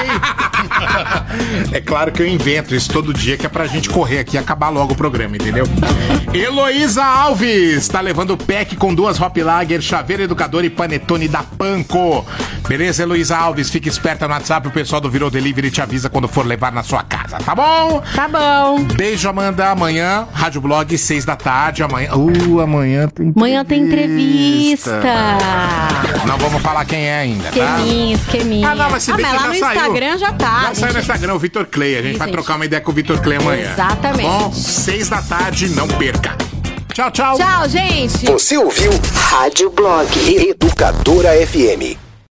É 1.71 1.79
claro 1.79 2.11
que 2.11 2.21
eu 2.21 2.27
invento 2.27 2.75
isso 2.75 2.89
todo 2.97 3.13
dia, 3.13 3.37
que 3.37 3.45
é 3.45 3.49
pra 3.49 3.67
gente 3.67 3.91
correr 3.91 4.17
aqui 4.17 4.37
e 4.37 4.39
acabar 4.39 4.69
logo 4.69 4.93
o 4.93 4.95
programa, 4.95 5.35
entendeu? 5.35 5.65
Heloísa 6.33 7.05
Alves 7.05 7.87
tá 7.87 8.01
levando 8.01 8.31
o 8.31 8.37
pack 8.37 8.75
com 8.75 8.91
duas 8.91 9.21
Hop 9.21 9.37
Lager, 9.37 9.79
chaveiro 9.81 10.23
educador 10.23 10.65
e 10.65 10.69
panetone 10.71 11.27
da 11.27 11.43
Panco. 11.43 12.25
Beleza, 12.67 13.03
Heloísa 13.03 13.37
Alves? 13.37 13.69
Fica 13.69 13.87
esperta 13.87 14.27
no 14.27 14.33
WhatsApp, 14.33 14.67
o 14.67 14.71
pessoal 14.71 14.99
do 14.99 15.11
Virou 15.11 15.29
Delivery 15.29 15.69
te 15.69 15.79
avisa 15.79 16.09
quando 16.09 16.27
for 16.27 16.43
levar 16.43 16.71
na 16.71 16.81
sua 16.81 17.03
casa, 17.03 17.37
tá 17.37 17.53
bom? 17.53 18.01
Tá 18.15 18.27
bom. 18.27 18.83
Beijo, 18.95 19.29
Amanda. 19.29 19.69
Amanhã, 19.69 20.27
Rádio 20.33 20.59
Blog, 20.59 20.97
seis 20.97 21.23
da 21.23 21.35
tarde. 21.35 21.83
Amanhã. 21.83 22.15
Uh, 22.15 22.59
amanhã 22.61 23.07
tem. 23.07 23.31
Amanhã 23.35 23.63
tem 23.63 23.83
entrevista. 23.83 25.01
Não 26.25 26.37
vamos 26.37 26.61
falar 26.63 26.83
quem 26.85 27.05
é 27.05 27.19
ainda, 27.19 27.43
tá? 27.43 27.49
Esqueminha, 27.49 28.15
esqueminha. 28.15 28.69
Ah, 28.69 28.75
não, 28.75 28.89
mas 28.89 29.03
se 29.03 29.13
bem 29.13 29.21
mas 29.21 29.31
que 29.31 29.37
lá 29.37 29.43
já 29.43 29.47
no 29.47 29.59
saiu. 29.59 29.77
Instagram 29.77 30.17
já 30.17 30.33
tá. 30.33 30.61
Já 30.67 30.75
saiu 30.75 30.87
no 30.87 30.93
gente. 30.93 31.01
Instagram 31.03 31.33
o 31.35 31.39
Vitor 31.39 31.65
Clay. 31.67 31.95
A 31.97 32.01
gente 32.01 32.13
Sim, 32.13 32.17
vai 32.17 32.27
gente. 32.27 32.35
trocar 32.35 32.55
uma 32.55 32.65
ideia 32.65 32.81
com 32.87 32.91
o 32.91 32.95
Vitor 32.95 33.21
Clay 33.21 33.37
amanhã. 33.37 33.73
Exatamente. 33.73 34.29
Tá 34.29 34.39
bom? 34.39 34.53
Seis 34.53 35.09
da 35.09 35.21
tarde, 35.21 35.67
não 35.69 35.87
perca. 35.89 36.37
Tchau, 36.93 37.11
tchau. 37.11 37.37
Tchau, 37.37 37.67
gente. 37.67 38.25
Você 38.25 38.57
ouviu 38.57 38.91
Rádio 39.29 39.69
Blog 39.69 40.07
Educadora 40.25 41.31
FM. 41.45 42.06